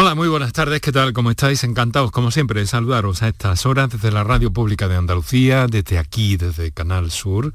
Hola, 0.00 0.14
muy 0.14 0.28
buenas 0.28 0.52
tardes, 0.52 0.80
¿qué 0.80 0.92
tal? 0.92 1.12
¿Cómo 1.12 1.32
estáis? 1.32 1.64
Encantados, 1.64 2.12
como 2.12 2.30
siempre, 2.30 2.60
de 2.60 2.68
saludaros 2.68 3.20
a 3.24 3.26
estas 3.26 3.66
horas 3.66 3.90
desde 3.90 4.12
la 4.12 4.22
Radio 4.22 4.52
Pública 4.52 4.86
de 4.86 4.94
Andalucía, 4.94 5.66
desde 5.66 5.98
aquí, 5.98 6.36
desde 6.36 6.70
Canal 6.70 7.10
Sur, 7.10 7.52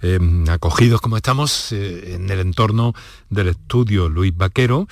em, 0.00 0.48
acogidos 0.48 1.00
como 1.00 1.16
estamos 1.16 1.72
eh, 1.72 2.14
en 2.14 2.30
el 2.30 2.38
entorno 2.38 2.94
del 3.28 3.48
estudio 3.48 4.08
Luis 4.08 4.36
Vaquero 4.36 4.86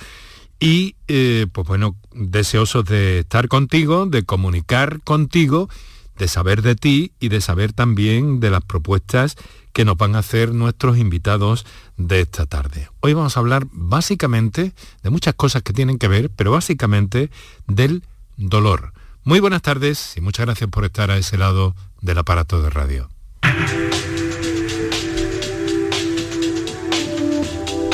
y, 0.59 0.97
eh, 1.07 1.47
pues 1.53 1.65
bueno, 1.65 1.95
deseosos 2.11 2.83
de 2.83 3.19
estar 3.19 3.47
contigo, 3.47 4.05
de 4.05 4.23
comunicar 4.23 4.99
contigo, 5.03 5.69
de 6.17 6.27
saber 6.27 6.61
de 6.61 6.75
ti 6.75 7.13
y 7.17 7.29
de 7.29 7.39
saber 7.39 7.71
también 7.71 8.41
de 8.41 8.49
las 8.49 8.61
propuestas 8.61 9.37
que 9.73 9.85
nos 9.85 9.97
van 9.97 10.15
a 10.15 10.19
hacer 10.19 10.53
nuestros 10.53 10.97
invitados 10.97 11.65
de 11.97 12.21
esta 12.21 12.45
tarde. 12.45 12.89
Hoy 13.01 13.13
vamos 13.13 13.35
a 13.35 13.39
hablar 13.39 13.67
básicamente 13.71 14.73
de 15.01 15.09
muchas 15.09 15.33
cosas 15.33 15.63
que 15.63 15.73
tienen 15.73 15.97
que 15.97 16.07
ver, 16.07 16.29
pero 16.29 16.51
básicamente 16.51 17.31
del 17.67 18.03
dolor. 18.37 18.93
Muy 19.23 19.39
buenas 19.39 19.61
tardes 19.61 20.15
y 20.15 20.21
muchas 20.21 20.45
gracias 20.45 20.69
por 20.69 20.85
estar 20.85 21.09
a 21.09 21.17
ese 21.17 21.37
lado 21.37 21.75
del 22.01 22.17
aparato 22.17 22.61
de 22.61 22.69
radio. 22.69 23.09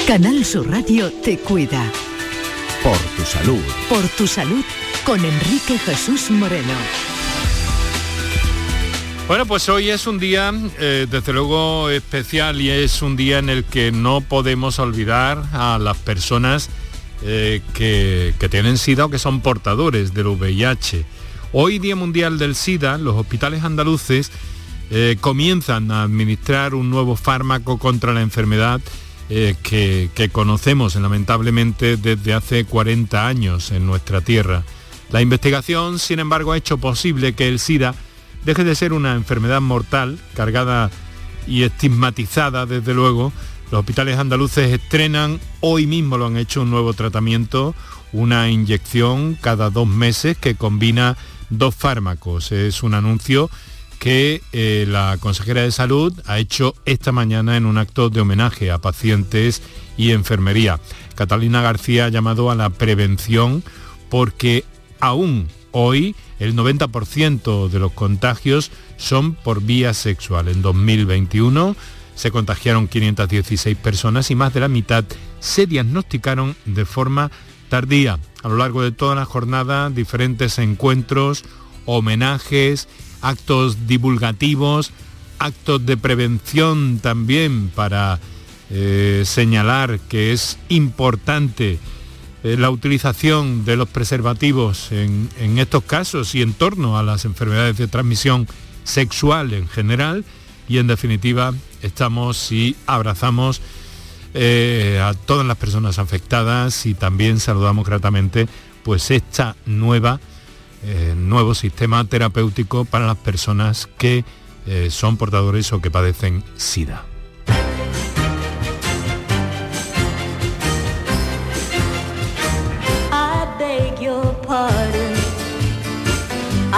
Canal 0.07 0.43
Sur 0.43 0.67
Radio 0.69 1.11
te 1.23 1.37
cuida. 1.37 1.91
Por 2.83 2.97
tu 3.15 3.23
salud. 3.23 3.61
Por 3.87 4.07
tu 4.09 4.25
salud 4.25 4.63
con 5.05 5.23
Enrique 5.23 5.77
Jesús 5.77 6.31
Moreno. 6.31 7.18
Bueno, 9.29 9.45
pues 9.45 9.69
hoy 9.69 9.91
es 9.91 10.07
un 10.07 10.17
día, 10.17 10.51
eh, 10.79 11.05
desde 11.07 11.33
luego, 11.33 11.91
especial 11.91 12.59
y 12.61 12.71
es 12.71 13.03
un 13.03 13.15
día 13.15 13.37
en 13.37 13.49
el 13.49 13.63
que 13.63 13.91
no 13.91 14.21
podemos 14.21 14.79
olvidar 14.79 15.43
a 15.53 15.77
las 15.77 15.97
personas 15.97 16.71
eh, 17.21 17.61
que, 17.75 18.33
tienen 18.49 18.79
SIDA 18.79 19.05
o 19.05 19.11
que 19.11 19.19
son 19.19 19.41
portadores 19.41 20.15
del 20.15 20.29
VIH. 20.29 21.05
Hoy, 21.53 21.77
Día 21.77 21.95
Mundial 21.95 22.39
del 22.39 22.55
SIDA, 22.55 22.97
los 22.97 23.15
hospitales 23.17 23.63
andaluces 23.63 24.31
eh, 24.89 25.15
comienzan 25.21 25.91
a 25.91 26.01
administrar 26.01 26.73
un 26.73 26.89
nuevo 26.89 27.15
fármaco 27.15 27.77
contra 27.77 28.13
la 28.13 28.21
enfermedad 28.21 28.81
que, 29.29 30.09
que 30.15 30.29
conocemos 30.29 30.95
lamentablemente 30.95 31.97
desde 31.97 32.33
hace 32.33 32.65
40 32.65 33.27
años 33.27 33.69
en 33.69 33.85
nuestra 33.85 34.21
tierra. 34.21 34.63
La 35.11 35.21
investigación, 35.21 35.99
sin 35.99 36.17
embargo, 36.17 36.53
ha 36.53 36.57
hecho 36.57 36.79
posible 36.79 37.33
que 37.33 37.47
el 37.47 37.59
SIDA 37.59 37.93
deje 38.45 38.63
de 38.63 38.75
ser 38.75 38.93
una 38.93 39.15
enfermedad 39.15 39.61
mortal, 39.61 40.19
cargada 40.33 40.89
y 41.47 41.63
estigmatizada 41.63 42.65
desde 42.65 42.93
luego, 42.93 43.31
los 43.71 43.81
hospitales 43.81 44.17
andaluces 44.17 44.73
estrenan, 44.73 45.39
hoy 45.59 45.85
mismo 45.85 46.17
lo 46.17 46.25
han 46.25 46.37
hecho, 46.37 46.63
un 46.63 46.71
nuevo 46.71 46.93
tratamiento, 46.93 47.75
una 48.11 48.49
inyección 48.49 49.37
cada 49.39 49.69
dos 49.69 49.87
meses 49.87 50.37
que 50.37 50.55
combina 50.55 51.17
dos 51.51 51.75
fármacos. 51.75 52.51
Es 52.51 52.81
un 52.81 52.95
anuncio 52.95 53.49
que 53.99 54.41
eh, 54.53 54.85
la 54.87 55.17
consejera 55.19 55.61
de 55.61 55.71
salud 55.71 56.19
ha 56.25 56.39
hecho 56.39 56.73
esta 56.85 57.11
mañana 57.11 57.57
en 57.57 57.67
un 57.67 57.77
acto 57.77 58.09
de 58.09 58.21
homenaje 58.21 58.71
a 58.71 58.79
pacientes 58.79 59.61
y 59.97 60.11
enfermería. 60.11 60.79
Catalina 61.13 61.61
García 61.61 62.05
ha 62.05 62.09
llamado 62.09 62.49
a 62.49 62.55
la 62.55 62.71
prevención 62.71 63.61
porque 64.09 64.63
aún 64.99 65.47
hoy 65.71 66.15
el 66.39 66.55
90% 66.55 67.69
de 67.69 67.79
los 67.79 67.91
contagios 67.91 68.71
son 68.97 69.33
por 69.33 69.61
vía 69.61 69.93
sexual. 69.93 70.47
En 70.47 70.61
2021 70.61 71.75
se 72.15 72.31
contagiaron 72.31 72.87
516 72.87 73.77
personas 73.77 74.31
y 74.31 74.35
más 74.35 74.53
de 74.53 74.59
la 74.59 74.67
mitad 74.67 75.05
se 75.39 75.67
diagnosticaron 75.67 76.55
de 76.65 76.85
forma 76.85 77.31
tardía. 77.69 78.19
A 78.43 78.49
lo 78.49 78.57
largo 78.57 78.81
de 78.81 78.91
toda 78.91 79.15
la 79.15 79.25
jornada, 79.25 79.89
diferentes 79.89 80.59
encuentros, 80.59 81.43
homenajes, 81.85 82.87
actos 83.21 83.87
divulgativos, 83.87 84.91
actos 85.39 85.85
de 85.85 85.97
prevención 85.97 86.99
también 86.99 87.69
para 87.69 88.19
eh, 88.69 89.23
señalar 89.25 89.99
que 89.99 90.33
es 90.33 90.57
importante 90.69 91.79
eh, 92.43 92.55
la 92.57 92.69
utilización 92.69 93.65
de 93.65 93.75
los 93.75 93.89
preservativos 93.89 94.93
en, 94.93 95.29
estos 95.57 95.83
casos 95.83 96.35
y 96.35 96.41
en 96.41 96.53
torno 96.53 96.97
a 96.97 97.03
las 97.03 97.25
enfermedades 97.25 97.77
de 97.77 97.87
transmisión 97.87 98.47
sexual 98.85 99.53
en 99.53 99.67
general 99.67 100.23
y 100.69 100.77
en 100.77 100.87
definitiva 100.87 101.53
estamos 101.81 102.51
y 102.53 102.77
abrazamos 102.87 103.61
eh, 104.33 105.01
a 105.03 105.13
todas 105.13 105.45
las 105.45 105.57
personas 105.57 105.99
afectadas 105.99 106.85
y 106.85 106.93
también 106.93 107.41
saludamos 107.41 107.85
gratamente 107.85 108.47
pues 108.83 109.11
esta 109.11 109.57
nueva 109.65 110.21
eh, 110.85 111.15
nuevo 111.17 111.53
sistema 111.53 112.05
terapéutico 112.05 112.85
para 112.85 113.05
las 113.05 113.17
personas 113.17 113.89
que 113.97 114.23
son 114.91 115.17
portadores 115.17 115.73
o 115.73 115.81
que 115.81 115.89
padecen 115.89 116.43
SIDA. 116.55 117.08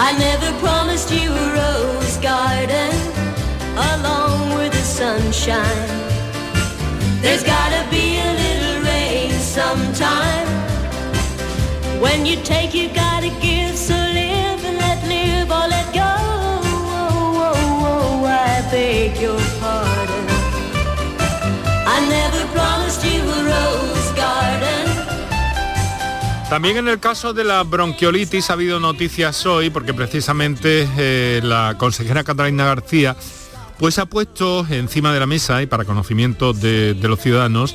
I 0.04 0.18
never 0.18 0.52
promised 0.58 1.12
you 1.12 1.30
a 1.32 1.48
rose 1.60 2.18
garden 2.18 2.92
along 3.94 4.56
with 4.56 4.74
the 4.74 4.86
sunshine. 5.00 5.90
There's 7.22 7.44
gotta 7.44 7.88
be 7.92 8.18
a 8.18 8.32
little 8.44 8.82
rain 8.82 9.30
sometime. 9.40 10.48
When 12.02 12.26
you 12.26 12.38
take, 12.38 12.74
you 12.74 12.90
gotta 12.90 13.30
give. 13.42 13.51
También 26.52 26.76
en 26.76 26.90
el 26.90 27.00
caso 27.00 27.32
de 27.32 27.46
la 27.46 27.64
bronquiolitis 27.64 28.50
ha 28.50 28.54
habido 28.54 28.82
noticias 28.82 29.46
hoy 29.46 29.70
porque 29.70 29.94
precisamente 29.94 30.86
eh, 30.98 31.40
la 31.42 31.76
consejera 31.78 32.26
Catalina 32.26 32.66
García 32.66 33.16
pues 33.80 33.98
ha 34.00 34.06
puesto 34.06 34.68
encima 34.70 35.14
de 35.14 35.22
la 35.22 35.28
mesa 35.28 35.62
y 35.62 35.66
para 35.66 35.86
conocimiento 35.86 36.52
de, 36.52 36.94
los 37.02 37.22
ciudadanos 37.22 37.74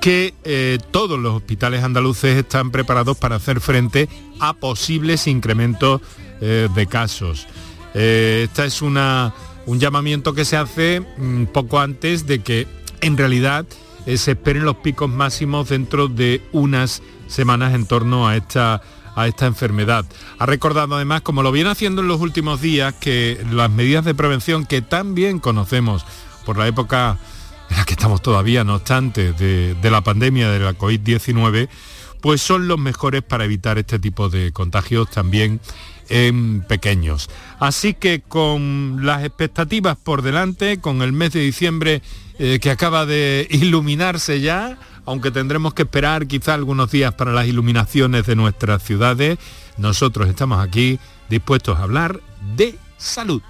que 0.00 0.32
eh, 0.44 0.78
todos 0.92 1.18
los 1.18 1.34
hospitales 1.34 1.84
andaluces 1.84 2.38
están 2.38 2.70
preparados 2.70 3.18
para 3.18 3.36
hacer 3.36 3.60
frente 3.60 4.08
a 4.40 4.54
posibles 4.54 5.26
incrementos 5.26 6.00
eh, 6.40 6.70
de 6.74 6.86
casos. 6.86 7.46
esta 7.92 8.64
es 8.64 8.80
una, 8.80 9.34
un 9.66 9.78
llamamiento 9.78 10.32
que 10.32 10.46
se 10.46 10.56
hace 10.56 11.00
mm, 11.18 11.44
poco 11.52 11.80
antes 11.80 12.26
de 12.26 12.38
que 12.38 12.66
en 13.02 13.18
realidad 13.18 13.66
se 14.14 14.32
esperen 14.32 14.64
los 14.64 14.76
picos 14.76 15.10
máximos 15.10 15.68
dentro 15.68 16.08
de 16.08 16.42
unas 16.52 17.02
semanas 17.26 17.74
en 17.74 17.86
torno 17.86 18.28
a 18.28 18.36
esta, 18.36 18.80
a 19.16 19.26
esta 19.26 19.46
enfermedad. 19.46 20.04
Ha 20.38 20.46
recordado 20.46 20.94
además, 20.94 21.22
como 21.22 21.42
lo 21.42 21.50
viene 21.50 21.70
haciendo 21.70 22.02
en 22.02 22.08
los 22.08 22.20
últimos 22.20 22.60
días, 22.60 22.94
que 22.94 23.44
las 23.50 23.70
medidas 23.70 24.04
de 24.04 24.14
prevención 24.14 24.64
que 24.64 24.82
tan 24.82 25.14
bien 25.14 25.40
conocemos 25.40 26.04
por 26.44 26.56
la 26.56 26.68
época 26.68 27.18
en 27.68 27.76
la 27.76 27.84
que 27.84 27.94
estamos 27.94 28.22
todavía, 28.22 28.62
no 28.62 28.76
obstante, 28.76 29.32
de, 29.32 29.74
de 29.74 29.90
la 29.90 30.02
pandemia 30.02 30.50
de 30.50 30.60
la 30.60 30.74
COVID-19, 30.74 31.68
pues 32.20 32.40
son 32.40 32.68
los 32.68 32.78
mejores 32.78 33.22
para 33.22 33.44
evitar 33.44 33.78
este 33.78 33.98
tipo 33.98 34.28
de 34.28 34.52
contagios 34.52 35.10
también 35.10 35.60
en 36.08 36.62
pequeños. 36.62 37.28
Así 37.58 37.94
que 37.94 38.20
con 38.20 39.00
las 39.02 39.24
expectativas 39.24 39.96
por 39.96 40.22
delante, 40.22 40.80
con 40.80 41.02
el 41.02 41.12
mes 41.12 41.32
de 41.32 41.40
diciembre 41.40 42.02
eh, 42.38 42.58
que 42.60 42.70
acaba 42.70 43.06
de 43.06 43.46
iluminarse 43.50 44.40
ya, 44.40 44.78
aunque 45.04 45.30
tendremos 45.30 45.74
que 45.74 45.82
esperar 45.82 46.26
quizá 46.26 46.54
algunos 46.54 46.90
días 46.90 47.14
para 47.14 47.32
las 47.32 47.46
iluminaciones 47.46 48.26
de 48.26 48.36
nuestras 48.36 48.82
ciudades, 48.82 49.38
nosotros 49.76 50.28
estamos 50.28 50.64
aquí 50.64 50.98
dispuestos 51.28 51.78
a 51.78 51.82
hablar 51.82 52.20
de 52.56 52.78
salud. 52.98 53.42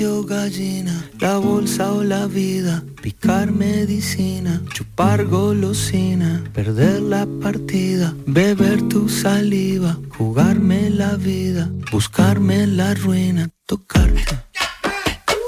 O 0.00 0.22
gallina, 0.22 1.10
la 1.18 1.38
bolsa 1.38 1.92
o 1.92 2.04
la 2.04 2.28
vida, 2.28 2.84
picar 3.02 3.50
medicina, 3.50 4.62
chupar 4.72 5.24
golosina, 5.24 6.44
perder 6.54 7.00
la 7.02 7.26
partida, 7.42 8.14
beber 8.24 8.86
tu 8.88 9.08
saliva, 9.08 9.98
jugarme 10.16 10.88
la 10.90 11.16
vida, 11.16 11.68
buscarme 11.90 12.68
la 12.68 12.94
ruina, 12.94 13.50
tocarte, 13.66 14.38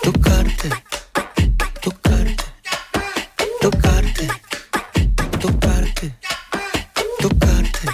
tocarte, 0.02 0.68
tocarte, 1.80 2.36
tocarte, 3.60 4.28
tocarte, 5.40 6.14
tocarte. 7.20 7.88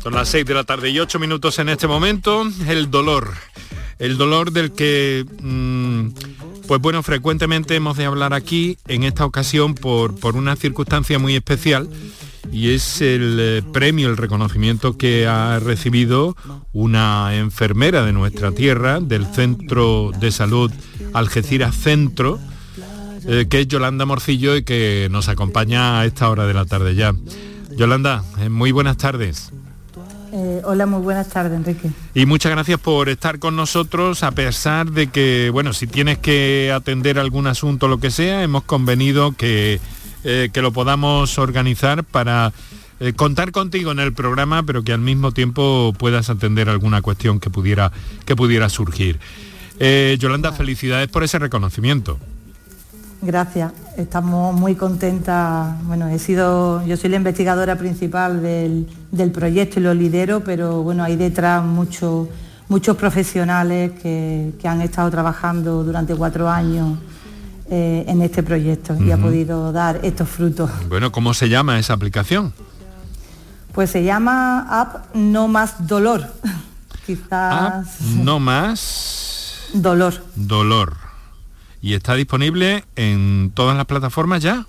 Son 0.00 0.14
las 0.14 0.28
6 0.28 0.46
de 0.46 0.54
la 0.54 0.62
tarde 0.62 0.90
y 0.90 1.00
8 1.00 1.18
minutos 1.18 1.58
en 1.58 1.68
este 1.68 1.88
momento. 1.88 2.44
El 2.68 2.92
dolor 2.92 3.34
el 4.02 4.18
dolor 4.18 4.50
del 4.50 4.72
que 4.72 5.24
mm, 5.40 6.08
Pues 6.66 6.80
bueno, 6.80 7.02
frecuentemente 7.02 7.76
hemos 7.76 7.96
de 7.96 8.04
hablar 8.04 8.34
aquí, 8.34 8.76
en 8.88 9.04
esta 9.04 9.24
ocasión 9.24 9.74
por, 9.74 10.18
por 10.18 10.36
una 10.36 10.56
circunstancia 10.56 11.18
muy 11.18 11.36
especial, 11.36 11.88
y 12.50 12.70
es 12.70 13.00
el 13.00 13.38
eh, 13.40 13.62
premio, 13.72 14.08
el 14.08 14.16
reconocimiento 14.16 14.98
que 14.98 15.26
ha 15.26 15.58
recibido 15.60 16.36
una 16.72 17.36
enfermera 17.36 18.04
de 18.04 18.12
nuestra 18.12 18.50
tierra, 18.50 19.00
del 19.00 19.24
Centro 19.26 20.10
de 20.18 20.32
Salud 20.32 20.70
Algeciras 21.14 21.76
Centro, 21.76 22.40
eh, 23.28 23.46
que 23.48 23.60
es 23.60 23.68
Yolanda 23.68 24.04
Morcillo 24.04 24.56
y 24.56 24.64
que 24.64 25.08
nos 25.12 25.28
acompaña 25.28 26.00
a 26.00 26.06
esta 26.06 26.28
hora 26.28 26.46
de 26.46 26.54
la 26.54 26.64
tarde 26.64 26.96
ya. 26.96 27.14
Yolanda, 27.76 28.24
eh, 28.40 28.48
muy 28.48 28.72
buenas 28.72 28.96
tardes. 28.96 29.52
Eh, 30.34 30.62
hola, 30.64 30.86
muy 30.86 31.02
buenas 31.02 31.28
tardes, 31.28 31.52
Enrique. 31.52 31.90
Y 32.14 32.24
muchas 32.24 32.52
gracias 32.52 32.80
por 32.80 33.10
estar 33.10 33.38
con 33.38 33.54
nosotros, 33.54 34.22
a 34.22 34.30
pesar 34.30 34.90
de 34.90 35.08
que, 35.08 35.50
bueno, 35.52 35.74
si 35.74 35.86
tienes 35.86 36.16
que 36.16 36.72
atender 36.74 37.18
algún 37.18 37.46
asunto, 37.46 37.86
lo 37.86 37.98
que 37.98 38.10
sea, 38.10 38.42
hemos 38.42 38.62
convenido 38.62 39.32
que, 39.32 39.78
eh, 40.24 40.48
que 40.50 40.62
lo 40.62 40.72
podamos 40.72 41.38
organizar 41.38 42.02
para 42.02 42.54
eh, 42.98 43.12
contar 43.12 43.52
contigo 43.52 43.92
en 43.92 43.98
el 43.98 44.14
programa, 44.14 44.62
pero 44.62 44.82
que 44.82 44.94
al 44.94 45.00
mismo 45.00 45.32
tiempo 45.32 45.92
puedas 45.98 46.30
atender 46.30 46.70
alguna 46.70 47.02
cuestión 47.02 47.38
que 47.38 47.50
pudiera, 47.50 47.92
que 48.24 48.34
pudiera 48.34 48.70
surgir. 48.70 49.20
Yolanda, 50.18 50.52
felicidades 50.52 51.08
por 51.08 51.24
ese 51.24 51.40
reconocimiento. 51.40 52.16
Gracias, 53.24 53.72
estamos 53.96 54.52
muy 54.52 54.74
contentas. 54.74 55.80
Bueno, 55.84 56.08
he 56.08 56.18
sido, 56.18 56.84
yo 56.84 56.96
soy 56.96 57.10
la 57.10 57.18
investigadora 57.18 57.78
principal 57.78 58.42
del, 58.42 59.30
proyecto 59.32 59.78
y 59.78 59.82
lo 59.84 59.94
lidero, 59.94 60.40
pero 60.40 60.82
bueno, 60.82 61.04
hay 61.04 61.14
detrás 61.14 61.64
muchos 61.64 62.26
muchos 62.68 62.96
profesionales 62.96 63.92
que, 64.02 64.52
han 64.64 64.80
estado 64.80 65.08
trabajando 65.08 65.84
durante 65.84 66.16
cuatro 66.16 66.50
años 66.50 66.98
eh, 67.70 68.04
en 68.08 68.22
este 68.22 68.42
proyecto 68.42 68.96
y 69.00 69.12
ha 69.12 69.18
podido 69.18 69.70
dar 69.70 70.00
estos 70.02 70.28
frutos. 70.28 70.68
Bueno, 70.88 71.12
¿cómo 71.12 71.32
se 71.32 71.48
llama 71.48 71.78
esa 71.78 71.92
aplicación? 71.92 72.52
Pues 73.72 73.90
se 73.90 74.02
llama 74.02 74.66
App 74.68 75.14
No 75.14 75.46
Más 75.46 75.86
Dolor. 75.86 76.26
Quizás. 77.06 78.00
no 78.00 78.40
Más. 78.40 79.58
Dolor. 79.74 80.14
Dolor 80.34 81.01
y 81.82 81.94
está 81.94 82.14
disponible 82.14 82.84
en 82.94 83.50
todas 83.54 83.76
las 83.76 83.86
plataformas 83.86 84.40
ya. 84.40 84.66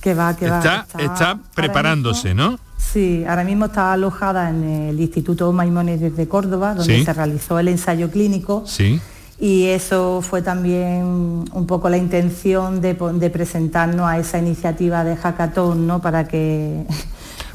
Que 0.00 0.14
va, 0.14 0.34
que 0.34 0.48
va. 0.48 0.86
Está, 0.98 1.38
preparándose, 1.54 2.34
¿no? 2.34 2.58
Sí, 2.78 3.24
ahora 3.28 3.44
mismo 3.44 3.66
está 3.66 3.92
alojada 3.92 4.50
en 4.50 4.64
el 4.64 5.00
Instituto 5.00 5.52
Maimónides 5.52 6.16
de 6.16 6.28
Córdoba, 6.28 6.74
donde 6.74 7.04
se 7.04 7.12
realizó 7.12 7.58
el 7.58 7.68
ensayo 7.68 8.10
clínico. 8.10 8.64
Sí. 8.66 9.00
Y 9.38 9.66
eso 9.66 10.22
fue 10.22 10.42
también 10.42 11.44
un 11.52 11.66
poco 11.66 11.90
la 11.90 11.98
intención 11.98 12.80
de, 12.80 12.94
presentarnos 12.94 14.06
a 14.08 14.18
esa 14.18 14.38
iniciativa 14.38 15.04
de 15.04 15.16
hackathon, 15.16 15.86
¿no? 15.86 16.00
Para 16.00 16.26
que 16.26 16.84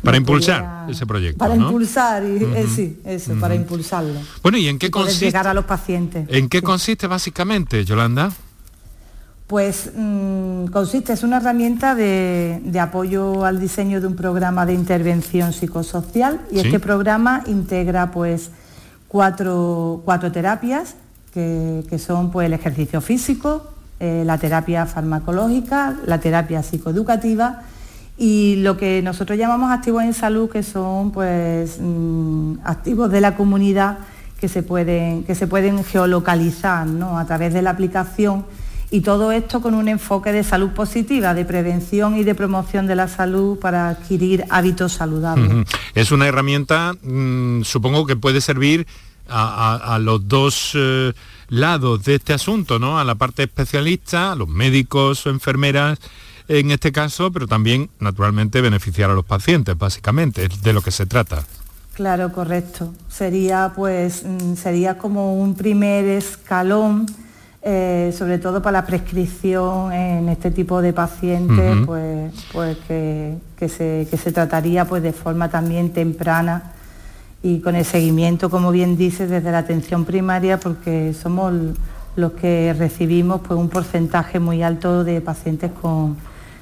para 0.04 0.18
impulsar 0.18 0.90
ese 0.90 1.06
proyecto. 1.06 1.38
Para 1.38 1.56
impulsar, 1.56 2.24
y, 2.24 2.44
eh, 2.44 2.68
sí, 2.74 3.00
eso, 3.06 3.34
para 3.40 3.56
impulsarlo. 3.56 4.20
Bueno, 4.42 4.58
¿y 4.58 4.68
en 4.68 4.80
qué 4.80 4.90
consiste? 4.92 5.26
Llegar 5.26 5.48
a 5.48 5.54
los 5.54 5.66
pacientes. 5.66 6.28
¿En 6.30 6.50
qué 6.50 6.62
consiste 6.62 7.08
básicamente, 7.08 7.84
Yolanda? 7.86 8.32
Pues 9.48 9.92
mm, 9.96 10.66
consiste, 10.68 11.14
es 11.14 11.24
una 11.24 11.38
herramienta 11.38 11.96
de, 11.96 12.80
apoyo 12.80 13.46
al 13.46 13.60
diseño 13.60 14.00
de 14.00 14.06
un 14.06 14.16
programa 14.16 14.66
de 14.66 14.74
intervención 14.74 15.54
psicosocial 15.54 16.42
y 16.52 16.60
este 16.60 16.80
programa 16.80 17.44
integra 17.48 18.12
pues 18.12 18.52
cuatro, 19.08 20.04
cuatro 20.06 20.32
terapias 20.32 20.96
que, 21.34 21.84
son 21.98 22.30
pues 22.30 22.46
el 22.46 22.54
ejercicio 22.54 23.02
físico, 23.02 23.74
eh, 24.00 24.24
la 24.24 24.38
terapia 24.38 24.86
farmacológica, 24.86 25.98
la 26.06 26.20
terapia 26.20 26.62
psicoeducativa 26.62 27.64
y 28.22 28.58
lo 28.58 28.76
que 28.76 29.02
nosotros 29.02 29.40
llamamos 29.40 29.72
activos 29.72 30.04
en 30.04 30.14
salud, 30.14 30.50
que 30.50 30.62
son 30.62 31.12
pues 31.12 31.78
mm, 31.80 32.56
activos 32.66 33.10
de 33.10 33.22
la 33.22 33.36
comunidad 33.36 34.00
que 34.42 34.50
se 34.50 34.62
pueden, 34.62 35.24
que 35.24 35.36
se 35.36 35.48
pueden 35.48 35.86
geolocalizar 35.86 36.86
a 37.02 37.26
través 37.26 37.54
de 37.54 37.62
la 37.62 37.70
aplicación 37.70 38.46
y 38.92 39.02
todo 39.02 39.32
esto 39.32 39.62
con 39.62 39.74
un 39.74 39.88
enfoque 39.88 40.34
de 40.34 40.44
salud 40.44 40.72
positiva, 40.72 41.34
de 41.34 41.46
prevención 41.46 42.18
y 42.18 42.26
de 42.26 42.36
promoción 42.36 42.88
de 42.88 42.96
la 42.98 43.08
salud 43.08 43.58
para 43.58 43.88
adquirir 43.88 44.44
hábitos 44.50 44.92
saludables. 44.92 45.66
Es 45.96 46.12
una 46.12 46.28
herramienta, 46.28 46.94
mm, 47.02 47.62
supongo 47.64 48.06
que 48.06 48.18
puede 48.18 48.42
servir 48.42 48.86
a, 49.30 49.98
los 50.02 50.28
dos 50.28 50.72
eh, 50.74 51.14
lados 51.50 52.04
de 52.04 52.16
este 52.16 52.34
asunto, 52.34 52.80
¿no? 52.80 53.00
A 53.00 53.04
la 53.04 53.16
parte 53.16 53.44
especialista, 53.44 54.32
a 54.32 54.36
los 54.36 54.50
médicos 54.50 55.26
o 55.26 55.30
enfermeras 55.30 56.00
en 56.50 56.72
este 56.72 56.92
caso, 56.92 57.32
pero 57.32 57.48
también, 57.48 57.92
naturalmente, 58.00 58.60
beneficiar 58.60 59.12
a 59.12 59.14
los 59.14 59.24
pacientes, 59.24 59.78
básicamente, 59.78 60.46
es 60.46 60.64
de 60.64 60.74
lo 60.74 60.82
que 60.82 60.90
se 60.90 61.06
trata. 61.06 61.44
Claro, 61.94 62.32
correcto. 62.32 62.92
Sería, 63.08 63.72
pues, 63.76 64.24
mm, 64.26 64.56
sería 64.56 64.98
como 64.98 65.40
un 65.40 65.54
primer 65.54 66.06
escalón, 66.06 67.06
eh, 67.62 68.12
sobre 68.18 68.40
todo 68.40 68.64
para 68.64 68.80
la 68.80 68.86
prescripción 68.88 69.94
en 69.94 70.28
este 70.30 70.50
tipo 70.50 70.82
de 70.82 70.92
pacientes, 70.92 71.86
pues, 71.86 72.34
pues 72.52 72.78
que, 72.88 73.70
se, 73.70 74.08
que 74.10 74.18
se 74.18 74.32
trataría 74.32 74.86
pues, 74.86 75.04
de 75.04 75.14
forma 75.14 75.50
también 75.50 75.92
temprana 75.92 76.72
y 77.44 77.60
con 77.60 77.76
el 77.76 77.86
seguimiento, 77.86 78.50
como 78.50 78.72
bien 78.72 78.98
dices, 78.98 79.30
desde 79.30 79.52
la 79.52 79.60
atención 79.60 80.04
primaria, 80.04 80.60
porque 80.60 81.14
somos 81.14 81.54
los 82.16 82.32
que 82.32 82.74
recibimos 82.78 83.42
pues, 83.42 83.60
un 83.60 83.70
porcentaje 83.70 84.40
muy 84.40 84.64
alto 84.64 85.04
de 85.04 85.22
pacientes 85.22 85.72
con, 85.80 86.18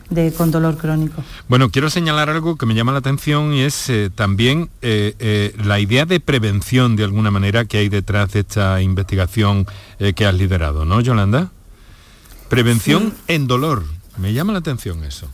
de, 0.09 0.31
con 0.31 0.51
dolor 0.51 0.77
crónico. 0.77 1.23
Bueno, 1.47 1.69
quiero 1.69 1.89
señalar 1.89 2.29
algo 2.29 2.55
que 2.55 2.65
me 2.65 2.75
llama 2.75 2.91
la 2.91 2.99
atención 2.99 3.53
y 3.53 3.61
es 3.61 3.89
eh, 3.89 4.09
también 4.13 4.69
eh, 4.81 5.15
eh, 5.19 5.55
la 5.63 5.79
idea 5.79 6.05
de 6.05 6.19
prevención 6.19 6.95
de 6.95 7.03
alguna 7.03 7.31
manera 7.31 7.65
que 7.65 7.77
hay 7.77 7.89
detrás 7.89 8.31
de 8.33 8.41
esta 8.41 8.81
investigación 8.81 9.65
que 10.15 10.25
has 10.25 10.35
liderado, 10.35 10.85
¿no, 10.85 11.01
Yolanda? 11.01 11.49
Prevención 12.49 13.13
en 13.27 13.47
dolor. 13.47 13.83
Me 14.17 14.33
llama 14.33 14.53
la 14.53 14.59
atención 14.59 15.03
eso. 15.03 15.27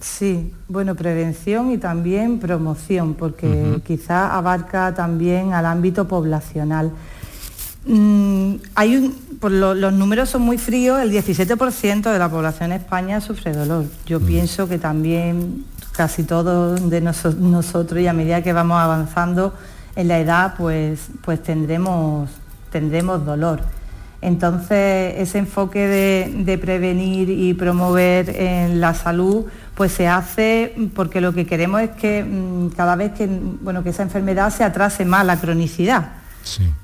Sí, 0.00 0.52
bueno, 0.68 0.94
prevención 0.94 1.70
y 1.70 1.78
también 1.78 2.40
promoción, 2.40 3.14
porque 3.14 3.80
quizá 3.86 4.36
abarca 4.36 4.94
también 4.94 5.54
al 5.54 5.64
ámbito 5.64 6.08
poblacional. 6.08 6.92
Mm, 7.84 8.54
hay 8.76 8.96
un, 8.96 9.16
los 9.50 9.92
números 9.92 10.30
son 10.30 10.42
muy 10.42 10.56
fríos, 10.56 11.00
el 11.00 11.10
17% 11.10 12.12
de 12.12 12.18
la 12.18 12.28
población 12.28 12.72
en 12.72 12.80
España 12.80 13.20
sufre 13.20 13.52
dolor. 13.52 13.86
Yo 14.06 14.20
mm. 14.20 14.26
pienso 14.26 14.68
que 14.68 14.78
también 14.78 15.64
casi 15.92 16.22
todos 16.22 16.88
de 16.88 17.00
nosotros 17.00 18.00
y 18.00 18.06
a 18.06 18.12
medida 18.12 18.42
que 18.42 18.52
vamos 18.52 18.80
avanzando 18.80 19.54
en 19.96 20.08
la 20.08 20.20
edad, 20.20 20.54
pues, 20.56 21.08
pues 21.22 21.42
tendremos, 21.42 22.30
tendremos 22.70 23.26
dolor. 23.26 23.60
Entonces, 24.22 25.14
ese 25.18 25.38
enfoque 25.38 25.88
de, 25.88 26.58
prevenir 26.58 27.28
y 27.28 27.52
promover 27.54 28.30
en 28.30 28.80
la 28.80 28.94
salud, 28.94 29.46
pues 29.74 29.90
se 29.90 30.06
hace 30.06 30.72
porque 30.94 31.20
lo 31.20 31.34
que 31.34 31.44
queremos 31.44 31.80
es 31.80 31.90
que 31.90 32.22
mm, 32.22 32.68
cada 32.76 32.94
vez 32.94 33.12
que, 33.12 33.26
bueno, 33.26 33.82
que 33.82 33.90
esa 33.90 34.04
enfermedad 34.04 34.50
se 34.50 34.62
atrase 34.62 35.04
más 35.04 35.26
la 35.26 35.40
cronicidad 35.40 36.21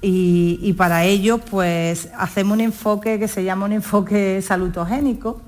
y, 0.01 0.73
para 0.75 1.05
ello, 1.05 1.39
pues 1.39 2.09
hacemos 2.17 2.55
un 2.55 2.61
enfoque 2.61 3.19
que 3.19 3.29
se 3.29 3.45
llama 3.45 3.67
un 3.67 3.73
enfoque 3.73 4.43
salutogénico, 4.43 5.41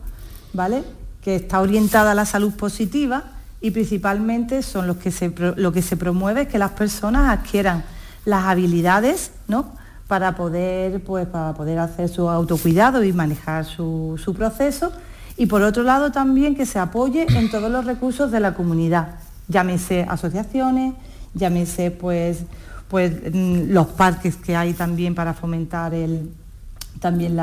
¿vale? 0.53 0.83
Que 1.23 1.37
está 1.37 1.61
orientada 1.61 2.13
a 2.13 2.15
la 2.15 2.25
salud 2.25 2.53
positiva 2.55 3.25
y 3.61 3.71
principalmente 3.71 4.63
son 4.63 4.87
los 4.87 4.97
que 4.97 5.11
se, 5.11 5.33
lo 5.57 5.73
que 5.73 5.83
se 5.83 5.97
promueve 5.97 6.43
es 6.43 6.49
que 6.49 6.59
las 6.59 6.73
personas 6.73 7.39
adquieran 7.39 7.85
las 8.25 8.45
habilidades, 8.45 9.33
¿no? 9.49 9.73
Para 10.09 10.35
poder, 10.35 11.03
pues, 11.05 11.27
para 11.27 11.55
poder 11.55 11.79
hacer 11.79 12.09
su 12.09 12.29
autocuidado 12.29 13.05
y 13.05 13.13
manejar 13.13 13.65
su, 13.65 14.21
su 14.23 14.35
proceso. 14.35 14.93
Y 15.37 15.47
por 15.47 15.63
otro 15.63 15.83
lado 15.85 16.11
también 16.11 16.55
que 16.55 16.67
se 16.67 16.79
apoye 16.79 17.27
en 17.29 17.51
todos 17.51 17.71
los 17.71 17.85
recursos 17.85 18.31
de 18.31 18.41
la 18.41 18.55
comunidad, 18.55 19.15
llámese 19.49 20.05
asociaciones, 20.09 20.95
llámese 21.35 21.91
pues 21.91 22.45
pues 22.91 23.13
mm, 23.33 23.71
los 23.71 23.87
parques 23.87 24.37
que 24.37 24.57
hay 24.57 24.75
también 24.75 25.15
para 25.15 25.33
fomentar 25.33 25.95
el, 25.95 26.29
también 26.99 27.39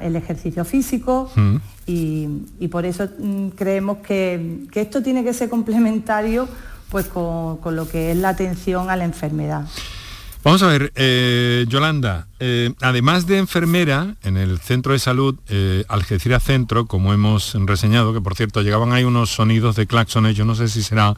el 0.00 0.16
ejercicio 0.16 0.64
físico 0.64 1.30
mm. 1.34 1.56
y, 1.86 2.68
por 2.68 2.86
eso 2.86 3.08
mm, 3.18 3.48
creemos 3.48 3.98
que, 3.98 4.66
esto 4.72 5.02
tiene 5.02 5.24
que 5.24 5.34
ser 5.34 5.50
complementario 5.50 6.48
pues 6.88 7.06
con, 7.06 7.58
lo 7.64 7.88
que 7.88 8.12
es 8.12 8.16
la 8.16 8.30
atención 8.30 8.90
a 8.90 8.96
la 8.96 9.04
enfermedad. 9.04 9.64
Vamos 10.42 10.62
a 10.62 10.68
ver, 10.68 10.90
eh, 10.94 11.66
Yolanda, 11.68 12.26
eh, 12.40 12.72
además 12.80 13.26
de 13.26 13.36
enfermera 13.38 14.16
en 14.22 14.38
el 14.38 14.58
centro 14.58 14.94
de 14.94 14.98
salud 14.98 15.38
eh, 15.48 15.84
Algeciras 15.88 16.42
Centro, 16.42 16.86
como 16.86 17.12
hemos 17.12 17.54
reseñado, 17.66 18.14
que 18.14 18.22
por 18.22 18.34
cierto 18.34 18.62
llegaban 18.62 18.92
ahí 18.92 19.04
unos 19.04 19.30
sonidos 19.30 19.76
de 19.76 19.86
claxones, 19.86 20.34
yo 20.36 20.46
no 20.46 20.54
sé 20.54 20.68
si 20.68 20.82
será 20.82 21.14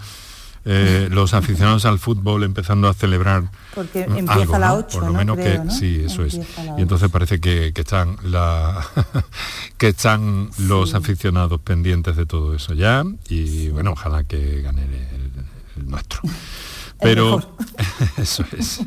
eh, 0.64 1.08
los 1.10 1.34
aficionados 1.34 1.84
al 1.86 1.98
fútbol 1.98 2.44
empezando 2.44 2.88
a 2.88 2.94
celebrar 2.94 3.50
porque 3.74 4.02
empieza 4.02 4.56
a 4.56 4.58
las 4.60 4.72
8 4.74 4.98
por 4.98 5.08
lo 5.08 5.12
menos 5.12 5.36
que 5.36 5.60
sí 5.70 6.02
eso 6.06 6.24
es. 6.24 6.34
Y 6.78 6.82
entonces 6.82 7.10
parece 7.10 7.40
que, 7.40 7.72
están 7.74 8.16
la 8.22 8.86
que 9.76 9.88
están 9.88 10.50
los 10.58 10.94
aficionados 10.94 11.60
pendientes 11.60 12.16
de 12.16 12.26
todo 12.26 12.54
eso 12.54 12.74
ya 12.74 13.04
y 13.28 13.70
bueno 13.70 13.92
ojalá 13.92 14.22
que 14.22 14.62
gane 14.62 14.82
el, 14.82 15.88
nuestro. 15.88 16.20
Pero 17.00 17.56
eso 18.16 18.44
es. 18.56 18.82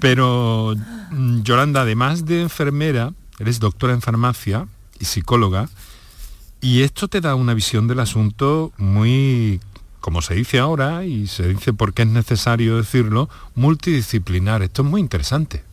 Pero 0.00 0.74
mm, 1.10 1.40
Yolanda 1.40 1.80
además 1.80 2.26
de 2.26 2.42
enfermera 2.42 3.14
eres 3.38 3.58
doctora 3.58 3.94
en 3.94 4.02
farmacia 4.02 4.66
y 5.00 5.06
psicóloga 5.06 5.70
y 6.60 6.82
esto 6.82 7.08
te 7.08 7.22
da 7.22 7.34
una 7.34 7.54
visión 7.54 7.88
del 7.88 8.00
asunto 8.00 8.72
muy 8.76 9.60
como 10.06 10.22
se 10.22 10.34
dice 10.34 10.60
ahora, 10.60 11.04
y 11.04 11.26
se 11.26 11.48
dice 11.48 11.72
porque 11.72 12.02
es 12.02 12.08
necesario 12.08 12.76
decirlo, 12.76 13.28
multidisciplinar. 13.56 14.62
Esto 14.62 14.82
es 14.82 14.88
muy 14.88 15.00
interesante. 15.00 15.64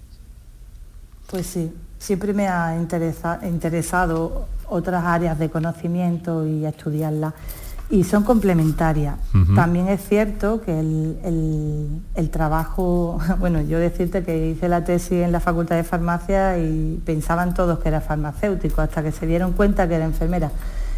Pues 1.30 1.46
sí, 1.46 1.72
siempre 2.00 2.34
me 2.34 2.48
ha 2.48 2.76
interesado 2.76 4.48
otras 4.68 5.04
áreas 5.04 5.38
de 5.38 5.52
conocimiento 5.52 6.48
y 6.48 6.66
estudiarlas. 6.66 7.36
Y 7.92 8.06
son 8.06 8.24
complementarias. 8.24 9.18
También 9.54 9.88
es 9.88 10.02
cierto 10.04 10.64
que 10.64 10.80
el, 10.80 12.30
trabajo, 12.32 13.20
bueno, 13.40 13.62
yo 13.62 13.78
decirte 13.78 14.24
que 14.24 14.50
hice 14.50 14.68
la 14.68 14.84
tesis 14.84 15.22
en 15.22 15.32
la 15.32 15.42
Facultad 15.42 15.76
de 15.76 15.84
Farmacia 15.84 16.58
y 16.58 17.00
pensaban 17.06 17.54
todos 17.54 17.78
que 17.78 17.90
era 17.90 18.02
farmacéutico, 18.02 18.82
hasta 18.82 19.04
que 19.04 19.12
se 19.12 19.28
dieron 19.28 19.54
cuenta 19.54 19.88
que 19.88 19.94
era 19.94 20.06
enfermera. 20.06 20.50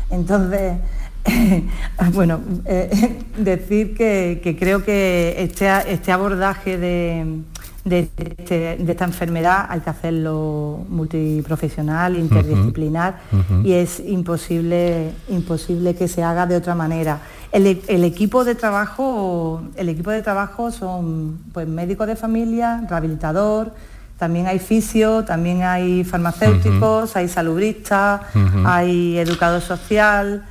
Entonces, 0.09 0.77
bueno, 2.13 2.39
eh, 2.65 3.19
decir 3.37 3.95
que, 3.95 4.55
creo 4.59 4.83
que 4.83 5.35
este, 5.37 5.69
este 5.91 6.11
abordaje 6.11 6.77
de, 6.77 7.41
este, 7.85 8.77
de, 8.77 8.91
esta 8.91 9.05
enfermedad 9.05 9.65
hay 9.69 9.79
que 9.79 9.89
hacerlo 9.89 10.85
multiprofesional, 10.89 12.17
interdisciplinar 12.17 13.19
y 13.63 13.73
es 13.73 13.99
imposible, 13.99 15.11
imposible 15.29 15.95
que 15.95 16.07
se 16.07 16.23
haga 16.23 16.45
de 16.45 16.55
otra 16.55 16.75
manera. 16.75 17.19
El, 17.51 18.03
equipo 18.03 18.43
de 18.43 18.55
trabajo, 18.55 19.61
el 19.75 19.89
equipo 19.89 20.11
de 20.11 20.21
trabajo 20.21 20.71
son 20.71 21.39
pues 21.53 21.67
médicos 21.67 22.05
de 22.07 22.15
familia, 22.15 22.83
rehabilitador, 22.89 23.73
también 24.17 24.47
hay 24.47 24.59
fisio, 24.59 25.23
también 25.23 25.63
hay 25.63 26.03
farmacéuticos, 26.03 27.15
hay 27.15 27.27
salubristas, 27.27 28.21
hay 28.65 29.17
educador 29.17 29.61
social 29.61 30.43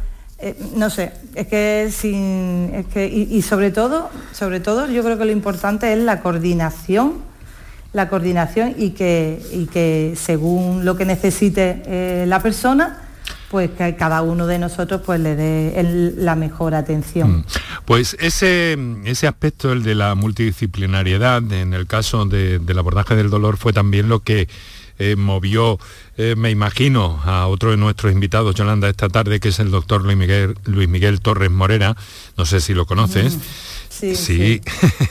eh, 0.46 0.54
no 0.76 0.90
sé, 0.90 1.10
es 1.34 1.46
que 1.46 1.88
sin. 1.90 2.70
Es 2.74 2.84
que, 2.88 3.06
y, 3.06 3.40
sobre 3.40 3.70
todo, 3.70 4.10
sobre 4.32 4.60
todo, 4.60 4.86
yo 4.90 5.02
creo 5.02 5.16
que 5.16 5.24
lo 5.24 5.32
importante 5.32 5.90
es 5.90 5.98
la 5.98 6.20
coordinación, 6.20 7.14
la 7.94 8.10
coordinación 8.10 8.74
y 8.76 8.90
que, 8.90 9.40
y 9.52 9.64
que 9.64 10.12
según 10.16 10.84
lo 10.84 10.98
que 10.98 11.06
necesite 11.06 11.82
eh, 11.86 12.24
la 12.28 12.40
persona, 12.40 13.00
pues 13.50 13.70
que 13.70 13.96
cada 13.96 14.20
uno 14.20 14.46
de 14.46 14.58
nosotros 14.58 15.00
pues 15.02 15.18
le 15.18 15.34
dé 15.34 16.12
la 16.18 16.34
mejor 16.34 16.74
atención. 16.74 17.38
Mm. 17.38 17.44
Pues 17.86 18.14
ese, 18.20 18.76
ese 19.06 19.26
aspecto, 19.26 19.72
el 19.72 19.82
de 19.82 19.94
la 19.94 20.14
multidisciplinariedad, 20.14 21.42
en 21.52 21.72
el 21.72 21.86
caso 21.86 22.26
del 22.26 22.78
abordaje 22.78 23.16
del 23.16 23.30
dolor, 23.30 23.56
fue 23.56 23.72
también 23.72 24.10
lo 24.10 24.20
que 24.20 24.46
eh, 24.98 25.16
movió, 25.16 25.78
eh, 26.16 26.34
me 26.36 26.50
imagino, 26.50 27.20
a 27.24 27.46
otro 27.46 27.70
de 27.70 27.76
nuestros 27.76 28.12
invitados, 28.12 28.54
Yolanda, 28.54 28.88
esta 28.88 29.08
tarde, 29.08 29.40
que 29.40 29.48
es 29.48 29.58
el 29.58 29.70
doctor 29.70 30.02
Luis 30.02 30.16
Miguel, 30.16 30.56
Luis 30.64 30.88
Miguel 30.88 31.20
Torres 31.20 31.50
Morera, 31.50 31.96
no 32.36 32.46
sé 32.46 32.60
si 32.60 32.74
lo 32.74 32.86
conoces. 32.86 33.38
Sí, 33.88 34.16
sí. 34.16 34.60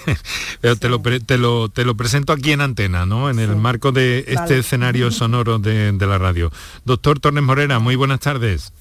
Pero 0.62 0.76
Te, 0.76 0.90
lo, 0.90 1.02
te, 1.02 1.38
lo, 1.38 1.70
te, 1.70 1.86
lo, 1.86 1.96
presento 1.96 2.34
aquí 2.34 2.52
en 2.52 2.62
antena, 2.62 3.06
¿no? 3.06 3.30
En 3.30 3.40
el 3.40 3.56
marco 3.56 3.92
de 3.92 4.26
este 4.28 4.60
escenario 4.60 5.10
sonoro 5.12 5.58
de, 5.58 5.92
de 5.92 6.08
la 6.08 6.18
radio. 6.18 6.52
Doctor 6.84 7.20
Torres 7.20 7.44
Morera, 7.44 7.80
muy 7.80 7.96
buenas 7.96 8.20
tardes. 8.20 8.74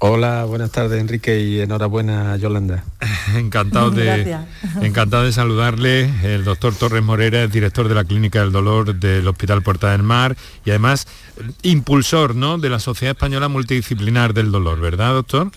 Hola, 0.00 0.44
buenas 0.44 0.70
tardes 0.70 1.00
Enrique 1.00 1.40
y 1.40 1.60
enhorabuena 1.60 2.36
Yolanda. 2.36 2.84
encantado, 3.36 3.90
de, 3.90 4.36
encantado 4.80 5.24
de 5.24 5.32
saludarle. 5.32 6.08
El 6.22 6.44
doctor 6.44 6.72
Torres 6.72 7.02
Morera 7.02 7.42
es 7.42 7.50
director 7.50 7.88
de 7.88 7.96
la 7.96 8.04
Clínica 8.04 8.40
del 8.40 8.52
Dolor 8.52 8.94
del 8.94 9.26
Hospital 9.26 9.62
Puerta 9.62 9.90
del 9.90 10.04
Mar 10.04 10.36
y 10.64 10.70
además 10.70 11.08
impulsor 11.62 12.36
¿no? 12.36 12.58
de 12.58 12.70
la 12.70 12.78
Sociedad 12.78 13.16
Española 13.16 13.48
Multidisciplinar 13.48 14.34
del 14.34 14.52
Dolor, 14.52 14.80
¿verdad 14.80 15.14
doctor? 15.14 15.50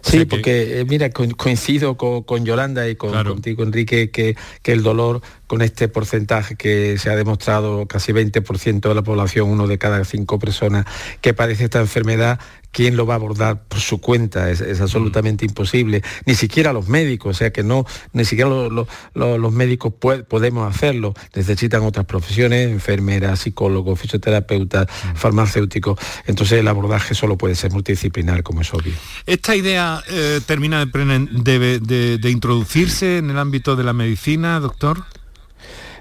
Sí, 0.00 0.24
porque 0.24 0.80
eh, 0.80 0.84
mira, 0.84 1.10
coincido 1.10 1.96
con, 1.96 2.44
Yolanda 2.44 2.88
y 2.88 2.96
con, 2.96 3.12
contigo, 3.24 3.64
Enrique, 3.64 4.10
que, 4.10 4.36
que, 4.62 4.72
el 4.72 4.82
dolor 4.82 5.20
con 5.46 5.60
este 5.60 5.88
porcentaje 5.88 6.54
que 6.56 6.98
se 6.98 7.10
ha 7.10 7.16
demostrado 7.16 7.86
casi 7.86 8.12
20% 8.12 8.88
de 8.88 8.94
la 8.94 9.02
población, 9.02 9.50
uno 9.50 9.66
de 9.66 9.76
cada 9.76 10.04
cinco 10.04 10.38
personas 10.38 10.86
que 11.20 11.34
padece 11.34 11.64
esta 11.64 11.80
enfermedad, 11.80 12.38
¿quién 12.78 12.96
lo 12.96 13.06
va 13.06 13.14
a 13.14 13.16
abordar 13.16 13.64
por 13.64 13.80
su 13.80 14.00
cuenta? 14.00 14.48
Es, 14.52 14.80
absolutamente 14.80 15.44
mm. 15.44 15.48
imposible. 15.48 16.00
Ni 16.26 16.36
siquiera 16.36 16.72
los 16.72 16.86
médicos, 16.86 17.34
o 17.34 17.36
sea 17.36 17.52
que 17.52 17.64
no, 17.64 17.84
ni 18.12 18.24
siquiera 18.24 18.48
los, 18.50 19.52
médicos 19.52 19.94
podemos 19.94 20.72
hacerlo. 20.72 21.12
Necesitan 21.34 21.82
otras 21.82 22.06
profesiones, 22.06 22.70
enfermeras, 22.70 23.40
psicólogos, 23.40 23.98
fisioterapeutas, 23.98 24.86
mm. 24.86 25.16
farmacéuticos. 25.16 25.98
Entonces 26.28 26.60
el 26.60 26.68
abordaje 26.68 27.16
solo 27.16 27.36
puede 27.36 27.56
ser 27.56 27.72
multidisciplinar, 27.72 28.44
como 28.44 28.60
es 28.60 28.72
obvio. 28.72 28.92
¿Esta 29.26 29.56
idea 29.56 30.00
eh, 30.08 30.40
termina 30.46 30.86
de 30.86 32.30
introducirse 32.30 33.18
en 33.18 33.30
el 33.30 33.38
ámbito 33.38 33.74
de 33.74 33.82
la 33.82 33.92
medicina, 33.92 34.60
doctor? 34.60 35.02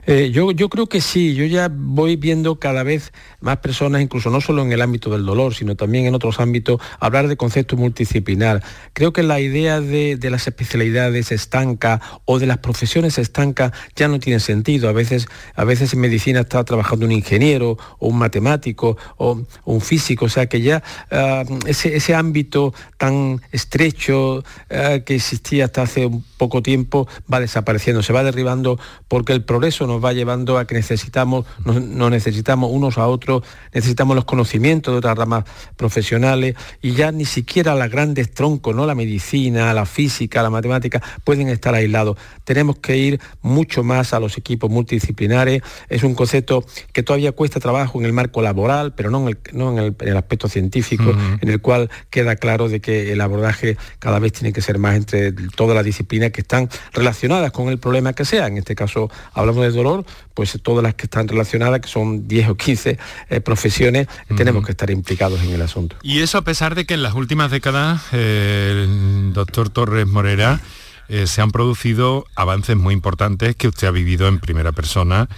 Eh, 0.10 0.32
yo, 0.32 0.52
yo 0.52 0.70
creo 0.70 0.88
que 0.88 1.02
sí, 1.02 1.36
yo 1.36 1.44
ya 1.44 1.70
voy 1.70 2.16
viendo 2.16 2.60
cada 2.60 2.84
vez 2.84 3.12
más 3.42 3.58
personas, 3.58 4.02
incluso 4.02 4.30
no 4.30 4.40
solo 4.40 4.62
en 4.62 4.72
el 4.72 4.82
ámbito 4.82 5.10
del 5.10 5.26
dolor, 5.26 5.54
sino 5.54 5.76
también 5.76 6.06
en 6.06 6.16
otros 6.16 6.40
ámbitos, 6.40 6.80
hablar 7.02 7.28
de 7.28 7.36
concepto 7.36 7.76
multidisciplinar. 7.76 8.64
Creo 8.94 9.12
que 9.12 9.22
la 9.22 9.42
idea 9.42 9.82
de, 9.82 10.18
las 10.32 10.48
especialidades 10.48 11.34
estanca 11.34 12.00
o 12.24 12.40
de 12.40 12.46
las 12.46 12.60
profesiones 12.60 13.18
estanca 13.18 13.74
ya 13.98 14.08
no 14.08 14.20
tiene 14.22 14.40
sentido. 14.40 14.88
A 14.88 14.94
veces, 14.94 15.28
a 15.56 15.66
veces 15.66 15.94
en 15.94 16.00
medicina 16.00 16.40
está 16.40 16.64
trabajando 16.64 17.06
un 17.06 17.12
ingeniero 17.12 17.78
o 18.00 18.08
un 18.08 18.18
matemático 18.18 18.98
o, 19.18 19.44
un 19.66 19.82
físico, 19.82 20.26
o 20.26 20.30
sea 20.30 20.48
que 20.48 20.62
ya 20.62 20.84
ah, 21.12 21.44
ese, 21.66 22.16
ámbito 22.16 22.74
tan 22.98 23.42
estrecho 23.52 24.46
ah, 24.72 25.00
que 25.06 25.16
existía 25.16 25.66
hasta 25.66 25.82
hace 25.82 26.06
un 26.06 26.24
poco 26.38 26.62
tiempo 26.62 27.10
va 27.32 27.42
desapareciendo, 27.42 28.02
se 28.02 28.14
va 28.14 28.24
derribando 28.24 28.80
porque 29.10 29.34
el 29.34 29.44
progreso 29.44 29.86
no 29.86 29.97
va 30.04 30.14
llevando 30.14 30.58
a 30.58 30.66
que 30.66 30.76
necesitamos, 30.76 31.46
nos, 31.66 32.12
necesitamos 32.12 32.72
unos 32.72 32.98
a 32.98 33.08
otros, 33.08 33.44
necesitamos 33.74 34.16
los 34.16 34.26
conocimientos 34.26 34.94
de 34.94 34.98
otras 35.00 35.18
ramas 35.18 35.46
profesionales 35.76 36.56
y 36.82 36.92
ya 36.92 37.12
ni 37.12 37.26
siquiera 37.26 37.76
las 37.76 37.90
grandes 37.90 38.34
troncos, 38.34 38.76
¿no? 38.76 38.86
la 38.86 38.96
medicina, 38.96 39.74
la 39.74 39.86
física, 39.86 40.44
la 40.44 40.50
matemática, 40.50 41.02
pueden 41.24 41.50
estar 41.50 41.74
aislados. 41.76 42.18
Tenemos 42.44 42.78
que 42.78 42.98
ir 42.98 43.22
mucho 43.42 43.84
más 43.84 44.14
a 44.14 44.20
los 44.20 44.38
equipos 44.38 44.70
multidisciplinares. 44.70 45.62
Es 45.90 46.04
un 46.04 46.16
concepto 46.16 46.66
que 46.94 47.04
todavía 47.04 47.32
cuesta 47.32 47.60
trabajo 47.60 48.00
en 48.00 48.06
el 48.06 48.14
marco 48.14 48.42
laboral, 48.42 48.94
pero 48.96 49.10
no 49.10 49.28
en 49.28 49.96
el, 50.00 50.18
aspecto 50.18 50.48
científico, 50.48 51.16
en 51.42 51.50
el 51.50 51.62
cual 51.62 51.90
queda 52.10 52.36
claro 52.36 52.70
de 52.70 52.80
que 52.80 53.12
el 53.12 53.22
abordaje 53.22 53.78
cada 54.00 54.20
vez 54.20 54.34
tiene 54.34 54.54
que 54.54 54.62
ser 54.62 54.78
más 54.78 54.96
entre 54.96 55.32
todas 55.32 55.76
las 55.76 55.86
disciplinas 55.86 56.32
que 56.32 56.42
están 56.42 56.70
relacionadas 56.94 57.52
con 57.52 57.70
el 57.70 57.78
problema 57.78 58.14
que 58.14 58.26
sea. 58.26 58.48
En 58.48 58.58
este 58.58 58.76
caso 58.76 59.10
hablamos 59.34 59.64
de 59.64 59.72
dolor 59.72 59.87
pues 60.34 60.58
todas 60.62 60.84
las 60.84 60.96
que 60.96 61.06
están 61.06 61.28
relacionadas, 61.28 61.82
que 61.82 61.88
son 61.88 62.28
10 62.28 62.50
o 62.50 62.56
15 62.56 62.98
eh, 63.30 63.42
profesiones, 63.42 64.08
tenemos 64.36 64.66
que 64.66 64.72
estar 64.72 64.90
implicados 64.90 65.42
en 65.42 65.52
el 65.52 65.62
asunto. 65.62 65.96
Y 66.04 66.20
eso 66.20 66.38
a 66.38 66.44
pesar 66.44 66.76
de 66.76 66.86
que 66.86 66.94
en 66.94 67.04
las 67.04 67.14
últimas 67.14 67.52
décadas, 67.52 68.02
eh, 68.12 68.86
el 68.86 69.34
doctor 69.34 69.70
Torres 69.70 70.08
Morera, 70.08 70.62
eh, 71.10 71.26
se 71.26 71.42
han 71.42 71.52
producido 71.52 72.26
avances 72.36 72.76
muy 72.76 72.94
importantes 72.94 73.56
que 73.56 73.68
usted 73.68 73.88
ha 73.88 73.92
vivido 73.92 74.28
en 74.28 74.40
primera 74.40 74.72
persona 74.74 75.30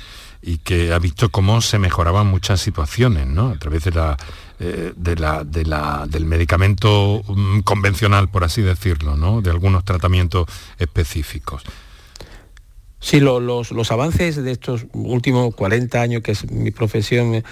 y 0.42 0.58
que 0.58 0.94
ha 0.94 1.00
visto 1.00 1.30
cómo 1.30 1.62
se 1.62 1.80
mejoraban 1.80 2.28
muchas 2.28 2.60
situaciones, 2.62 3.28
¿no? 3.28 3.50
A 3.50 3.56
través 3.56 3.84
de 3.84 3.92
la, 3.92 4.18
de 4.58 5.16
la, 5.16 5.44
de 5.44 5.66
la, 5.66 6.06
del 6.08 6.26
medicamento 6.26 7.22
mm, 7.28 7.60
convencional, 7.60 8.30
por 8.30 8.44
así 8.46 8.62
decirlo, 8.62 9.16
¿no? 9.18 9.42
De 9.42 9.50
algunos 9.50 9.84
tratamientos 9.84 10.48
específicos. 10.78 11.64
Sí, 13.02 13.20
los, 13.20 13.92
avances 13.92 14.36
de 14.44 14.52
estos 14.52 14.86
últimos 14.94 15.56
40 15.56 16.02
años, 16.02 16.22
que 16.22 16.34
es 16.34 16.52
mi 16.52 16.72
profesión, 16.72 17.44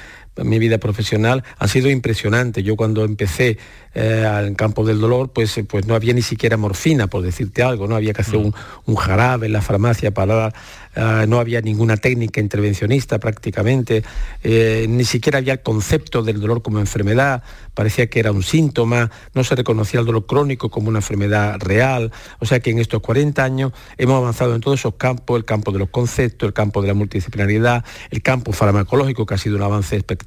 mi 0.44 0.60
vida 0.60 0.78
profesional 0.78 1.44
han 1.58 1.68
sido 1.68 1.90
impresionantes. 1.90 2.64
Yo 2.64 2.76
cuando 2.76 3.04
empecé 3.04 3.58
eh, 4.00 4.26
al 4.26 4.56
campo 4.56 4.86
del 4.86 5.00
dolor, 5.00 5.32
pues, 5.34 5.60
pues 5.68 5.88
no 5.88 5.96
había 5.96 6.14
ni 6.14 6.22
siquiera 6.22 6.56
morfina, 6.56 7.08
por 7.08 7.24
decirte 7.24 7.64
algo, 7.64 7.88
no 7.88 7.96
había 7.96 8.14
que 8.14 8.22
hacer 8.22 8.38
mm. 8.38 8.54
un, 8.86 8.96
jarabe 8.96 9.48
en 9.48 9.54
la 9.54 9.62
farmacia 9.62 10.14
para 10.14 10.54
eh, 10.96 11.26
no 11.28 11.40
había 11.40 11.62
ninguna 11.62 11.98
técnica 11.98 12.40
intervencionista 12.40 13.20
prácticamente, 13.20 14.04
eh, 14.44 14.86
ni 14.90 15.04
siquiera 15.04 15.40
había 15.40 15.54
el 15.54 15.62
concepto 15.62 16.22
del 16.22 16.40
dolor 16.40 16.62
como 16.62 16.80
enfermedad, 16.80 17.44
parecía 17.74 18.08
que 18.08 18.20
era 18.20 18.32
un 18.32 18.44
síntoma, 18.44 19.10
no 19.34 19.44
se 19.44 19.56
reconocía 19.56 20.00
el 20.00 20.06
dolor 20.06 20.26
crónico 20.26 20.70
como 20.70 20.90
una 20.90 21.00
enfermedad 21.00 21.58
real, 21.60 22.12
o 22.40 22.46
sea 22.46 22.60
que 22.60 22.72
en 22.72 22.80
estos 22.80 23.02
40 23.02 23.44
años 23.44 23.72
hemos 23.98 24.18
avanzado 24.18 24.56
en 24.56 24.62
todos 24.62 24.80
esos 24.80 24.96
campos, 24.96 25.38
el 25.38 25.46
campo 25.46 25.72
de 25.72 25.80
los 25.80 25.90
conceptos, 25.90 26.48
el 26.48 26.54
campo 26.54 26.82
de 26.82 26.88
la 26.90 26.94
multidisciplinariedad, 26.94 27.84
el 28.12 28.22
campo 28.22 28.52
farmacológico, 28.52 29.26
que 29.26 29.34
ha 29.34 29.38
sido 29.38 29.56
un 29.56 29.64
avance 29.64 29.96
espectacular, 29.96 30.27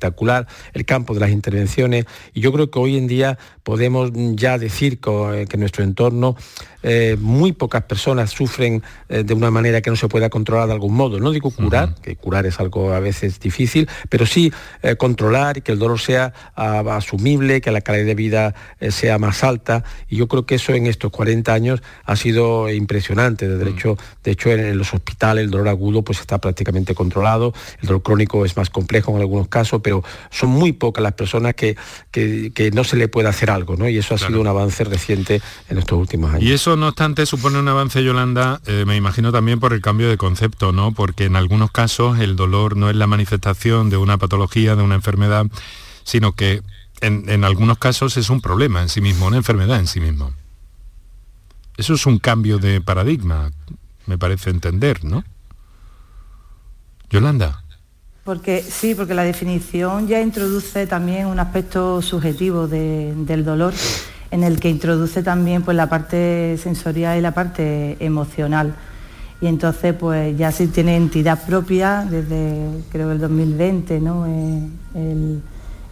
el 0.73 0.85
campo 0.85 1.15
de 1.15 1.21
las 1.21 1.31
intervenciones, 1.31 2.07
y 2.35 2.41
yo 2.41 2.53
creo 2.53 2.71
que 2.71 2.79
hoy 2.79 2.97
en 2.97 3.07
día 3.07 3.39
podemos 3.63 4.11
ya 4.15 4.59
decir 4.59 5.01
que, 5.01 5.47
en 5.51 5.61
nuestro 5.61 5.85
entorno 5.85 6.37
eh, 6.83 7.17
muy 7.19 7.53
pocas 7.53 7.83
personas 7.83 8.31
sufren 8.31 8.83
eh, 9.09 9.23
de 9.23 9.35
una 9.35 9.51
manera 9.51 9.81
que 9.81 9.91
no 9.91 9.97
se 9.97 10.09
pueda 10.09 10.31
controlar 10.31 10.67
de 10.67 10.75
algún 10.75 10.95
modo. 10.95 11.21
No 11.21 11.31
digo 11.31 11.51
curar, 11.51 11.95
que 12.03 12.17
curar 12.17 12.47
es 12.47 12.59
algo 12.61 12.93
a 12.93 13.01
veces 13.01 13.41
difícil, 13.41 13.89
pero 14.09 14.27
sí 14.27 14.53
eh, 14.83 14.97
controlar 14.97 15.59
y 15.59 15.61
que 15.61 15.73
el 15.73 15.79
dolor 15.79 16.01
sea 16.01 16.33
ah, 16.57 16.83
asumible, 16.97 17.61
que 17.61 17.71
la 17.71 17.81
calidad 17.81 18.07
de 18.07 18.15
vida 18.15 18.55
sea 18.89 19.19
más 19.19 19.45
alta. 19.45 19.85
Y 20.09 20.17
yo 20.17 20.29
creo 20.29 20.47
que 20.47 20.55
eso 20.57 20.73
en 20.73 20.87
estos 20.87 21.11
40 21.11 21.53
años 21.53 21.83
ha 22.05 22.17
sido 22.17 22.71
impresionante. 22.71 23.49
De, 23.49 23.65
mm. 23.65 23.69
hecho, 23.69 23.99
de 24.25 24.31
hecho, 24.31 24.51
en, 24.51 24.79
los 24.79 24.95
hospitales 24.95 25.45
el 25.45 25.51
dolor 25.51 25.69
agudo 25.69 26.03
pues 26.03 26.21
está 26.21 26.39
prácticamente 26.39 26.95
controlado. 26.95 27.53
El 27.83 27.89
dolor 27.89 28.03
crónico 28.03 28.45
es 28.45 28.57
más 28.57 28.71
complejo 28.71 29.15
en 29.15 29.21
algunos 29.21 29.49
casos, 29.49 29.81
pero 29.83 30.03
son 30.31 30.51
muy 30.51 30.73
pocas 30.73 31.03
las 31.03 31.13
personas 31.13 31.55
que, 31.55 31.77
que, 32.11 32.71
no 32.73 32.85
se 32.85 32.97
le 32.97 33.09
puede 33.09 33.29
hacer 33.29 33.51
algo, 33.51 33.77
¿no? 33.77 33.89
Y 33.89 33.99
eso 33.99 34.15
ha 34.15 34.19
sido 34.19 34.41
un 34.41 34.47
avance 34.47 34.85
reciente 34.85 35.41
en 35.69 35.79
estos 35.79 35.99
últimos 35.99 36.33
años. 36.33 36.45
Y 36.45 36.53
eso 36.53 36.70
no 36.77 36.89
obstante, 36.89 37.27
supone 37.27 37.59
un 37.59 37.69
avance, 37.69 38.03
Yolanda, 38.03 38.61
eh, 38.67 38.85
me 38.87 38.97
imagino 38.97 39.33
también 39.33 39.61
por 39.61 39.73
el 39.73 39.81
cambio 39.81 40.09
de 40.09 40.17
concepto, 40.17 40.73
¿no? 40.73 40.93
Porque 40.93 41.25
en 41.25 41.37
algunos 41.37 41.71
casos 41.71 42.19
el 42.19 42.37
dolor 42.37 42.77
no 42.77 42.91
es 42.91 42.97
la 42.97 43.07
manifestación 43.07 43.91
de 43.91 43.97
una 43.97 44.19
patología, 44.19 44.77
de 44.77 44.83
una 44.83 44.95
enfermedad, 44.95 45.47
sino 46.05 46.33
que 46.33 46.63
en, 47.01 47.45
algunos 47.45 47.79
casos 47.79 48.17
es 48.17 48.31
un 48.31 48.41
problema 48.41 48.83
en 48.83 48.89
sí 48.89 49.01
mismo, 49.01 49.27
una 49.27 49.39
enfermedad 49.39 49.79
en 49.79 49.87
sí 49.87 50.01
mismo. 50.01 50.33
Eso 51.77 51.95
es 51.95 52.05
un 52.07 52.19
cambio 52.19 52.59
de 52.59 52.81
paradigma, 52.81 53.51
me 54.07 54.19
parece 54.19 54.51
entender, 54.51 55.05
¿no? 55.05 55.25
Yolanda. 57.09 57.65
Porque 58.25 58.63
sí, 58.63 58.95
porque 58.95 59.15
la 59.15 59.25
definición 59.25 60.07
ya 60.07 60.21
introduce 60.21 60.87
también 60.87 61.27
un 61.27 61.41
aspecto 61.41 62.03
subjetivo 62.03 62.69
del 62.69 63.45
dolor 63.45 63.73
en 64.31 64.45
el 64.45 64.61
que 64.61 64.69
introduce 64.69 65.23
también 65.23 65.63
pues, 65.63 65.77
la 65.77 65.89
parte 65.89 66.57
sensorial 66.63 67.19
y 67.19 67.21
la 67.21 67.33
parte 67.33 67.97
emocional. 68.01 68.75
Y 69.41 69.47
entonces 69.47 69.95
pues 69.95 70.37
ya 70.37 70.53
sí 70.53 70.67
tiene 70.67 70.97
entidad 70.97 71.45
propia 71.47 72.07
desde 72.09 72.83
creo 72.93 73.11
el 73.11 73.19
2020, 73.19 74.01
¿no? 74.01 74.27
Eh, 74.27 74.69
el, 74.95 75.43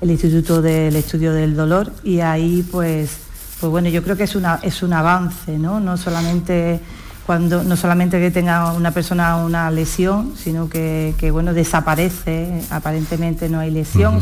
Instituto 0.00 0.62
del 0.62 0.94
Estudio 0.94 1.32
del 1.32 1.56
Dolor 1.56 1.92
y 2.04 2.20
ahí 2.20 2.64
pues, 2.70 3.16
pues 3.58 3.70
bueno, 3.70 3.88
yo 3.88 4.02
creo 4.02 4.16
que 4.16 4.24
es, 4.24 4.36
una, 4.36 4.60
es 4.62 4.82
un 4.82 4.92
avance, 4.92 5.58
¿no? 5.58 5.80
No 5.80 5.96
solamente 5.96 6.80
cuando 7.26 7.62
no 7.62 7.76
solamente 7.76 8.18
que 8.20 8.30
tenga 8.30 8.72
una 8.72 8.90
persona 8.92 9.36
una 9.36 9.70
lesión, 9.70 10.32
sino 10.36 10.70
que, 10.70 11.30
bueno, 11.30 11.52
desaparece, 11.52 12.62
aparentemente 12.70 13.50
no 13.50 13.58
hay 13.58 13.70
lesión, 13.70 14.20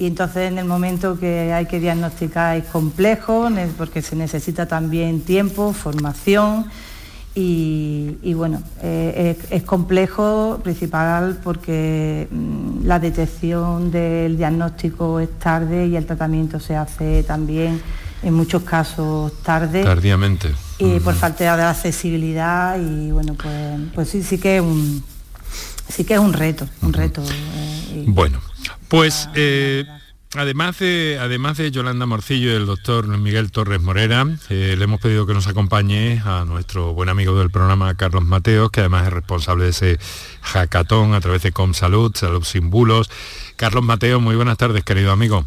y 0.00 0.06
entonces 0.06 0.50
en 0.50 0.56
el 0.56 0.64
momento 0.64 1.18
que 1.18 1.52
hay 1.52 1.66
que 1.66 1.78
diagnosticar 1.78 2.56
es 2.56 2.64
complejo 2.64 3.50
porque 3.76 4.00
se 4.00 4.16
necesita 4.16 4.64
también 4.66 5.20
tiempo, 5.20 5.74
formación 5.74 6.64
y, 7.34 8.32
bueno, 8.34 8.62
eh, 8.82 9.36
es, 9.50 9.62
complejo 9.62 10.58
principal 10.64 11.38
porque 11.44 12.26
mm, 12.30 12.86
la 12.86 12.98
detección 12.98 13.90
del 13.90 14.38
diagnóstico 14.38 15.20
es 15.20 15.38
tarde 15.38 15.86
y 15.86 15.96
el 15.96 16.06
tratamiento 16.06 16.58
se 16.60 16.76
hace 16.76 17.22
también 17.22 17.80
en 18.22 18.34
muchos 18.34 18.62
casos 18.62 19.34
tarde. 19.42 19.84
Tardíamente. 19.84 20.50
Y 20.78 20.98
por 21.00 21.14
falta 21.14 21.56
de 21.56 21.62
accesibilidad 21.62 22.78
y 22.80 23.10
bueno, 23.10 23.34
pues, 23.34 23.80
pues 23.94 24.08
sí, 24.08 24.22
sí 24.22 24.38
que 24.38 24.56
es 24.56 24.62
un 24.62 25.04
sí 25.90 26.04
que 26.04 26.14
es 26.14 26.20
un 26.20 26.32
reto, 26.32 26.66
un 26.80 26.94
reto. 26.94 27.22
Eh, 27.22 28.04
bueno, 28.06 28.40
pues 28.90 29.28
eh, 29.36 29.86
además, 30.34 30.78
de, 30.80 31.16
además 31.20 31.56
de 31.56 31.70
Yolanda 31.70 32.06
Morcillo 32.06 32.50
y 32.50 32.54
el 32.54 32.66
doctor 32.66 33.06
Miguel 33.06 33.52
Torres 33.52 33.80
Morera, 33.80 34.26
eh, 34.48 34.74
le 34.76 34.84
hemos 34.84 35.00
pedido 35.00 35.26
que 35.26 35.32
nos 35.32 35.46
acompañe 35.46 36.20
a 36.24 36.44
nuestro 36.44 36.92
buen 36.92 37.08
amigo 37.08 37.38
del 37.38 37.50
programa, 37.50 37.94
Carlos 37.94 38.24
Mateos, 38.24 38.70
que 38.70 38.80
además 38.80 39.06
es 39.06 39.12
responsable 39.12 39.64
de 39.64 39.70
ese 39.70 39.98
hackathon 40.42 41.14
a 41.14 41.20
través 41.20 41.42
de 41.42 41.52
ComSalud, 41.52 42.14
Salud 42.16 42.42
Sin 42.42 42.68
Bulos. 42.68 43.08
Carlos 43.54 43.84
Mateo, 43.84 44.20
muy 44.20 44.34
buenas 44.34 44.58
tardes, 44.58 44.82
querido 44.82 45.12
amigo. 45.12 45.46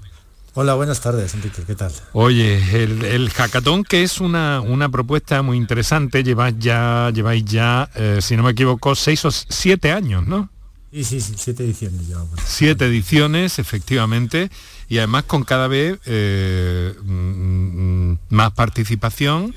Hola, 0.54 0.76
buenas 0.76 1.02
tardes, 1.02 1.34
Enrique, 1.34 1.64
¿qué 1.68 1.76
tal? 1.76 1.92
Oye, 2.14 2.84
el, 2.84 3.30
hackathon 3.30 3.84
que 3.84 4.04
es 4.04 4.22
una, 4.22 4.62
una, 4.62 4.88
propuesta 4.88 5.42
muy 5.42 5.58
interesante, 5.58 6.24
lleváis 6.24 6.56
ya, 6.60 7.10
lleváis 7.14 7.44
ya, 7.44 7.90
si 8.22 8.38
no 8.38 8.44
me 8.44 8.52
equivoco, 8.52 8.96
seis 8.96 9.26
o 9.26 9.32
siete 9.32 9.92
años, 9.92 10.26
¿no? 10.28 10.50
Sí, 10.94 11.04
sí, 11.04 11.22
sí, 11.22 11.34
siete 11.36 11.64
ediciones 11.64 12.08
llevamos. 12.08 12.40
Siete 12.46 12.86
ediciones, 12.86 13.58
efectivamente, 13.58 14.52
y 14.88 15.00
además 15.00 15.24
con 15.24 15.44
cada 15.44 15.68
vez 15.68 15.98
eh, 16.06 16.94
mm, 17.04 18.12
mm, 18.12 18.20
más 18.30 18.52
participación 18.52 19.56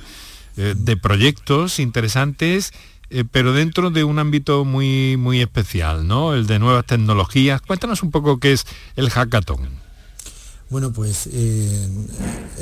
eh, 0.56 0.74
de 0.74 0.96
proyectos 0.96 1.78
interesantes, 1.78 2.72
eh, 3.10 3.24
pero 3.30 3.52
dentro 3.52 3.90
de 3.90 4.02
un 4.02 4.18
ámbito 4.18 4.64
muy, 4.64 5.18
muy 5.18 5.42
especial, 5.42 6.08
¿no? 6.08 6.32
El 6.32 6.46
de 6.46 6.58
nuevas 6.58 6.86
tecnologías. 6.86 7.60
Cuéntanos 7.60 8.02
un 8.02 8.10
poco 8.10 8.40
qué 8.40 8.54
es 8.54 8.64
el 8.96 9.10
hackathon. 9.10 9.68
Bueno, 10.70 10.90
pues 10.90 11.28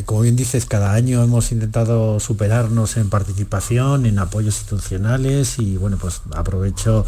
como 0.05 0.21
bien 0.21 0.37
dices, 0.37 0.67
cada 0.67 0.93
año 0.93 1.23
hemos 1.23 1.53
intentado 1.53 2.21
superarnos 2.21 2.99
en 2.99 3.09
participación, 3.09 4.05
en 4.05 4.19
apoyos 4.19 4.57
institucionales 4.57 5.59
y 5.59 5.79
bueno, 5.79 5.97
pues 5.97 6.21
aprovecho 6.35 7.07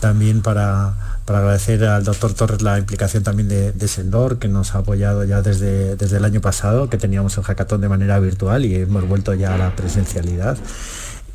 también 0.00 0.42
para, 0.42 0.94
agradecer 1.26 1.84
al 1.84 2.04
doctor 2.04 2.34
Torres 2.34 2.62
la 2.62 2.78
implicación 2.78 3.22
también 3.22 3.48
de, 3.48 3.88
Sendor, 3.88 4.38
que 4.38 4.48
nos 4.48 4.74
ha 4.74 4.78
apoyado 4.78 5.24
ya 5.24 5.42
desde, 5.42 5.96
desde 5.96 6.18
el 6.18 6.24
año 6.24 6.40
pasado, 6.40 6.88
que 6.88 6.98
teníamos 6.98 7.36
el 7.38 7.44
hackathon 7.44 7.80
de 7.80 7.88
manera 7.88 8.18
virtual 8.18 8.64
y 8.64 8.74
hemos 8.76 9.06
vuelto 9.08 9.34
ya 9.34 9.54
a 9.54 9.58
la 9.58 9.74
presencialidad. 9.74 10.58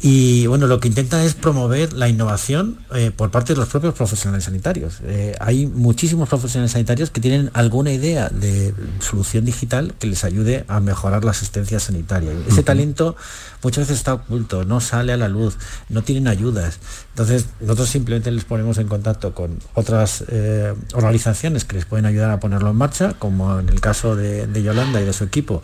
Y 0.04 0.48
bueno, 0.48 0.66
lo 0.66 0.80
que 0.80 0.88
intenta 0.88 1.24
es 1.24 1.36
promover 1.36 1.94
la 1.94 2.10
innovación 2.10 2.80
eh, 2.96 3.12
por 3.16 3.30
parte 3.30 3.54
de 3.54 3.60
los 3.60 3.70
propios 3.70 3.94
profesionales 3.94 4.46
sanitarios. 4.46 4.98
Eh, 5.04 5.36
hay 5.40 5.68
muchísimos 5.68 6.28
profesionales 6.28 6.72
sanitarios 6.72 7.12
que 7.12 7.22
tienen 7.22 7.52
alguna 7.54 7.92
idea 7.92 8.30
de 8.30 8.74
solución 9.00 9.46
digital 9.46 9.94
que 10.00 10.08
les 10.08 10.24
ayude 10.24 10.66
a 10.68 10.80
mejorar 10.80 11.24
la 11.24 11.32
asistencia 11.32 11.80
sanitaria. 11.80 12.32
Ese 12.48 12.64
talento 12.64 13.16
muchas 13.64 13.84
veces 13.84 13.98
está 13.98 14.14
oculto, 14.14 14.66
no 14.66 14.82
sale 14.82 15.14
a 15.14 15.18
la 15.18 15.28
luz, 15.28 15.58
no 15.90 16.04
tienen 16.04 16.28
ayudas. 16.28 16.80
Entonces, 17.10 17.48
nosotros 17.60 17.90
simplemente 17.90 18.32
les 18.32 18.46
ponemos 18.46 18.78
en 18.78 18.88
contacto 18.88 19.34
con 19.34 19.60
otras 19.74 20.24
eh, 20.30 20.74
organizaciones 20.94 21.66
que 21.66 21.76
les 21.76 21.86
pueden 21.86 22.06
ayudar 22.06 22.32
a 22.32 22.40
ponerlo 22.40 22.72
en 22.72 22.78
marcha, 22.78 23.14
como 23.20 23.60
en 23.60 23.70
el 23.70 23.82
caso 23.82 24.16
de 24.16 24.64
Yolanda 24.64 25.02
y 25.02 25.06
de 25.06 25.14
su 25.14 25.24
equipo, 25.24 25.62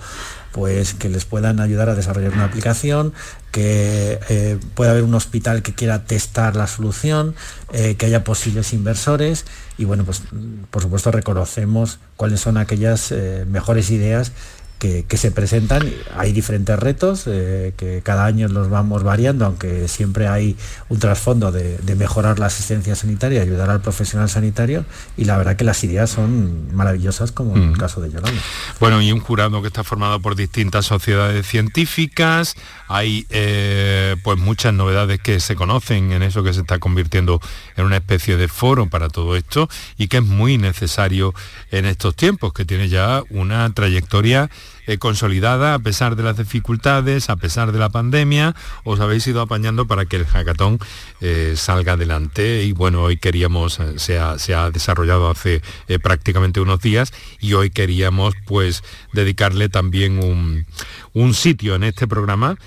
pues 0.52 0.94
que 0.94 1.10
les 1.10 1.26
puedan 1.26 1.60
ayudar 1.60 1.90
a 1.90 1.96
desarrollar 1.96 2.34
una 2.34 2.46
aplicación, 2.46 3.14
que 3.52 4.20
eh, 4.30 4.60
pueda 4.76 4.92
haber 4.92 5.04
un 5.04 5.16
hospital 5.16 5.64
que 5.64 5.74
quiera 5.74 6.06
testar 6.06 6.56
la 6.56 6.68
solución, 6.68 7.36
eh, 7.74 7.96
que 7.96 8.06
haya 8.06 8.24
posibles 8.24 8.74
inversores 8.74 9.46
y 9.78 9.86
bueno, 9.86 10.04
pues 10.04 10.24
por 10.70 10.82
supuesto 10.82 11.12
reconocemos 11.12 12.00
cuáles 12.16 12.42
son 12.42 12.58
aquellas 12.58 13.14
mejores 13.48 13.92
ideas 13.92 14.32
que, 14.80 15.06
se 15.18 15.32
presentan. 15.32 15.92
Hay 16.16 16.32
diferentes 16.34 16.78
retos 16.78 17.24
eh, 17.26 17.74
que 17.78 18.02
cada 18.04 18.26
año 18.26 18.48
los 18.48 18.70
vamos 18.70 19.04
variando, 19.04 19.46
aunque 19.46 19.88
siempre 19.88 20.28
hay 20.28 20.56
un 20.90 21.00
trasfondo 21.00 21.52
de, 21.52 21.78
mejorar 21.96 22.38
la 22.38 22.46
asistencia 22.46 22.96
sanitaria, 22.96 23.42
ayudar 23.42 23.72
al 23.72 23.82
profesional 23.82 24.30
sanitario 24.30 24.86
y 25.18 25.26
la 25.26 25.36
verdad 25.36 25.56
que 25.56 25.64
las 25.64 25.84
ideas 25.84 26.12
son 26.12 26.76
maravillosas 26.76 27.32
como 27.32 27.56
en 27.56 27.70
el 27.70 27.78
caso 27.78 28.02
de 28.02 28.12
Yolanda. 28.12 28.40
Bueno, 28.80 29.02
y 29.02 29.12
un 29.12 29.20
jurado 29.20 29.62
que 29.62 29.68
está 29.68 29.84
formado 29.84 30.22
por 30.22 30.36
distintas 30.36 30.86
sociedades 30.86 31.48
científicas, 31.48 32.56
hay 32.88 33.26
eh, 33.32 34.16
pues 34.24 34.38
muchas 34.38 34.76
novedades 34.76 35.20
que 35.20 35.40
se 35.40 35.56
conocen 35.56 36.12
en 36.12 36.22
eso 36.22 36.44
que 36.44 36.54
se 36.54 36.62
está 36.62 36.78
convirtiendo 36.78 37.42
en 37.76 37.86
una 37.86 37.98
especie 37.98 38.38
de 38.38 38.48
foro 38.48 38.88
para 38.88 39.10
todo 39.10 39.36
esto 39.36 39.70
y 39.98 40.08
que 40.08 40.18
es 40.18 40.24
muy 40.24 40.60
necesario 40.60 41.34
en 41.72 41.86
estos 41.86 42.16
tiempos, 42.16 42.54
que 42.54 42.64
tiene 42.64 42.90
ya 42.90 43.24
una 43.32 43.74
trayectoria 43.74 44.52
eh, 44.88 44.98
consolidada 44.98 45.74
a 45.74 45.80
pesar 45.80 46.16
de 46.16 46.24
las 46.24 46.38
dificultades, 46.38 47.30
a 47.30 47.36
pesar 47.36 47.72
de 47.72 47.80
la 47.80 47.90
pandemia, 47.90 48.56
os 48.84 49.00
habéis 49.00 49.28
ido 49.28 49.42
apañando 49.42 49.86
para 49.86 50.06
que 50.06 50.16
el 50.16 50.26
hackathon 50.26 50.80
eh, 51.22 51.54
salga 51.56 51.94
adelante. 51.94 52.64
Y 52.64 52.72
bueno, 52.72 53.04
hoy 53.04 53.18
queríamos, 53.18 53.80
eh, 53.80 54.00
se 54.00 54.18
ha, 54.18 54.40
se 54.40 54.56
ha 54.56 54.72
desarrollado 54.72 55.30
hace 55.30 55.62
prácticamente 56.02 56.60
unos 56.60 56.82
días 56.82 57.14
y 57.40 57.54
hoy 57.54 57.70
queríamos 57.70 58.34
pues 58.46 58.84
dedicarle 59.14 59.70
también 59.70 60.24
un, 60.24 60.66
un 61.14 61.34
sitio 61.34 61.76
en 61.76 61.84
este 61.84 62.08
programa 62.08 62.58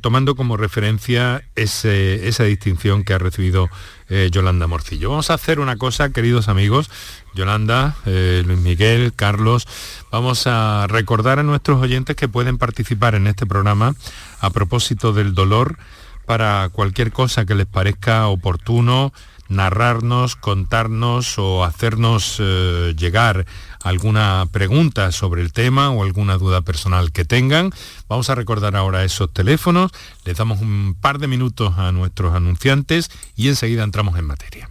tomando 0.00 0.34
como 0.34 0.56
referencia 0.56 1.42
esa 1.54 2.44
distinción 2.44 3.04
que 3.04 3.14
ha 3.14 3.18
recibido 3.18 3.68
Yolanda 4.30 4.66
Morcillo. 4.66 5.10
Vamos 5.10 5.30
a 5.30 5.34
hacer 5.34 5.60
una 5.60 5.76
cosa, 5.76 6.10
queridos 6.10 6.48
amigos, 6.48 6.90
Yolanda, 7.34 7.94
eh, 8.06 8.42
Luis 8.44 8.58
Miguel, 8.58 9.12
Carlos, 9.14 9.66
vamos 10.10 10.46
a 10.46 10.86
recordar 10.88 11.38
a 11.38 11.42
nuestros 11.42 11.80
oyentes 11.80 12.16
que 12.16 12.28
pueden 12.28 12.58
participar 12.58 13.14
en 13.14 13.26
este 13.26 13.46
programa 13.46 13.94
a 14.40 14.50
propósito 14.50 15.12
del 15.12 15.34
dolor 15.34 15.78
para 16.26 16.68
cualquier 16.72 17.12
cosa 17.12 17.44
que 17.44 17.54
les 17.54 17.66
parezca 17.66 18.26
oportuno, 18.28 19.12
narrarnos, 19.48 20.36
contarnos 20.36 21.38
o 21.38 21.64
hacernos 21.64 22.36
eh, 22.40 22.94
llegar 22.96 23.46
alguna 23.82 24.46
pregunta 24.50 25.12
sobre 25.12 25.42
el 25.42 25.52
tema 25.52 25.90
o 25.90 26.02
alguna 26.02 26.38
duda 26.38 26.60
personal 26.62 27.12
que 27.12 27.24
tengan. 27.24 27.72
Vamos 28.08 28.30
a 28.30 28.34
recordar 28.34 28.76
ahora 28.76 29.04
esos 29.04 29.32
teléfonos, 29.32 29.90
les 30.24 30.36
damos 30.36 30.60
un 30.60 30.96
par 31.00 31.18
de 31.18 31.26
minutos 31.26 31.78
a 31.78 31.92
nuestros 31.92 32.34
anunciantes 32.34 33.10
y 33.36 33.48
enseguida 33.48 33.84
entramos 33.84 34.18
en 34.18 34.26
materia. 34.26 34.70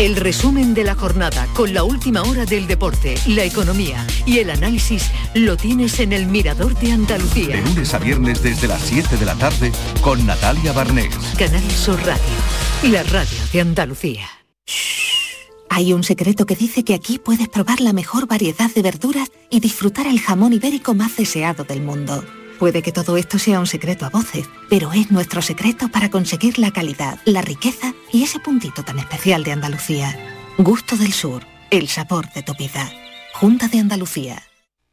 El 0.00 0.16
resumen 0.16 0.72
de 0.72 0.82
la 0.82 0.94
jornada 0.94 1.46
con 1.52 1.74
la 1.74 1.84
última 1.84 2.22
hora 2.22 2.46
del 2.46 2.66
deporte, 2.66 3.16
la 3.26 3.44
economía 3.44 4.06
y 4.24 4.38
el 4.38 4.48
análisis 4.48 5.10
lo 5.34 5.58
tienes 5.58 6.00
en 6.00 6.14
el 6.14 6.26
Mirador 6.26 6.74
de 6.78 6.92
Andalucía. 6.92 7.56
De 7.56 7.60
lunes 7.60 7.92
a 7.92 7.98
viernes 7.98 8.42
desde 8.42 8.66
las 8.66 8.80
7 8.80 9.18
de 9.18 9.26
la 9.26 9.34
tarde 9.34 9.70
con 10.00 10.24
Natalia 10.24 10.72
Barnés. 10.72 11.14
Canal 11.36 11.70
Sur 11.70 12.00
Radio, 12.00 12.90
la 12.90 13.02
radio 13.02 13.38
de 13.52 13.60
Andalucía. 13.60 14.26
Hay 15.68 15.92
un 15.92 16.02
secreto 16.02 16.46
que 16.46 16.56
dice 16.56 16.82
que 16.82 16.94
aquí 16.94 17.18
puedes 17.18 17.50
probar 17.50 17.82
la 17.82 17.92
mejor 17.92 18.26
variedad 18.26 18.70
de 18.74 18.80
verduras 18.80 19.30
y 19.50 19.60
disfrutar 19.60 20.06
el 20.06 20.18
jamón 20.18 20.54
ibérico 20.54 20.94
más 20.94 21.14
deseado 21.18 21.64
del 21.64 21.82
mundo. 21.82 22.24
Puede 22.60 22.82
que 22.82 22.92
todo 22.92 23.16
esto 23.16 23.38
sea 23.38 23.58
un 23.58 23.66
secreto 23.66 24.04
a 24.04 24.10
voces, 24.10 24.46
pero 24.68 24.92
es 24.92 25.10
nuestro 25.10 25.40
secreto 25.40 25.88
para 25.88 26.10
conseguir 26.10 26.58
la 26.58 26.70
calidad, 26.70 27.18
la 27.24 27.40
riqueza 27.40 27.94
y 28.12 28.22
ese 28.22 28.38
puntito 28.38 28.82
tan 28.82 28.98
especial 28.98 29.44
de 29.44 29.52
Andalucía. 29.52 30.14
Gusto 30.58 30.98
del 30.98 31.14
Sur, 31.14 31.42
el 31.70 31.88
sabor 31.88 32.30
de 32.34 32.42
tu 32.42 32.52
vida. 32.54 32.92
Junta 33.32 33.66
de 33.68 33.78
Andalucía. 33.78 34.42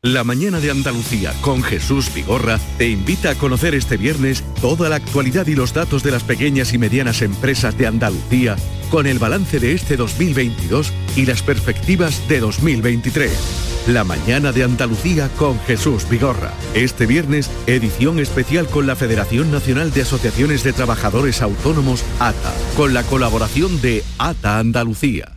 La 0.02 0.24
mañana 0.24 0.62
de 0.62 0.72
Andalucía 0.72 1.34
con 1.42 1.62
Jesús 1.62 2.14
Vigorra 2.14 2.58
te 2.78 2.88
invita 2.88 3.32
a 3.32 3.36
conocer 3.36 3.76
este 3.76 3.98
viernes 3.98 4.46
toda 4.62 4.88
la 4.88 4.96
actualidad 4.96 5.46
y 5.48 5.56
los 5.56 5.74
datos 5.74 6.04
de 6.04 6.12
las 6.12 6.24
pequeñas 6.24 6.72
y 6.72 6.78
medianas 6.78 7.22
empresas 7.22 7.78
de 7.78 7.88
Andalucía 7.88 8.56
con 8.90 9.08
el 9.08 9.20
balance 9.20 9.60
de 9.60 9.74
este 9.74 9.98
2022 9.98 10.94
y 11.18 11.26
las 11.26 11.44
perspectivas 11.44 12.30
de 12.30 12.40
2023. 12.40 13.67
La 13.88 14.04
mañana 14.04 14.52
de 14.52 14.66
Andalucía 14.66 15.30
con 15.38 15.58
Jesús 15.62 16.10
Vigorra. 16.10 16.52
Este 16.74 17.06
viernes, 17.06 17.50
edición 17.68 18.20
especial 18.20 18.68
con 18.68 18.86
la 18.86 18.98
Federación 18.98 19.50
Nacional 19.50 19.94
de 19.94 20.02
Asociaciones 20.02 20.64
de 20.64 20.74
Trabajadores 20.74 21.42
Autónomos, 21.42 22.04
ATA, 22.20 22.54
con 22.76 22.94
la 22.94 23.04
colaboración 23.04 23.82
de 23.82 24.04
ATA 24.20 24.60
Andalucía. 24.60 25.37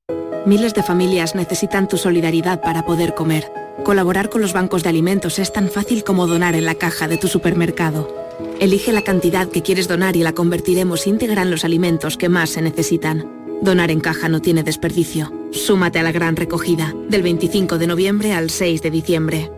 Miles 0.43 0.73
de 0.73 0.81
familias 0.81 1.35
necesitan 1.35 1.87
tu 1.87 1.97
solidaridad 1.97 2.61
para 2.61 2.83
poder 2.83 3.13
comer. 3.13 3.51
Colaborar 3.83 4.29
con 4.29 4.41
los 4.41 4.53
bancos 4.53 4.81
de 4.81 4.89
alimentos 4.89 5.37
es 5.37 5.53
tan 5.53 5.69
fácil 5.69 6.03
como 6.03 6.25
donar 6.25 6.55
en 6.55 6.65
la 6.65 6.73
caja 6.73 7.07
de 7.07 7.17
tu 7.17 7.27
supermercado. 7.27 8.11
Elige 8.59 8.91
la 8.91 9.03
cantidad 9.03 9.47
que 9.47 9.61
quieres 9.61 9.87
donar 9.87 10.15
y 10.15 10.23
la 10.23 10.33
convertiremos 10.33 11.05
íntegra 11.05 11.43
en 11.43 11.51
los 11.51 11.63
alimentos 11.63 12.17
que 12.17 12.27
más 12.27 12.49
se 12.49 12.63
necesitan. 12.63 13.29
Donar 13.61 13.91
en 13.91 13.99
caja 13.99 14.29
no 14.29 14.41
tiene 14.41 14.63
desperdicio. 14.63 15.31
Súmate 15.51 15.99
a 15.99 16.03
la 16.03 16.11
gran 16.11 16.35
recogida, 16.35 16.91
del 17.07 17.21
25 17.21 17.77
de 17.77 17.85
noviembre 17.85 18.33
al 18.33 18.49
6 18.49 18.81
de 18.81 18.89
diciembre. 18.89 19.51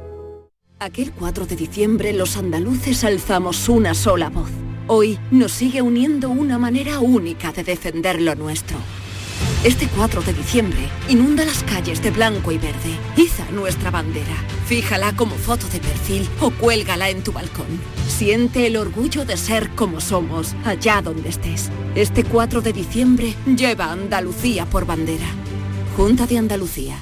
Aquel 0.79 1.13
4 1.13 1.45
de 1.45 1.55
diciembre 1.55 2.11
los 2.11 2.35
andaluces 2.35 3.05
alzamos 3.05 3.69
una 3.69 3.93
sola 3.93 4.29
voz. 4.29 4.51
Hoy 4.87 5.17
nos 5.31 5.53
sigue 5.53 5.81
uniendo 5.81 6.29
una 6.29 6.59
manera 6.59 6.99
única 6.99 7.53
de 7.53 7.63
defender 7.63 8.21
lo 8.21 8.35
nuestro 8.35 8.77
este 9.63 9.87
4 9.87 10.21
de 10.23 10.33
diciembre, 10.33 10.89
inunda 11.07 11.45
las 11.45 11.63
calles 11.63 12.01
de 12.01 12.11
blanco 12.11 12.51
y 12.51 12.57
verde. 12.57 12.97
Iza 13.15 13.49
nuestra 13.51 13.91
bandera. 13.91 14.35
Fíjala 14.65 15.15
como 15.15 15.35
foto 15.35 15.67
de 15.67 15.79
perfil 15.79 16.27
o 16.41 16.51
cuélgala 16.51 17.09
en 17.09 17.23
tu 17.23 17.31
balcón. 17.31 17.79
Siente 18.07 18.67
el 18.67 18.75
orgullo 18.75 19.23
de 19.23 19.37
ser 19.37 19.69
como 19.71 20.01
somos, 20.01 20.53
allá 20.65 21.01
donde 21.01 21.29
estés. 21.29 21.69
Este 21.95 22.23
4 22.23 22.61
de 22.61 22.73
diciembre, 22.73 23.35
lleva 23.45 23.91
Andalucía 23.91 24.65
por 24.65 24.85
bandera. 24.85 25.27
Junta 25.95 26.27
de 26.27 26.37
Andalucía. 26.37 27.01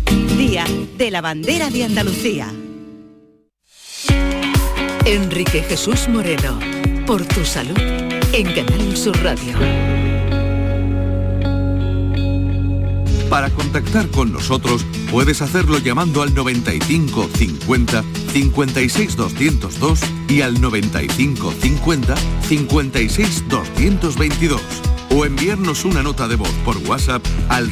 Día 0.37 0.65
de 0.97 1.11
la 1.11 1.21
Bandera 1.21 1.69
de 1.69 1.83
Andalucía. 1.83 2.51
Enrique 5.05 5.63
Jesús 5.63 6.07
Moreno, 6.07 6.59
por 7.05 7.25
tu 7.25 7.43
salud, 7.45 7.77
en 8.33 8.53
Canal 8.53 8.97
Sur 8.97 9.17
Radio. 9.23 9.57
Para 13.29 13.49
contactar 13.49 14.07
con 14.09 14.33
nosotros 14.33 14.85
puedes 15.09 15.41
hacerlo 15.41 15.77
llamando 15.77 16.21
al 16.21 16.33
95 16.33 17.29
50 17.33 18.03
56 18.33 19.15
202 19.15 19.99
y 20.27 20.41
al 20.41 20.59
95 20.59 21.53
50 21.61 22.15
56 22.41 23.43
222 23.47 24.61
o 25.15 25.25
enviarnos 25.25 25.85
una 25.85 26.03
nota 26.03 26.27
de 26.27 26.35
voz 26.35 26.51
por 26.65 26.77
WhatsApp 26.77 27.25
al 27.49 27.71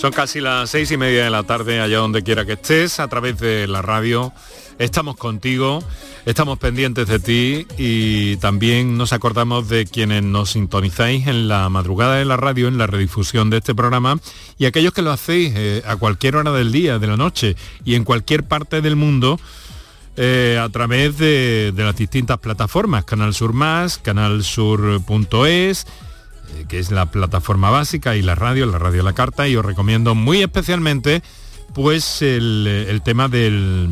Son 0.00 0.12
casi 0.12 0.40
las 0.40 0.70
seis 0.70 0.90
y 0.92 0.96
media 0.96 1.24
de 1.24 1.30
la 1.30 1.42
tarde, 1.42 1.78
allá 1.78 1.98
donde 1.98 2.22
quiera 2.22 2.46
que 2.46 2.54
estés, 2.54 3.00
a 3.00 3.08
través 3.08 3.38
de 3.38 3.66
la 3.66 3.82
radio. 3.82 4.32
Estamos 4.78 5.14
contigo, 5.14 5.84
estamos 6.24 6.58
pendientes 6.58 7.06
de 7.06 7.18
ti 7.18 7.66
y 7.76 8.38
también 8.38 8.96
nos 8.96 9.12
acordamos 9.12 9.68
de 9.68 9.84
quienes 9.84 10.22
nos 10.22 10.52
sintonizáis 10.52 11.26
en 11.26 11.48
la 11.48 11.68
madrugada 11.68 12.16
de 12.16 12.24
la 12.24 12.38
radio, 12.38 12.68
en 12.68 12.78
la 12.78 12.86
redifusión 12.86 13.50
de 13.50 13.58
este 13.58 13.74
programa, 13.74 14.18
y 14.56 14.64
aquellos 14.64 14.94
que 14.94 15.02
lo 15.02 15.12
hacéis 15.12 15.52
eh, 15.54 15.82
a 15.86 15.96
cualquier 15.96 16.36
hora 16.36 16.50
del 16.52 16.72
día, 16.72 16.98
de 16.98 17.06
la 17.06 17.18
noche 17.18 17.54
y 17.84 17.94
en 17.94 18.04
cualquier 18.04 18.44
parte 18.44 18.80
del 18.80 18.96
mundo. 18.96 19.38
Eh, 20.16 20.58
a 20.60 20.68
través 20.70 21.18
de, 21.18 21.72
de 21.74 21.84
las 21.84 21.96
distintas 21.96 22.38
plataformas, 22.38 23.04
Canal 23.04 23.34
Sur 23.34 23.52
Más, 23.52 24.00
eh, 24.02 24.98
que 26.68 26.78
es 26.78 26.90
la 26.90 27.10
plataforma 27.10 27.70
básica 27.70 28.16
y 28.16 28.22
la 28.22 28.34
radio, 28.34 28.66
la 28.66 28.78
radio 28.78 29.02
la 29.02 29.12
carta, 29.12 29.48
y 29.48 29.56
os 29.56 29.64
recomiendo 29.64 30.14
muy 30.14 30.42
especialmente 30.42 31.22
pues 31.74 32.22
el, 32.22 32.66
el 32.66 33.02
tema 33.02 33.28
del 33.28 33.88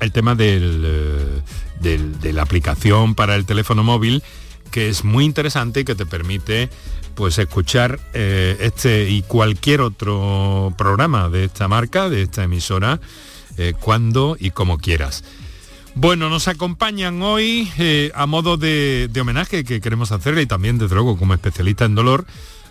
el 0.00 0.12
tema 0.12 0.34
del, 0.34 0.82
eh, 0.86 1.42
del, 1.80 2.20
de 2.20 2.32
la 2.32 2.42
aplicación 2.42 3.14
para 3.14 3.36
el 3.36 3.44
teléfono 3.44 3.82
móvil 3.82 4.22
que 4.70 4.88
es 4.88 5.04
muy 5.04 5.24
interesante 5.24 5.80
y 5.80 5.84
que 5.84 5.94
te 5.94 6.06
permite 6.06 6.70
pues 7.14 7.38
escuchar 7.38 8.00
eh, 8.14 8.56
este 8.60 9.10
y 9.10 9.22
cualquier 9.22 9.80
otro 9.80 10.72
programa 10.78 11.28
de 11.28 11.44
esta 11.44 11.68
marca, 11.68 12.08
de 12.08 12.22
esta 12.22 12.44
emisora, 12.44 13.00
eh, 13.56 13.74
cuando 13.78 14.36
y 14.38 14.50
como 14.50 14.78
quieras. 14.78 15.24
Bueno, 15.94 16.30
nos 16.30 16.48
acompañan 16.48 17.20
hoy 17.22 17.70
eh, 17.78 18.12
a 18.14 18.26
modo 18.26 18.56
de, 18.56 19.10
homenaje 19.20 19.64
que 19.64 19.80
queremos 19.80 20.12
hacerle 20.12 20.42
y 20.42 20.46
también, 20.46 20.78
desde 20.78 20.94
luego, 20.94 21.18
como 21.18 21.34
especialista 21.34 21.84
en 21.84 21.94
dolor, 21.94 22.26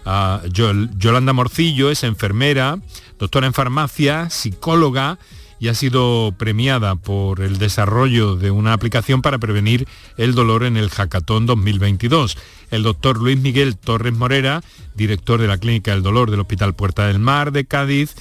a 0.06 0.42
Yol, 0.52 0.90
Yolanda 0.98 1.34
Morcillo, 1.34 1.92
es 1.92 2.04
enfermera, 2.04 2.80
doctora 3.20 3.48
en 3.48 3.54
farmacia, 3.54 4.30
psicóloga 4.30 5.20
y 5.60 5.68
ha 5.68 5.76
sido 5.76 6.34
premiada 6.38 6.96
por 6.96 7.42
el 7.42 7.58
desarrollo 7.58 8.38
de 8.38 8.50
una 8.50 8.72
aplicación 8.72 9.22
para 9.22 9.38
prevenir 9.38 9.88
el 10.18 10.34
dolor 10.34 10.64
en 10.64 10.78
el 10.78 10.90
Hackathon 10.90 11.46
2022. 11.46 12.38
El 12.72 12.84
doctor 12.84 13.18
Luis 13.18 13.38
Miguel 13.38 13.76
Torres 13.78 14.16
Morera, 14.16 14.64
director 14.96 15.42
de 15.42 15.48
la 15.48 15.58
Clínica 15.58 15.92
del 15.92 16.02
Dolor 16.02 16.32
del 16.32 16.40
Hospital 16.40 16.74
Puerta 16.76 17.08
del 17.08 17.20
Mar 17.20 17.52
de 17.52 17.66
Cádiz 17.66 18.16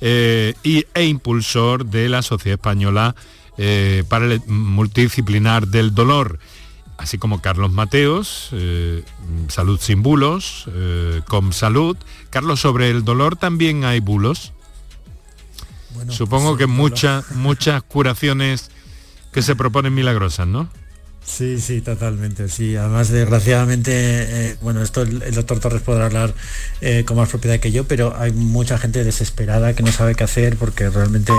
eh, 0.00 0.54
y, 0.62 0.86
e 0.94 1.04
impulsor 1.04 1.86
de 1.86 2.08
la 2.08 2.22
Sociedad 2.22 2.60
Española 2.60 3.16
eh, 3.58 4.04
para 4.08 4.26
el 4.26 4.42
multidisciplinar 4.46 5.68
del 5.68 5.94
dolor 5.94 6.38
así 6.96 7.18
como 7.18 7.40
Carlos 7.40 7.72
Mateos, 7.72 8.50
eh, 8.52 9.02
Salud 9.48 9.80
sin 9.80 10.02
bulos, 10.02 10.66
eh, 10.72 11.22
Com 11.28 11.52
Salud. 11.52 11.96
Carlos, 12.30 12.60
sobre 12.60 12.90
el 12.90 13.04
dolor 13.04 13.36
también 13.36 13.84
hay 13.84 14.00
bulos. 14.00 14.52
Bueno, 15.94 16.12
Supongo 16.12 16.56
que 16.56 16.66
muchas, 16.66 17.30
muchas 17.32 17.82
curaciones 17.82 18.70
que 19.32 19.42
se 19.42 19.54
proponen 19.56 19.94
milagrosas, 19.94 20.46
¿no? 20.46 20.68
Sí, 21.24 21.60
sí, 21.60 21.80
totalmente, 21.80 22.48
sí. 22.48 22.76
Además, 22.76 23.08
desgraciadamente, 23.08 23.92
eh, 23.92 24.56
bueno, 24.60 24.82
esto 24.82 25.02
el, 25.02 25.22
el, 25.22 25.34
doctor 25.34 25.58
Torres 25.58 25.82
podrá 25.82 26.06
hablar 26.06 26.34
eh, 26.80 27.04
con 27.06 27.16
más 27.16 27.30
propiedad 27.30 27.58
que 27.60 27.72
yo, 27.72 27.84
pero 27.84 28.14
hay 28.16 28.32
mucha 28.32 28.76
gente 28.78 29.04
desesperada 29.04 29.74
que 29.74 29.82
no 29.82 29.90
sabe 29.90 30.14
qué 30.14 30.24
hacer 30.24 30.56
porque 30.56 30.90
realmente 30.90 31.32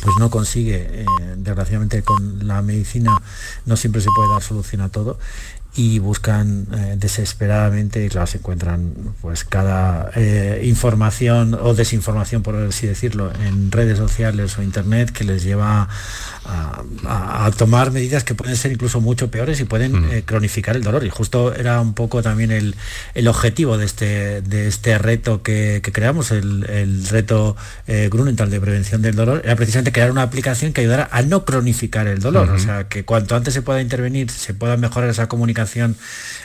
pues 0.00 0.16
no 0.18 0.30
consigue, 0.30 1.02
eh, 1.02 1.06
desgraciadamente 1.36 2.02
con 2.02 2.46
la 2.46 2.62
medicina 2.62 3.20
no 3.66 3.76
siempre 3.76 4.00
se 4.00 4.08
puede 4.14 4.30
dar 4.30 4.42
solución 4.42 4.80
a 4.80 4.88
todo 4.88 5.18
y 5.74 6.00
buscan 6.00 6.66
eh, 6.74 6.96
desesperadamente 6.98 8.04
y 8.04 8.10
claro 8.10 8.26
se 8.26 8.38
encuentran 8.38 8.92
pues 9.22 9.44
cada 9.44 10.10
eh, 10.14 10.60
información 10.64 11.54
o 11.54 11.72
desinformación 11.72 12.42
por 12.42 12.56
así 12.56 12.86
decirlo 12.86 13.32
en 13.46 13.72
redes 13.72 13.96
sociales 13.96 14.58
o 14.58 14.62
internet 14.62 15.10
que 15.12 15.24
les 15.24 15.44
lleva 15.44 15.88
a, 16.44 16.82
a, 17.06 17.46
a 17.46 17.50
tomar 17.52 17.90
medidas 17.90 18.22
que 18.22 18.34
pueden 18.34 18.56
ser 18.56 18.72
incluso 18.72 19.00
mucho 19.00 19.30
peores 19.30 19.60
y 19.60 19.64
pueden 19.64 19.92
mm. 19.92 20.12
eh, 20.12 20.22
cronificar 20.26 20.76
el 20.76 20.82
dolor. 20.82 21.04
Y 21.04 21.10
justo 21.10 21.54
era 21.54 21.80
un 21.80 21.94
poco 21.94 22.22
también 22.22 22.50
el, 22.50 22.74
el 23.14 23.28
objetivo 23.28 23.78
de 23.78 23.86
este 23.86 24.42
de 24.42 24.68
este 24.68 24.98
reto 24.98 25.42
que, 25.42 25.80
que 25.82 25.92
creamos 25.92 26.32
el, 26.32 26.68
el 26.68 27.06
reto 27.08 27.56
Grunenthal 27.86 28.50
de 28.50 28.60
prevención 28.60 29.00
del 29.02 29.14
dolor 29.14 29.42
era 29.44 29.56
precisamente 29.56 29.92
crear 29.92 30.10
una 30.10 30.22
aplicación 30.22 30.72
que 30.72 30.82
ayudara 30.82 31.08
a 31.12 31.22
no 31.22 31.44
cronificar 31.44 32.08
el 32.08 32.20
dolor. 32.20 32.50
O 32.50 32.58
sea 32.58 32.88
que 32.88 33.04
cuanto 33.04 33.36
antes 33.36 33.54
se 33.54 33.62
pueda 33.62 33.80
intervenir 33.80 34.30
se 34.30 34.52
pueda 34.52 34.76
mejorar 34.76 35.08
esa 35.08 35.28
comunicación 35.28 35.61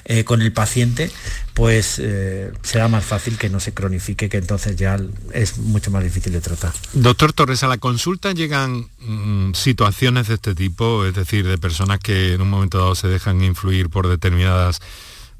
eh, 0.05 0.23
con 0.23 0.41
el 0.41 0.51
paciente, 0.51 1.11
pues 1.53 1.99
eh, 1.99 2.51
será 2.61 2.87
más 2.87 3.05
fácil 3.05 3.37
que 3.37 3.49
no 3.49 3.59
se 3.59 3.73
cronifique, 3.73 4.29
que 4.29 4.37
entonces 4.37 4.75
ya 4.75 4.99
es 5.33 5.57
mucho 5.57 5.91
más 5.91 6.03
difícil 6.03 6.33
de 6.33 6.41
tratar. 6.41 6.73
Doctor 6.93 7.33
Torres, 7.33 7.63
a 7.63 7.67
la 7.67 7.77
consulta 7.77 8.31
llegan 8.31 8.87
mmm, 8.99 9.53
situaciones 9.53 10.27
de 10.27 10.35
este 10.35 10.55
tipo, 10.55 11.05
es 11.05 11.13
decir, 11.13 11.47
de 11.47 11.57
personas 11.57 11.99
que 11.99 12.33
en 12.33 12.41
un 12.41 12.49
momento 12.49 12.77
dado 12.77 12.95
se 12.95 13.07
dejan 13.07 13.43
influir 13.43 13.89
por 13.89 14.07
determinadas 14.07 14.79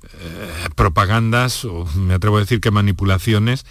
eh, 0.04 0.70
propagandas, 0.76 1.66
o 1.66 1.86
me 1.96 2.14
atrevo 2.14 2.38
a 2.38 2.42
decir 2.42 2.62
que 2.62 2.72
manipulaciones. 2.72 3.66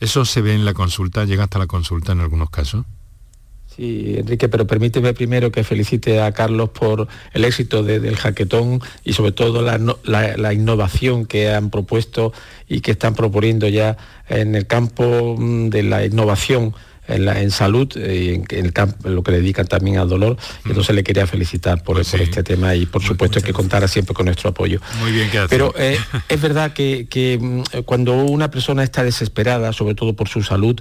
¿Eso 0.00 0.24
se 0.24 0.42
ve 0.42 0.54
en 0.54 0.64
la 0.64 0.74
consulta? 0.74 1.24
¿Llega 1.24 1.44
hasta 1.44 1.58
la 1.58 1.66
consulta 1.66 2.12
en 2.12 2.20
algunos 2.20 2.50
casos? 2.50 2.84
Sí, 3.76 4.14
Enrique, 4.18 4.48
pero 4.48 4.66
permíteme 4.68 5.14
primero 5.14 5.50
que 5.50 5.64
felicite 5.64 6.20
a 6.20 6.30
Carlos 6.30 6.70
por 6.70 7.08
el 7.32 7.44
éxito 7.44 7.82
de, 7.82 7.98
del 7.98 8.16
jaquetón 8.16 8.80
y 9.02 9.14
sobre 9.14 9.32
todo 9.32 9.62
la, 9.62 9.78
la, 10.04 10.36
la, 10.36 10.52
innovación 10.52 11.26
que 11.26 11.52
han 11.52 11.70
propuesto 11.70 12.32
y 12.68 12.82
que 12.82 12.92
están 12.92 13.16
proponiendo 13.16 13.66
ya 13.66 13.96
en 14.28 14.54
el 14.54 14.68
campo 14.68 15.34
mm, 15.36 15.70
de 15.70 15.82
la 15.82 16.04
innovación. 16.04 16.74
En, 17.06 17.26
la, 17.26 17.42
en, 17.42 17.50
salud 17.50 17.86
y 17.96 18.30
en, 18.30 18.46
en, 18.48 18.64
el 18.64 18.72
campo, 18.72 19.06
en 19.06 19.14
lo 19.14 19.22
que 19.22 19.32
le 19.32 19.36
dedican 19.40 19.66
también 19.66 19.98
al 19.98 20.08
dolor. 20.08 20.38
Mm. 20.64 20.70
Entonces 20.70 20.94
le 20.94 21.04
quería 21.04 21.26
felicitar 21.26 21.82
por, 21.82 21.96
pues 21.96 22.06
sí. 22.06 22.16
este 22.18 22.42
tema 22.42 22.74
y 22.74 22.86
por 22.86 23.02
Muy, 23.02 23.08
supuesto 23.08 23.42
que 23.42 23.52
contara 23.52 23.88
siempre 23.88 24.14
con 24.14 24.24
nuestro 24.24 24.48
apoyo. 24.48 24.80
Muy 25.00 25.12
bien, 25.12 25.28
¿qué 25.30 25.44
Pero 25.50 25.74
eh, 25.76 25.98
es 26.30 26.40
verdad 26.40 26.72
que, 26.72 27.06
que 27.06 27.38
mm, 27.38 27.82
cuando 27.84 28.14
una 28.14 28.50
persona 28.50 28.82
está 28.82 29.04
desesperada, 29.04 29.74
sobre 29.74 29.94
todo 29.94 30.16
por 30.16 30.30
su 30.30 30.42
salud, 30.42 30.80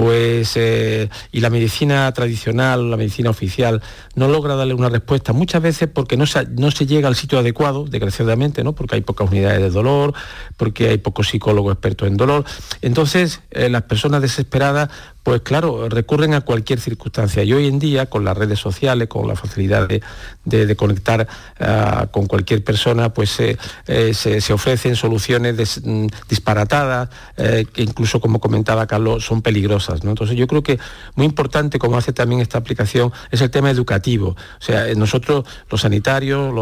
pues 0.00 0.52
eh, 0.56 1.10
y 1.30 1.40
la 1.40 1.50
medicina 1.50 2.10
tradicional, 2.12 2.90
la 2.90 2.96
medicina 2.96 3.28
oficial, 3.28 3.82
no 4.14 4.28
logra 4.28 4.54
darle 4.54 4.72
una 4.72 4.88
respuesta, 4.88 5.34
muchas 5.34 5.60
veces 5.60 5.90
porque 5.92 6.16
no 6.16 6.24
se, 6.24 6.46
no 6.46 6.70
se 6.70 6.86
llega 6.86 7.06
al 7.06 7.16
sitio 7.16 7.38
adecuado, 7.38 7.84
desgraciadamente, 7.84 8.64
¿no? 8.64 8.72
porque 8.72 8.94
hay 8.94 9.02
pocas 9.02 9.28
unidades 9.28 9.60
de 9.60 9.68
dolor, 9.68 10.14
porque 10.56 10.88
hay 10.88 10.96
pocos 10.96 11.28
psicólogos 11.28 11.74
expertos 11.74 12.08
en 12.08 12.16
dolor. 12.16 12.46
Entonces, 12.80 13.42
eh, 13.50 13.68
las 13.68 13.82
personas 13.82 14.22
desesperadas 14.22 14.88
pues 15.30 15.42
claro, 15.42 15.88
recurren 15.88 16.34
a 16.34 16.40
cualquier 16.40 16.80
circunstancia. 16.80 17.44
Y 17.44 17.52
hoy 17.52 17.68
en 17.68 17.78
día, 17.78 18.06
con 18.06 18.24
las 18.24 18.36
redes 18.36 18.58
sociales, 18.58 19.06
con 19.06 19.28
la 19.28 19.36
facilidad 19.36 19.86
de, 19.86 20.02
de, 20.44 20.74
conectar 20.74 21.28
uh, 21.60 22.08
con 22.10 22.26
cualquier 22.26 22.64
persona, 22.64 23.14
pues 23.14 23.38
eh, 23.38 23.56
eh, 23.86 24.12
se, 24.12 24.40
se, 24.40 24.52
ofrecen 24.52 24.96
soluciones 24.96 25.82
mm, 25.84 26.06
disparatadas, 26.28 27.10
eh, 27.36 27.64
que 27.72 27.82
incluso, 27.82 28.20
como 28.20 28.40
comentaba 28.40 28.88
Carlos, 28.88 29.24
son 29.24 29.40
peligrosas. 29.40 30.00
Entonces 30.02 30.36
yo 30.36 30.48
creo 30.48 30.64
que 30.64 30.80
muy 31.14 31.26
importante, 31.26 31.78
como 31.78 31.96
hace 31.96 32.12
también 32.12 32.40
esta 32.40 32.58
aplicación, 32.58 33.12
es 33.30 33.40
el 33.40 33.52
tema 33.52 33.70
educativo. 33.70 34.30
O 34.30 34.62
sea, 34.64 34.92
nosotros, 34.96 35.44
los 35.70 35.82
sanitarios, 35.82 36.52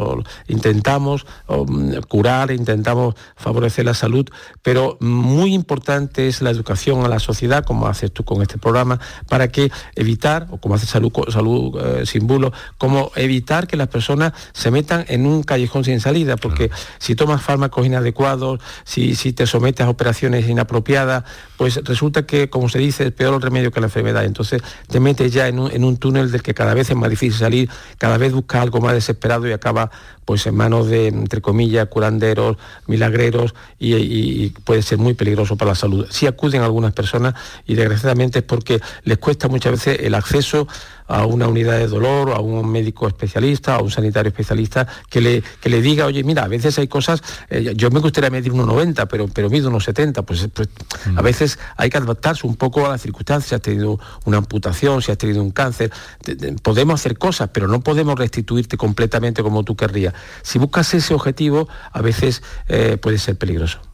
intentamos 0.47 1.25
um, 1.47 1.95
curar, 2.03 2.51
intentamos 2.51 3.15
favorecer 3.35 3.87
la 3.87 3.95
salud, 3.95 4.29
pero 4.61 4.99
muy 5.01 5.55
importante 5.55 6.29
es 6.29 6.43
la 6.43 6.51
educación 6.51 7.07
a 7.07 7.09
la 7.09 7.19
sociedad, 7.19 7.65
como 7.65 7.87
haces 7.87 8.13
tú 8.13 8.25
con 8.25 8.43
este 8.43 8.58
programa 8.59 9.01
para 9.29 9.49
que 9.49 9.71
evitar, 9.95 10.47
o 10.51 10.59
como 10.59 10.75
hace 10.75 10.89
Salud, 10.89 11.13
salud 11.31 11.79
eh, 11.81 12.07
sin 12.07 12.27
bulo, 12.27 12.53
como 12.79 13.13
evitar 13.15 13.67
que 13.67 13.77
las 13.77 13.89
personas 13.89 14.33
se 14.53 14.71
metan 14.71 15.05
en 15.09 15.27
un 15.27 15.43
callejón 15.43 15.85
sin 15.85 16.01
salida, 16.01 16.37
porque 16.37 16.69
claro. 16.69 16.83
si 16.99 17.15
tomas 17.15 17.43
fármacos 17.43 17.87
inadecuados, 17.87 18.61
si, 18.85 19.15
si 19.15 19.33
te 19.33 19.47
sometes 19.47 19.87
a 19.87 19.91
operaciones 19.91 20.49
inapropiadas, 20.49 21.25
pues 21.57 21.85
resulta 21.85 22.25
que, 22.25 22.49
como 22.49 22.69
se 22.69 22.79
dice, 22.79 23.07
es 23.07 23.13
peor 23.13 23.35
el 23.35 23.43
remedio 23.43 23.71
que 23.71 23.81
la 23.81 23.87
enfermedad. 23.87 24.25
Entonces 24.25 24.63
te 24.89 25.01
metes 25.01 25.33
ya 25.33 25.49
en 25.49 25.59
un, 25.59 25.71
en 25.71 25.85
un 25.85 25.97
túnel 25.97 26.31
del 26.31 26.43
que 26.43 26.55
cada 26.55 26.75
vez 26.75 26.91
es 26.91 26.97
más 26.97 27.11
difícil 27.11 27.39
salir, 27.39 27.71
cada 27.99 28.17
vez 28.17 28.33
buscas 28.33 28.63
algo 28.63 28.81
más 28.81 28.95
desesperado 28.95 29.47
y 29.47 29.53
acaba 29.53 29.91
pues 30.25 30.47
en 30.47 30.55
manos 30.55 30.89
de, 30.89 31.07
entre 31.07 31.41
comillas, 31.41 31.89
curanderos, 31.89 32.59
milagreros 32.87 33.55
y, 33.79 33.95
y, 33.95 34.45
y, 34.45 34.51
puede 34.51 34.83
ser 34.83 34.99
muy 34.99 35.15
peligroso 35.15 35.57
para 35.57 35.71
la 35.71 35.75
salud. 35.75 36.07
Sí 36.11 36.27
acuden 36.27 36.61
algunas 36.61 36.93
personas 36.93 37.35
y 37.67 37.75
desgraciadamente 37.75 38.38
es 38.39 38.45
porque 38.45 38.81
les 39.05 39.19
cuesta 39.19 39.49
muchas 39.49 39.73
veces 39.73 40.01
el 40.01 40.15
acceso 40.15 40.67
a 41.09 41.25
una 41.25 41.49
unidad 41.49 41.79
de 41.79 41.87
dolor, 41.87 42.33
a 42.33 42.41
un 42.41 42.71
médico 42.71 43.09
especialista, 43.09 43.77
a 43.77 43.83
un 43.83 43.91
sanitario 43.91 44.29
especialista, 44.29 44.87
que 45.09 45.21
le, 45.21 45.43
que 45.61 45.71
le 45.71 45.81
diga, 45.81 46.07
oye, 46.07 46.23
mira, 46.23 46.45
a 46.45 46.49
veces 46.49 46.79
hay 46.79 46.87
cosas, 46.87 47.23
eh, 47.49 47.73
yo 47.75 47.91
me 47.91 48.01
gustaría 48.01 48.31
medir 48.31 48.53
1,90, 48.53 49.09
pero, 49.09 49.27
pero 49.27 49.49
mido 49.49 49.71
unos 49.71 49.85
70, 49.85 50.23
pues, 50.23 50.49
pues 50.53 50.69
mm. 51.07 51.19
a 51.19 51.23
veces 51.23 51.59
hay 51.77 51.89
que 51.89 51.97
adaptarse 51.97 52.47
un 52.47 52.57
poco 52.57 52.87
a 52.87 52.91
las 52.91 53.01
circunstancias, 53.01 53.49
si 53.49 53.55
has 53.55 53.63
tenido 53.63 53.99
una 54.27 54.37
amputación, 54.37 55.01
si 55.01 55.11
has 55.11 55.19
tenido 55.19 55.43
un 55.43 55.51
cáncer, 55.51 55.91
te, 56.23 56.37
te, 56.37 56.53
podemos 56.53 57.01
hacer 57.01 57.17
cosas, 57.17 57.49
pero 57.53 57.69
no 57.69 57.81
podemos 57.81 58.19
restituirte 58.19 58.77
completamente 58.77 59.43
como 59.43 59.65
tú 59.65 59.77
querrías. 59.77 60.13
Si 60.43 60.59
buscas 60.59 60.93
ese 60.93 61.15
objetivo, 61.15 61.69
a 61.93 62.03
veces 62.03 62.43
eh, 62.69 62.99
puede 63.01 63.19
ser 63.19 63.37
peligroso. 63.39 63.88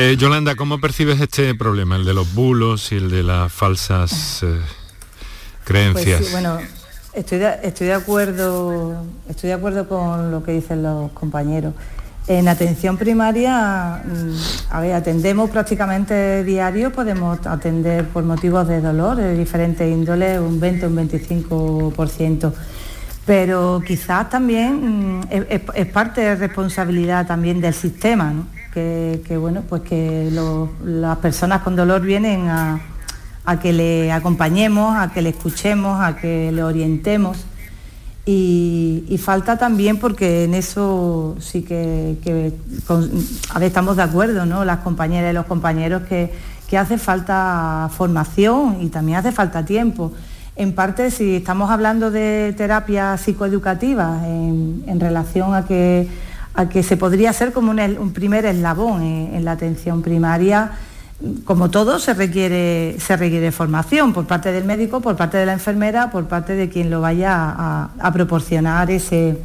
Eh, 0.00 0.16
Yolanda, 0.16 0.54
¿cómo 0.54 0.78
percibes 0.78 1.20
este 1.20 1.56
problema, 1.56 1.96
el 1.96 2.04
de 2.04 2.14
los 2.14 2.32
bulos 2.32 2.92
y 2.92 2.98
el 2.98 3.10
de 3.10 3.24
las 3.24 3.52
falsas 3.52 4.44
eh, 4.44 4.60
creencias? 5.64 6.20
Pues 6.20 6.30
bueno, 6.30 6.58
estoy 7.14 7.38
de, 7.38 7.92
acuerdo, 7.92 9.04
estoy 9.28 9.48
de 9.48 9.54
acuerdo 9.54 9.88
con 9.88 10.30
lo 10.30 10.44
que 10.44 10.52
dicen 10.52 10.84
los 10.84 11.10
compañeros. 11.10 11.74
En 12.28 12.46
atención 12.46 12.96
primaria, 12.96 14.04
mm, 14.04 14.92
atendemos 14.94 15.50
prácticamente 15.50 16.44
diario, 16.44 16.92
podemos 16.92 17.44
atender 17.44 18.06
por 18.06 18.22
motivos 18.22 18.68
de 18.68 18.80
dolor 18.80 19.16
de 19.16 19.36
diferentes 19.36 19.90
índoles 19.90 20.38
un 20.38 20.60
20 20.60 20.86
o 20.86 20.88
un 20.90 20.96
25%, 20.96 22.52
pero 23.26 23.82
quizás 23.84 24.30
también 24.30 25.18
mm, 25.18 25.28
es, 25.74 25.86
parte 25.88 26.20
de 26.20 26.36
responsabilidad 26.36 27.26
también 27.26 27.60
del 27.60 27.74
sistema, 27.74 28.32
que, 29.26 29.36
bueno, 29.36 29.62
pues 29.68 29.82
que 29.82 30.30
las 30.84 31.18
personas 31.18 31.62
con 31.62 31.76
dolor 31.76 32.02
vienen 32.02 32.48
a, 32.48 32.80
a 33.44 33.58
que 33.58 33.72
le 33.72 34.12
acompañemos, 34.12 34.96
a 34.96 35.12
que 35.12 35.22
le 35.22 35.30
escuchemos, 35.30 36.00
a 36.00 36.16
que 36.16 36.52
le 36.52 36.62
orientemos 36.62 37.46
y, 38.30 39.18
falta 39.22 39.56
también 39.56 39.98
porque 39.98 40.44
en 40.44 40.52
eso 40.52 41.36
sí 41.40 41.62
que, 41.62 42.18
a 43.48 43.58
ver, 43.58 43.68
estamos 43.68 43.96
de 43.96 44.02
acuerdo, 44.02 44.44
¿no? 44.44 44.66
Las 44.66 44.80
compañeras 44.80 45.30
y 45.30 45.34
los 45.34 45.46
compañeros 45.46 46.02
que, 46.02 46.30
hace 46.76 46.98
falta 46.98 47.88
formación 47.96 48.82
y 48.82 48.90
también 48.90 49.16
hace 49.18 49.32
falta 49.32 49.64
tiempo. 49.64 50.12
En 50.56 50.74
parte, 50.74 51.10
si 51.10 51.36
estamos 51.36 51.70
hablando 51.70 52.10
de 52.10 52.54
terapia 52.54 53.16
psicoeducativa 53.16 54.20
en, 54.26 55.00
relación 55.00 55.54
a 55.54 55.64
que, 55.64 56.06
a 56.58 56.68
que 56.68 56.82
se 56.82 56.96
podría 56.96 57.32
ser 57.32 57.52
como 57.52 57.70
un, 57.70 58.12
primer 58.12 58.44
eslabón 58.44 59.02
en 59.02 59.44
la 59.44 59.52
atención 59.52 60.02
primaria, 60.02 60.72
como 61.44 61.70
todo, 61.70 62.00
se 62.00 62.14
requiere, 62.14 62.96
se 62.98 63.16
requiere 63.16 63.52
formación 63.52 64.12
por 64.12 64.26
parte 64.26 64.50
del 64.50 64.64
médico, 64.64 65.00
por 65.00 65.16
parte 65.16 65.36
de 65.36 65.46
la 65.46 65.52
enfermera, 65.52 66.10
por 66.10 66.26
parte 66.26 66.54
de 66.54 66.68
quien 66.68 66.90
lo 66.90 67.00
vaya 67.00 67.88
a, 68.00 68.12
proporcionar 68.12 68.90
ese, 68.90 69.38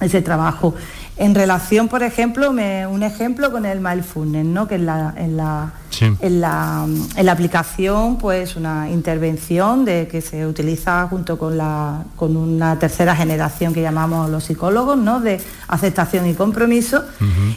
ese 0.00 0.22
trabajo. 0.22 0.76
En 1.16 1.34
relación, 1.34 1.88
por 1.88 2.04
ejemplo, 2.04 2.50
un 2.50 3.02
ejemplo 3.02 3.50
con 3.50 3.66
el 3.66 3.80
mindfulness, 3.80 4.46
¿no? 4.46 4.68
que 4.68 4.76
en 4.76 4.88
en 5.16 5.36
la, 5.36 5.72
en, 6.00 6.40
la, 6.40 6.86
en 7.16 7.26
la, 7.26 7.32
aplicación, 7.32 8.18
pues 8.18 8.56
una 8.56 8.90
intervención 8.90 9.84
de, 9.84 10.08
que 10.10 10.20
se 10.20 10.46
utiliza 10.46 11.06
junto 11.08 11.38
con, 11.38 11.56
la, 11.56 12.04
con 12.16 12.36
una 12.36 12.78
tercera 12.78 13.14
generación 13.14 13.72
que 13.72 13.82
llamamos 13.82 14.30
los 14.30 14.44
psicólogos, 14.44 14.98
¿no? 14.98 15.20
de 15.20 15.40
aceptación 15.68 16.26
y 16.26 16.34
compromiso. 16.34 17.02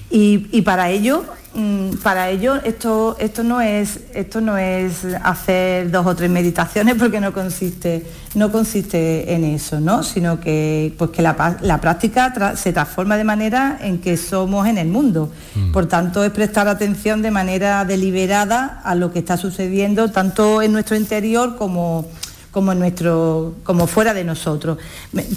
y, 0.09 0.47
y, 0.51 0.61
para 0.61 0.89
ello 0.89 1.23
Mm, 1.55 1.97
para 2.03 2.29
ello 2.29 2.57
esto, 2.63 3.17
esto, 3.19 3.43
no 3.43 3.59
es, 3.59 4.01
esto 4.13 4.39
no 4.39 4.59
es 4.59 5.03
hacer 5.23 5.89
dos 5.89 6.05
o 6.05 6.15
tres 6.15 6.29
meditaciones 6.29 6.93
porque 6.93 7.19
no 7.19 7.33
consiste, 7.33 8.05
no 8.35 8.51
consiste 8.51 9.33
en 9.33 9.43
eso, 9.43 9.79
¿no? 9.79 10.03
sino 10.03 10.39
que, 10.39 10.93
pues 10.97 11.09
que 11.09 11.23
la, 11.23 11.35
práctica 11.81 12.55
se 12.55 12.71
transforma 12.71 13.17
de 13.17 13.23
manera 13.23 13.79
en 13.81 13.97
que 13.97 14.15
somos 14.15 14.67
en 14.67 14.77
el 14.77 14.89
mundo. 14.89 15.31
Mm. 15.55 15.71
Por 15.71 15.87
tanto, 15.87 16.23
es 16.23 16.29
prestar 16.29 16.67
atención 16.67 17.23
de 17.23 17.31
manera 17.31 17.83
deliberada 17.83 18.28
a 18.33 18.95
lo 18.95 19.11
que 19.11 19.19
está 19.19 19.37
sucediendo 19.37 20.09
tanto 20.11 20.61
en 20.61 20.71
nuestro 20.71 20.95
interior 20.95 21.55
como 21.57 22.05
como 22.51 22.73
nuestro 22.73 23.55
como 23.63 23.85
fuera 23.85 24.13
de 24.13 24.23
nosotros. 24.23 24.77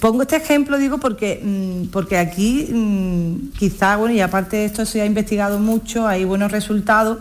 Pongo 0.00 0.22
este 0.22 0.36
ejemplo 0.36 0.78
digo 0.78 0.98
porque 0.98 1.40
mm, 1.42 1.90
porque 1.90 2.16
aquí 2.18 2.68
mm, 2.72 3.52
quizá 3.58 3.96
bueno 3.96 4.14
y 4.14 4.20
aparte 4.20 4.56
de 4.56 4.64
esto 4.64 4.86
se 4.86 5.02
ha 5.02 5.06
investigado 5.06 5.58
mucho 5.58 6.06
hay 6.06 6.24
buenos 6.24 6.52
resultados 6.52 7.18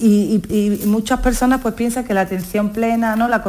y, 0.00 0.40
muchas 0.86 1.20
personas 1.20 1.60
pues 1.60 1.74
piensan 1.74 2.04
que 2.04 2.14
la 2.14 2.20
atención 2.20 2.70
plena 2.70 3.16
no 3.16 3.26
la, 3.28 3.42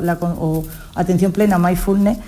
la 0.00 0.18
o 0.20 0.64
atención 0.94 1.32
plena 1.32 1.58
mindfulness 1.58 2.18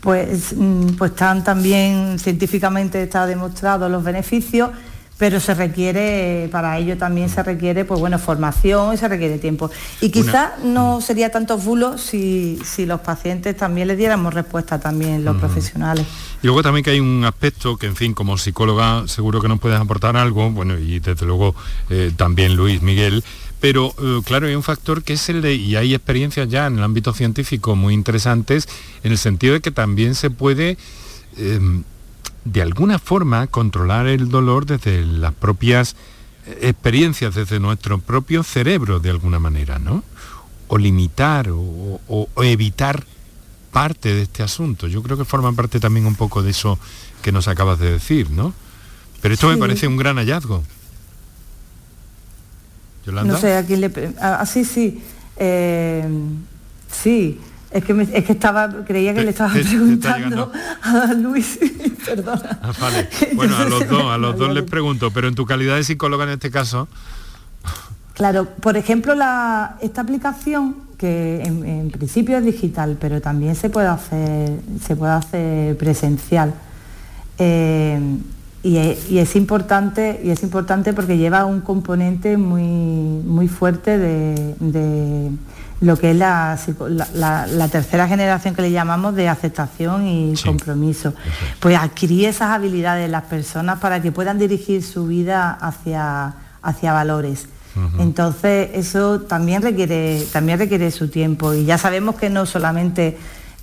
pues 0.00 0.54
mm, 0.56 0.96
pues 0.96 1.12
están 1.12 1.44
también 1.44 2.18
científicamente 2.18 3.02
está 3.02 3.26
demostrado 3.26 3.88
los 3.88 4.04
beneficios 4.04 4.70
pero 5.18 5.40
se 5.40 5.52
requiere, 5.52 6.48
para 6.52 6.78
ello 6.78 6.96
también 6.96 7.28
se 7.28 7.42
requiere, 7.42 7.84
pues 7.84 7.98
bueno, 7.98 8.20
formación 8.20 8.94
y 8.94 8.96
se 8.96 9.08
requiere 9.08 9.38
tiempo. 9.38 9.68
Y 10.00 10.10
quizás 10.10 10.62
no 10.62 11.00
sería 11.00 11.30
tanto 11.30 11.58
bulos 11.58 12.00
si, 12.00 12.58
si, 12.64 12.86
los 12.86 13.00
pacientes 13.00 13.56
también 13.56 13.88
le 13.88 13.96
diéramos 13.96 14.32
respuesta 14.32 14.78
también 14.78 15.24
los 15.24 15.36
profesionales. 15.36 16.06
Y 16.40 16.46
luego 16.46 16.62
también 16.62 16.84
que 16.84 16.90
hay 16.90 17.00
un 17.00 17.24
aspecto 17.24 17.76
que, 17.76 17.86
en 17.86 17.96
fin, 17.96 18.14
como 18.14 18.38
psicóloga 18.38 19.08
seguro 19.08 19.40
que 19.40 19.48
nos 19.48 19.58
puedes 19.58 19.80
aportar 19.80 20.16
algo, 20.16 20.50
bueno, 20.52 20.78
y 20.78 21.00
desde 21.00 21.26
luego 21.26 21.56
eh, 21.90 22.12
también 22.16 22.54
Luis 22.54 22.80
Miguel, 22.80 23.24
pero 23.60 23.92
eh, 24.00 24.20
claro, 24.24 24.46
hay 24.46 24.54
un 24.54 24.62
factor 24.62 25.02
que 25.02 25.14
es 25.14 25.28
el 25.28 25.42
de, 25.42 25.56
y 25.56 25.74
hay 25.74 25.94
experiencias 25.94 26.48
ya 26.48 26.68
en 26.68 26.78
el 26.78 26.84
ámbito 26.84 27.12
científico 27.12 27.74
muy 27.74 27.92
interesantes, 27.92 28.68
en 29.02 29.10
el 29.10 29.18
sentido 29.18 29.54
de 29.54 29.60
que 29.60 29.72
también 29.72 30.14
se 30.14 30.30
puede... 30.30 30.78
Em, 31.36 31.82
de 32.52 32.62
alguna 32.62 32.98
forma 32.98 33.46
controlar 33.46 34.06
el 34.06 34.28
dolor 34.28 34.66
desde 34.66 35.04
las 35.04 35.34
propias 35.34 35.96
eh, 36.46 36.58
experiencias, 36.62 37.34
desde 37.34 37.60
nuestro 37.60 37.98
propio 37.98 38.42
cerebro 38.42 39.00
de 39.00 39.10
alguna 39.10 39.38
manera, 39.38 39.78
¿no? 39.78 40.02
O 40.68 40.78
limitar 40.78 41.48
o, 41.50 42.28
evitar 42.42 43.04
parte 43.72 44.14
de 44.14 44.22
este 44.22 44.42
asunto. 44.42 44.86
Yo 44.86 45.02
creo 45.02 45.16
que 45.16 45.24
forma 45.24 45.52
parte 45.52 45.78
también 45.80 46.06
un 46.06 46.14
poco 46.14 46.42
de 46.42 46.50
eso 46.50 46.78
que 47.22 47.32
nos 47.32 47.48
acabas 47.48 47.78
de 47.78 47.92
decir, 47.92 48.30
¿no? 48.30 48.54
Pero 49.20 49.34
esto 49.34 49.48
me 49.48 49.56
parece 49.56 49.86
un 49.86 49.96
gran 49.96 50.16
hallazgo. 50.16 50.62
¿Yolanda? 53.04 53.34
No 53.34 53.38
sé, 53.38 53.56
a 53.56 53.66
quién 53.66 53.80
le... 53.80 54.14
Ah, 54.20 54.44
sí, 54.46 54.64
sí. 54.64 55.02
Eh, 55.36 56.06
sí, 56.90 57.40
es 57.70 57.84
que, 57.84 58.08
es 58.12 58.24
que 58.24 58.32
estaba, 58.32 58.84
creía 58.86 59.12
que 59.12 59.22
le 59.22 59.30
estaba 59.30 59.52
preguntando 59.52 60.50
a 60.82 61.12
Luis, 61.12 61.58
perdona. 62.06 62.58
Ah, 62.62 62.72
vale. 62.80 63.08
Bueno, 63.34 63.56
a 63.56 63.64
los 63.64 63.88
dos, 63.88 64.04
a 64.04 64.18
los 64.18 64.36
dos 64.38 64.54
les 64.54 64.64
pregunto, 64.70 65.10
pero 65.10 65.28
en 65.28 65.34
tu 65.34 65.44
calidad 65.44 65.76
de 65.76 65.84
psicóloga 65.84 66.24
en 66.24 66.30
este 66.30 66.50
caso. 66.50 66.88
Claro, 68.14 68.46
por 68.46 68.76
ejemplo, 68.76 69.14
la, 69.14 69.76
esta 69.80 70.00
aplicación, 70.00 70.76
que 70.96 71.42
en, 71.42 71.90
principio 71.90 72.38
es 72.38 72.44
digital, 72.44 72.96
pero 72.98 73.20
también 73.20 73.54
se 73.54 73.70
puede 73.70 73.86
hacer, 73.86 74.58
se 74.84 74.96
puede 74.96 75.12
hacer 75.12 75.76
presencial. 75.76 76.54
Eh, 77.38 78.00
y, 78.64 78.76
es, 79.18 79.36
importante, 79.36 80.20
y 80.24 80.30
es 80.30 80.42
importante 80.42 80.92
porque 80.92 81.16
lleva 81.16 81.44
un 81.44 81.60
componente 81.60 82.36
muy, 82.36 82.62
muy 82.62 83.46
fuerte 83.46 83.98
de 83.98 85.30
lo 85.80 85.96
que 85.96 86.10
es 86.10 86.16
la, 86.16 86.58
tercera 87.70 88.08
generación 88.08 88.54
que 88.54 88.62
le 88.62 88.72
llamamos 88.72 89.14
de 89.14 89.28
aceptación 89.28 90.06
y 90.06 90.34
compromiso. 90.44 91.14
Pues 91.60 91.76
adquirir 91.76 92.28
esas 92.28 92.50
habilidades 92.50 93.08
las 93.10 93.24
personas 93.24 93.78
para 93.78 94.02
que 94.02 94.10
puedan 94.10 94.38
dirigir 94.38 94.82
su 94.82 95.06
vida 95.06 95.52
hacia, 95.52 96.34
hacia 96.62 96.92
valores. 96.92 97.46
Entonces 98.00 98.70
eso 98.74 99.20
también 99.20 99.62
requiere, 99.62 100.26
también 100.32 100.58
requiere 100.58 100.90
su 100.90 101.08
tiempo 101.08 101.54
y 101.54 101.64
ya 101.64 101.78
sabemos 101.78 102.16
que 102.16 102.28
no 102.28 102.44
solamente 102.44 103.16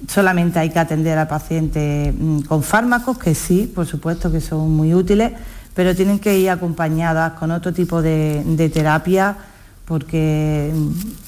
solamente 0.08 0.60
hay 0.60 0.70
que 0.70 0.80
atender 0.80 1.18
al 1.18 1.28
paciente 1.28 2.14
mm, 2.18 2.42
con 2.42 2.64
fármacos, 2.64 3.18
que 3.18 3.36
sí, 3.36 3.70
por 3.74 3.86
supuesto 3.86 4.32
que 4.32 4.40
son 4.40 4.72
muy 4.72 4.94
útiles, 4.94 5.34
pero 5.74 5.96
tienen 5.96 6.20
que 6.20 6.38
ir 6.38 6.50
acompañadas 6.50 7.34
con 7.34 7.52
otro 7.52 7.74
tipo 7.74 8.02
de, 8.02 8.42
de 8.46 8.70
terapia 8.70 9.36
porque 9.86 10.74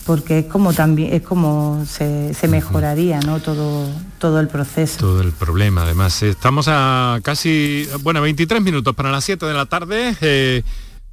porque 0.06 0.40
es 0.40 0.46
como 0.46 0.74
también 0.74 1.14
es 1.14 1.22
como 1.22 1.86
se, 1.86 2.34
mejoraría 2.48 3.20
¿no? 3.20 3.40
todo 3.40 3.88
todo 4.20 4.40
el 4.40 4.48
proceso. 4.48 4.98
Todo 4.98 5.22
el 5.22 5.32
problema 5.32 5.84
además 5.84 6.22
estamos 6.24 6.68
a 6.68 7.20
casi 7.24 7.88
bueno 8.02 8.22
23 8.22 8.62
minutos 8.62 8.96
para 8.96 9.12
las 9.12 9.24
7 9.24 9.46
de 9.46 9.54
la 9.54 9.68
tarde 9.68 10.16
eh, 10.22 10.64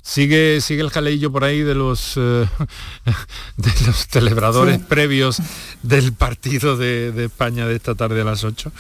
sigue 0.02 0.60
sigue 0.60 0.80
el 0.80 0.90
jaleillo 0.90 1.30
por 1.30 1.44
ahí 1.44 1.60
de 1.60 1.74
los 1.74 2.14
eh, 2.16 2.46
de 3.56 3.70
los 3.86 4.06
celebradores 4.08 4.78
previos 4.78 5.38
del 5.82 6.14
partido 6.14 6.76
de, 6.76 7.12
de 7.12 7.26
España 7.26 7.66
de 7.66 7.76
esta 7.76 7.94
tarde 7.94 8.22
a 8.22 8.24
las 8.24 8.42
8 8.42 8.72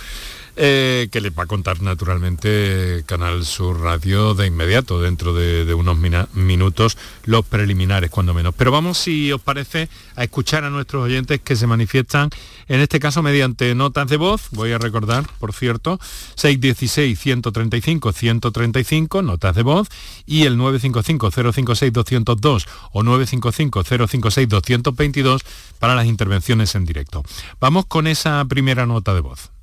eh, 0.56 1.08
que 1.10 1.20
les 1.20 1.36
va 1.36 1.42
a 1.44 1.46
contar 1.46 1.82
naturalmente 1.82 3.02
Canal 3.06 3.44
Sur 3.44 3.80
Radio 3.80 4.34
de 4.34 4.46
inmediato, 4.46 5.00
dentro 5.00 5.34
de, 5.34 5.74
unos 5.74 5.96
minutos, 6.34 6.96
los 7.24 7.44
preliminares, 7.44 8.10
cuando 8.10 8.34
menos. 8.34 8.54
Pero 8.56 8.70
vamos, 8.70 8.98
si 8.98 9.32
os 9.32 9.40
parece, 9.40 9.88
a 10.14 10.22
escuchar 10.24 10.62
a 10.64 10.70
nuestros 10.70 11.02
oyentes 11.02 11.40
que 11.40 11.56
se 11.56 11.66
manifiestan, 11.66 12.30
en 12.68 12.80
este 12.80 13.00
caso 13.00 13.22
mediante 13.22 13.74
notas 13.74 14.08
de 14.08 14.16
voz, 14.16 14.48
voy 14.52 14.70
a 14.72 14.78
recordar, 14.78 15.26
por 15.38 15.52
cierto, 15.52 15.98
616-135-135, 16.36 19.24
notas 19.24 19.56
de 19.56 19.62
voz, 19.62 19.88
y 20.26 20.44
el 20.44 20.58
955-056-202 20.58 22.66
o 22.92 23.02
955-056-222 23.02 25.40
para 25.78 25.94
las 25.94 26.06
intervenciones 26.06 26.74
en 26.74 26.84
directo. 26.84 27.22
Vamos 27.60 27.86
con 27.86 28.06
esa 28.06 28.44
primera 28.44 28.84
nota 28.86 29.14
de 29.14 29.20
voz. 29.20 29.53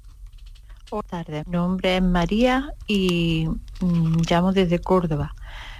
Buenas 0.91 1.09
tardes, 1.09 1.47
mi 1.47 1.53
nombre 1.53 1.95
es 1.95 2.03
María 2.03 2.73
y 2.85 3.47
mm, 3.79 4.23
llamo 4.29 4.51
desde 4.51 4.79
Córdoba. 4.79 5.33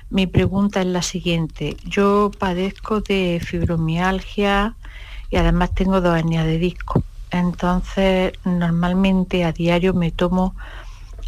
Mi 0.10 0.26
pregunta 0.26 0.80
es 0.80 0.88
la 0.88 1.02
siguiente. 1.02 1.76
Yo 1.84 2.32
padezco 2.40 3.02
de 3.02 3.42
fibromialgia 3.46 4.78
y 5.30 5.36
además 5.36 5.76
tengo 5.76 6.00
dos 6.00 6.18
hernias 6.18 6.46
de 6.46 6.58
disco. 6.60 7.04
Entonces, 7.30 8.32
normalmente 8.46 9.44
a 9.44 9.52
diario 9.52 9.94
me 9.94 10.12
tomo 10.12 10.56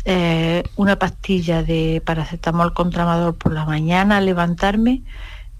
eh, 0.06 0.64
una 0.78 0.98
pastilla 0.98 1.62
de 1.62 2.02
paracetamol 2.06 2.74
contramador 2.74 3.36
por 3.36 3.52
la 3.52 3.66
mañana 3.66 4.16
al 4.16 4.28
levantarme 4.28 5.02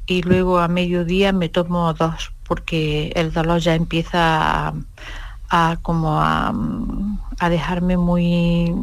y 0.08 0.22
luego 0.22 0.60
a 0.60 0.70
mediodía 0.70 1.34
me 1.34 1.50
tomo 1.50 1.94
dos 1.94 2.32
porque 2.48 3.12
el 3.16 3.34
dolor 3.34 3.60
ya 3.60 3.76
empieza 3.76 4.74
a, 5.50 5.78
como 5.82 6.22
a, 6.22 6.54
a, 7.40 7.50
dejarme 7.50 7.98
muy 7.98 8.74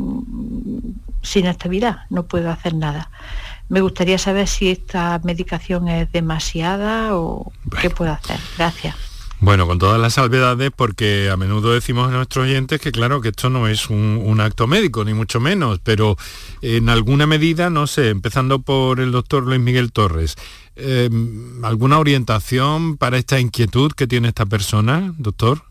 sin 1.22 1.46
actividad, 1.46 2.00
no 2.10 2.24
puedo 2.24 2.50
hacer 2.50 2.74
nada. 2.74 3.10
Me 3.68 3.80
gustaría 3.80 4.18
saber 4.18 4.48
si 4.48 4.70
esta 4.70 5.20
medicación 5.22 5.88
es 5.88 6.10
demasiada 6.10 7.16
o 7.16 7.52
qué 7.80 7.90
puedo 7.90 8.12
hacer. 8.12 8.38
Gracias. 8.56 8.96
Bueno, 9.42 9.66
con 9.66 9.78
todas 9.78 9.98
las 9.98 10.14
salvedades, 10.14 10.70
porque 10.74 11.30
a 11.30 11.36
menudo 11.38 11.72
decimos 11.72 12.08
a 12.08 12.14
nuestros 12.14 12.44
oyentes 12.44 12.78
que 12.78 12.92
claro 12.92 13.22
que 13.22 13.30
esto 13.30 13.48
no 13.48 13.68
es 13.68 13.88
un, 13.88 14.38
acto 14.38 14.66
médico, 14.66 15.02
ni 15.02 15.14
mucho 15.14 15.40
menos, 15.40 15.80
pero 15.82 16.18
en 16.60 16.90
alguna 16.90 17.26
medida, 17.26 17.70
no 17.70 17.86
sé, 17.86 18.10
empezando 18.10 18.60
por 18.60 19.00
el 19.00 19.12
doctor 19.12 19.44
Luis 19.44 19.60
Miguel 19.60 19.92
Torres, 19.92 20.36
em, 20.76 21.64
¿alguna 21.64 21.98
orientación 21.98 22.98
para 22.98 23.16
esta 23.16 23.40
inquietud 23.40 23.92
que 23.92 24.06
tiene 24.06 24.28
esta 24.28 24.44
persona, 24.44 25.14
doctor? 25.16 25.69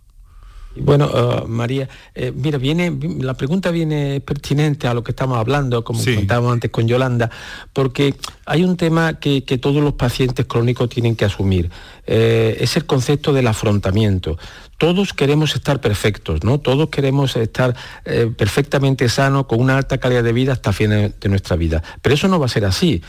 Bueno, 0.82 1.08
uh, 1.08 1.48
María, 1.48 1.90
eh, 2.16 2.32
mira, 2.36 2.58
viene, 2.58 2.98
la 3.20 3.34
pregunta 3.34 3.72
viene 3.72 4.22
pertinente 4.22 4.88
a 4.88 4.94
lo 4.94 5.04
que 5.04 5.12
estamos 5.12 5.38
hablando, 5.38 5.84
como 5.84 6.00
comentábamos 6.00 6.54
antes 6.54 6.72
con 6.72 6.88
Yolanda, 6.88 7.30
porque 7.74 8.16
hay 8.46 8.64
un 8.64 8.78
tema 8.78 9.20
que, 9.20 9.42
todos 9.60 9.84
los 9.84 9.94
pacientes 9.94 10.46
crónicos 10.46 10.90
tienen 10.90 11.16
que 11.16 11.26
asumir, 11.26 11.70
eh, 12.08 12.58
es 12.60 12.78
el 12.78 12.86
concepto 12.86 13.34
del 13.34 13.48
afrontamiento. 13.48 14.38
Todos 14.78 15.14
queremos 15.14 15.56
estar 15.56 15.82
perfectos, 15.82 16.44
¿no? 16.46 16.60
Todos 16.60 16.90
queremos 16.90 17.36
estar 17.36 17.76
eh, 18.06 18.32
perfectamente 18.36 19.10
sanos, 19.10 19.46
con 19.46 19.60
una 19.60 19.76
alta 19.76 19.98
calidad 19.98 20.24
de 20.24 20.32
vida 20.32 20.54
hasta 20.54 20.70
el 20.70 20.76
fin 20.76 20.90
de 20.90 21.30
nuestra 21.30 21.58
vida. 21.58 21.84
Pero 22.02 22.16
eso 22.16 22.30
no 22.30 22.40
va 22.40 22.46
a 22.46 22.50
ser 22.50 22.64
así. 22.64 23.02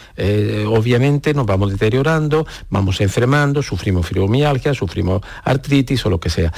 obviamente 0.66 1.33
nos 1.33 1.47
vamos 1.47 1.71
deteriorando, 1.71 2.45
vamos 2.71 3.01
enfermando, 3.01 3.62
sufrimos 3.62 4.07
fibromialgia, 4.07 4.75
sufrimos 4.75 5.23
artritis 5.45 6.05
o 6.07 6.11
lo 6.11 6.18
que 6.18 6.31
sea 6.31 6.53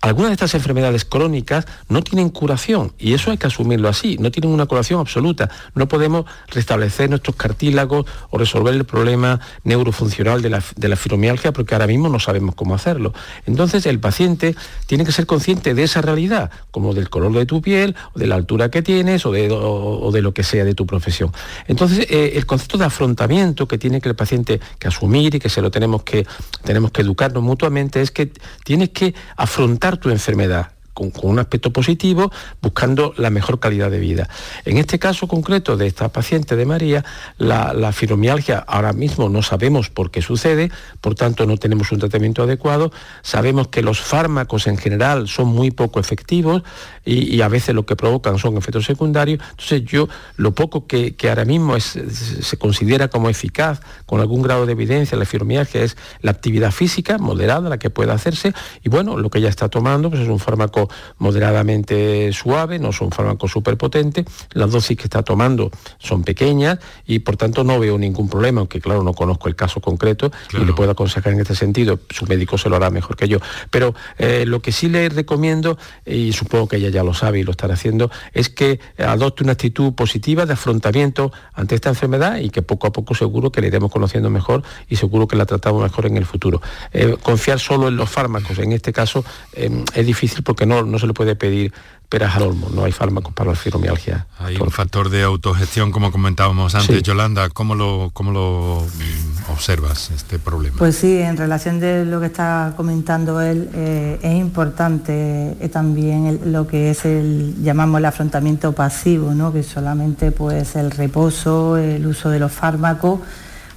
algunas 0.00 0.30
de 0.30 0.34
estas 0.34 0.54
enfermedades 0.54 1.04
crónicas 1.04 1.66
no 1.88 2.02
tienen 2.02 2.30
curación 2.30 2.92
y 2.98 3.14
eso 3.14 3.30
hay 3.30 3.38
que 3.38 3.48
asumirlo 3.48 3.88
así, 3.88 4.16
no 4.18 4.30
tienen 4.30 4.50
una 4.50 4.66
curación 4.66 5.00
absoluta. 5.00 5.50
No 5.74 5.88
podemos 5.88 6.24
restablecer 6.48 7.10
nuestros 7.10 7.34
cartílagos 7.34 8.06
o 8.30 8.38
resolver 8.38 8.74
el 8.74 8.84
problema 8.84 9.40
neurofuncional 9.64 10.40
de 10.40 10.50
la, 10.50 10.96
fibromialgia 10.96 11.52
porque 11.52 11.74
ahora 11.74 11.86
mismo 11.86 12.08
no 12.08 12.20
sabemos 12.20 12.54
cómo 12.54 12.74
hacerlo. 12.74 13.12
Entonces 13.46 13.86
el 13.86 13.98
paciente 13.98 14.54
tiene 14.86 15.04
que 15.04 15.12
ser 15.12 15.26
consciente 15.26 15.74
de 15.74 15.82
esa 15.82 16.00
realidad, 16.00 16.50
como 16.70 16.94
del 16.94 17.10
color 17.10 17.32
de 17.32 17.46
tu 17.46 17.60
piel, 17.60 17.96
o 18.14 18.18
de 18.18 18.26
la 18.26 18.36
altura 18.36 18.70
que 18.70 18.82
tienes 18.82 19.26
o 19.26 19.32
de, 19.32 19.48
de 19.48 20.22
lo 20.22 20.32
que 20.32 20.44
sea 20.44 20.64
de 20.64 20.74
tu 20.74 20.86
profesión. 20.86 21.32
Entonces 21.66 22.06
eh, 22.08 22.32
el 22.36 22.46
concepto 22.46 22.78
de 22.78 22.84
afrontamiento 22.84 23.66
que 23.66 23.78
tiene 23.78 24.00
que 24.00 24.08
el 24.08 24.16
paciente 24.16 24.60
que 24.78 24.88
asumir 24.88 25.34
y 25.34 25.40
que 25.40 25.48
se 25.48 25.60
lo 25.60 25.70
tenemos 25.70 26.04
que, 26.04 26.26
tenemos 26.62 26.92
que 26.92 27.02
educarnos 27.02 27.42
mutuamente 27.42 28.00
es 28.00 28.10
que 28.10 28.30
tienes 28.64 28.90
que 28.90 29.14
afrontar 29.36 29.87
tu 29.96 30.10
enfermedad 30.10 30.66
con, 30.98 31.30
un 31.30 31.38
aspecto 31.38 31.72
positivo, 31.72 32.32
buscando 32.60 33.14
la 33.16 33.30
mejor 33.30 33.60
calidad 33.60 33.90
de 33.90 34.00
vida. 34.00 34.28
En 34.64 34.78
este 34.78 34.98
caso 34.98 35.28
concreto 35.28 35.76
de 35.76 35.86
esta 35.86 36.08
paciente 36.08 36.56
de 36.56 36.66
María, 36.66 37.04
la, 37.38 37.92
fibromialgia 37.92 38.58
ahora 38.58 38.92
mismo 38.92 39.28
no 39.28 39.42
sabemos 39.42 39.90
por 39.90 40.10
qué 40.10 40.22
sucede, 40.22 40.70
por 41.00 41.14
tanto 41.14 41.46
no 41.46 41.56
tenemos 41.56 41.92
un 41.92 42.00
tratamiento 42.00 42.42
adecuado, 42.42 42.92
sabemos 43.22 43.68
que 43.68 43.82
los 43.82 44.00
fármacos 44.00 44.66
en 44.66 44.76
general 44.76 45.28
son 45.28 45.48
muy 45.48 45.70
poco 45.70 46.00
efectivos 46.00 46.62
y, 47.04 47.40
a 47.40 47.48
veces 47.48 47.74
lo 47.74 47.86
que 47.86 47.96
provocan 47.96 48.38
son 48.38 48.56
efectos 48.56 48.84
secundarios, 48.84 49.40
entonces 49.50 49.84
yo 49.84 50.08
lo 50.36 50.54
poco 50.54 50.86
que, 50.86 51.14
ahora 51.28 51.44
mismo 51.44 51.78
se 51.78 52.56
considera 52.58 53.08
como 53.08 53.28
eficaz 53.28 53.80
con 54.06 54.20
algún 54.20 54.42
grado 54.42 54.66
de 54.66 54.72
evidencia 54.72 55.16
la 55.16 55.24
fibromialgia 55.24 55.82
es 55.82 55.96
la 56.20 56.32
actividad 56.32 56.72
física 56.72 57.18
moderada, 57.18 57.68
la 57.68 57.78
que 57.78 57.90
pueda 57.90 58.14
hacerse, 58.14 58.52
y 58.82 58.88
bueno, 58.88 59.16
lo 59.16 59.30
que 59.30 59.38
ella 59.38 59.48
está 59.48 59.68
tomando 59.68 60.10
pues 60.10 60.22
es 60.22 60.28
un 60.28 60.38
fármaco 60.38 60.87
moderadamente 61.18 62.32
suave, 62.32 62.78
no 62.78 62.92
son 62.92 63.10
fármacos 63.10 63.52
superpotentes, 63.52 64.24
las 64.52 64.70
dosis 64.70 64.96
que 64.96 65.04
está 65.04 65.22
tomando 65.22 65.70
son 65.98 66.22
pequeñas 66.22 66.78
y 67.06 67.20
por 67.20 67.36
tanto 67.36 67.64
no 67.64 67.78
veo 67.78 67.98
ningún 67.98 68.28
problema, 68.28 68.60
aunque 68.60 68.80
claro 68.80 69.02
no 69.02 69.14
conozco 69.14 69.48
el 69.48 69.56
caso 69.56 69.80
concreto 69.80 70.30
y 70.52 70.64
le 70.64 70.72
puedo 70.72 70.90
aconsejar 70.90 71.32
en 71.32 71.40
este 71.40 71.54
sentido, 71.54 72.00
su 72.10 72.26
médico 72.26 72.58
se 72.58 72.68
lo 72.68 72.76
hará 72.76 72.90
mejor 72.90 73.16
que 73.16 73.28
yo. 73.28 73.38
Pero 73.70 73.94
eh, 74.18 74.44
lo 74.46 74.60
que 74.60 74.72
sí 74.72 74.88
le 74.88 75.08
recomiendo, 75.08 75.78
y 76.04 76.32
supongo 76.32 76.68
que 76.68 76.76
ella 76.76 76.90
ya 76.90 77.04
lo 77.04 77.14
sabe 77.14 77.40
y 77.40 77.42
lo 77.42 77.52
estará 77.52 77.74
haciendo, 77.74 78.10
es 78.32 78.48
que 78.48 78.80
adopte 78.98 79.42
una 79.42 79.52
actitud 79.52 79.92
positiva 79.94 80.46
de 80.46 80.54
afrontamiento 80.54 81.32
ante 81.54 81.74
esta 81.74 81.88
enfermedad 81.88 82.38
y 82.38 82.50
que 82.50 82.62
poco 82.62 82.86
a 82.86 82.92
poco 82.92 83.14
seguro 83.14 83.50
que 83.50 83.60
le 83.60 83.68
iremos 83.68 83.90
conociendo 83.90 84.30
mejor 84.30 84.62
y 84.88 84.96
seguro 84.96 85.26
que 85.26 85.36
la 85.36 85.46
tratamos 85.46 85.82
mejor 85.82 86.06
en 86.06 86.16
el 86.16 86.26
futuro. 86.26 86.60
Eh, 86.92 87.16
confiar 87.22 87.58
solo 87.58 87.88
en 87.88 87.96
los 87.96 88.10
fármacos, 88.10 88.58
en 88.58 88.72
este 88.72 88.92
caso, 88.92 89.24
eh, 89.52 89.84
es 89.94 90.06
difícil 90.06 90.42
porque 90.42 90.66
no 90.66 90.77
no, 90.86 90.98
se 90.98 91.06
le 91.06 91.14
puede 91.14 91.36
pedir 91.36 91.72
peras 92.08 92.36
al 92.36 92.44
olmo, 92.44 92.70
no 92.74 92.84
hay 92.84 92.92
fármacos 92.92 93.34
para 93.34 93.50
la 93.50 93.56
fibromialgia. 93.56 94.26
Hay 94.38 94.56
un 94.56 94.70
factor 94.70 95.10
de 95.10 95.22
autogestión, 95.22 95.92
como 95.92 96.10
comentábamos 96.10 96.74
antes. 96.74 97.02
Yolanda, 97.02 97.50
¿cómo 97.50 97.74
lo, 97.74 98.10
cómo 98.14 98.30
lo 98.30 98.86
mm, 98.86 99.52
observas 99.52 100.10
este 100.10 100.38
problema? 100.38 100.78
Pues 100.78 100.96
sí, 100.96 101.18
en 101.18 101.36
relación 101.36 101.80
de 101.80 102.06
lo 102.06 102.18
que 102.20 102.26
está 102.26 102.72
comentando 102.76 103.42
él, 103.42 103.68
eh, 103.74 104.18
es 104.22 104.34
importante 104.34 105.56
eh, 105.60 105.68
también 105.68 106.40
lo 106.46 106.66
que 106.66 106.90
es 106.90 107.04
el, 107.04 107.62
llamamos 107.62 107.98
el 107.98 108.06
afrontamiento 108.06 108.72
pasivo, 108.72 109.34
¿no? 109.34 109.52
que 109.52 109.62
solamente 109.62 110.32
pues 110.32 110.76
el 110.76 110.90
reposo, 110.90 111.76
el 111.76 112.06
uso 112.06 112.30
de 112.30 112.38
los 112.38 112.52
fármacos, 112.52 113.20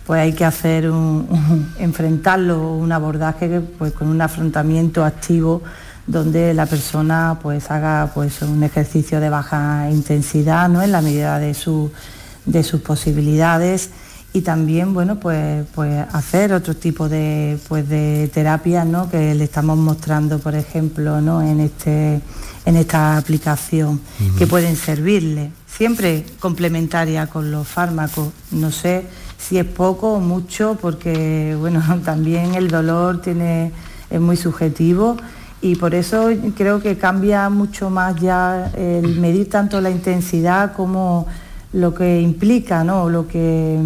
pues 0.06 0.22
hay 0.22 0.34
que 0.34 0.45
hacer 0.45 0.89
un, 0.89 1.74
enfrentarlo, 1.80 2.74
un 2.74 2.93
abordaje 2.93 3.60
pues, 3.60 3.91
con 3.91 4.08
un 4.08 4.22
afrontamiento 4.22 5.04
activo 5.04 5.62
donde 6.08 6.54
la 6.54 6.66
persona 6.66 7.39
pues 7.41 7.70
haga 7.70 8.12
pues 8.14 8.41
un 8.41 8.64
ejercicio 8.64 9.20
de 9.20 9.30
baja 9.30 9.89
intensidad 9.91 10.68
¿no? 10.68 10.82
en 10.82 10.91
la 10.91 11.02
medida 11.02 11.39
de, 11.39 11.56
de 12.45 12.64
sus 12.64 12.82
posibilidades 12.82 13.91
y 14.34 14.41
también 14.41 14.93
bueno 14.93 15.20
pues, 15.20 15.66
pues 15.76 16.06
hacer 16.14 16.54
otro 16.54 16.76
tipo 16.76 17.10
de, 17.10 17.60
pues, 17.68 17.88
de 17.88 18.30
terapias 18.34 18.86
¿no? 18.86 19.10
que 19.10 19.36
le 19.36 19.43
estamos 19.43 19.78
mostrando 19.78 20.39
por 20.39 20.56
ejemplo 20.56 21.22
¿no? 21.22 21.41
en, 21.41 21.60
este, 21.60 22.22
en 22.66 22.76
esta 22.78 23.18
aplicación 23.18 23.99
que 24.38 24.47
pueden 24.47 24.76
servirle 24.76 25.52
siempre 25.68 26.26
complementaria 26.39 27.28
con 27.28 27.52
los 27.52 27.68
fármacos 27.68 28.30
no 28.52 28.72
sé 28.72 29.06
si 29.38 29.58
es 29.58 29.66
poco 29.66 30.14
o 30.14 30.20
mucho 30.20 30.78
porque 30.82 31.56
bueno 31.60 31.84
también 32.06 32.56
el 32.56 32.70
dolor 32.70 33.22
tiene 33.22 33.72
es 34.10 34.20
muy 34.20 34.38
subjetivo 34.38 35.18
y 35.62 35.76
por 35.76 35.93
eso 35.93 36.30
creo 36.57 36.82
que 36.82 36.97
cambia 36.97 37.49
mucho 37.49 37.89
más 37.91 38.16
ya 38.16 38.72
el 38.76 39.20
medir 39.20 39.47
tanto 39.49 39.80
la 39.80 39.91
intensidad 39.91 40.74
como 40.74 41.28
lo 41.74 41.93
que 41.93 42.20
implica 42.20 42.84
¿no? 42.84 43.03
o, 43.03 43.09
lo 43.09 43.28
que, 43.28 43.80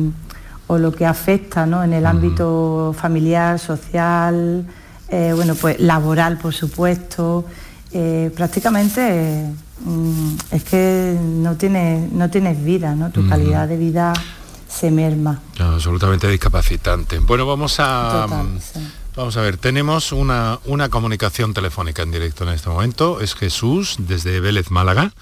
o 0.68 0.78
lo 0.78 0.94
que 0.94 1.06
afecta 1.06 1.66
¿no? 1.66 1.84
en 1.84 1.92
el 1.92 2.06
ámbito 2.06 2.96
familiar, 2.98 3.60
social, 3.60 4.66
eh, 5.10 5.34
bueno, 5.36 5.56
pues 5.56 5.80
laboral 5.80 6.38
por 6.38 6.54
supuesto. 6.54 7.46
Eh, 7.92 8.32
prácticamente 8.36 9.50
mm, 9.86 10.36
es 10.52 10.64
que 10.64 11.18
no 11.20 11.56
tienes, 11.56 12.12
no 12.12 12.30
tienes 12.30 12.64
vida, 12.64 12.96
¿no? 12.96 13.10
tu 13.12 13.28
calidad 13.28 13.68
de 13.68 13.78
vida 13.78 14.14
se 14.68 14.92
merma. 14.92 15.42
absolutamente 15.60 16.28
discapacitante. 16.30 17.20
Bueno, 17.20 17.46
vamos 17.46 17.76
a... 17.80 18.28
Vamos 19.16 19.38
a 19.38 19.42
ver, 19.42 19.56
tenemos 19.56 20.12
una, 20.12 20.60
una 20.66 20.90
comunicación 20.90 21.54
telefónica 21.54 22.02
en 22.04 22.12
directo 22.12 22.44
en 22.44 22.50
este 22.50 22.68
momento. 22.68 23.22
Es 23.22 23.34
Jesús 23.34 23.96
desde 24.00 24.42
Vélez, 24.42 24.72
Málaga. 24.72 25.14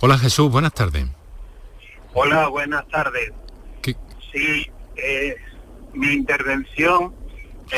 Hola 0.00 0.18
Jesús, 0.18 0.50
buenas 0.50 0.74
tardes. 0.74 1.06
Hola, 2.14 2.48
buenas 2.48 2.86
tardes. 2.88 3.32
Sí, 4.32 4.70
eh, 4.96 5.36
mi 5.94 6.08
intervención 6.08 7.14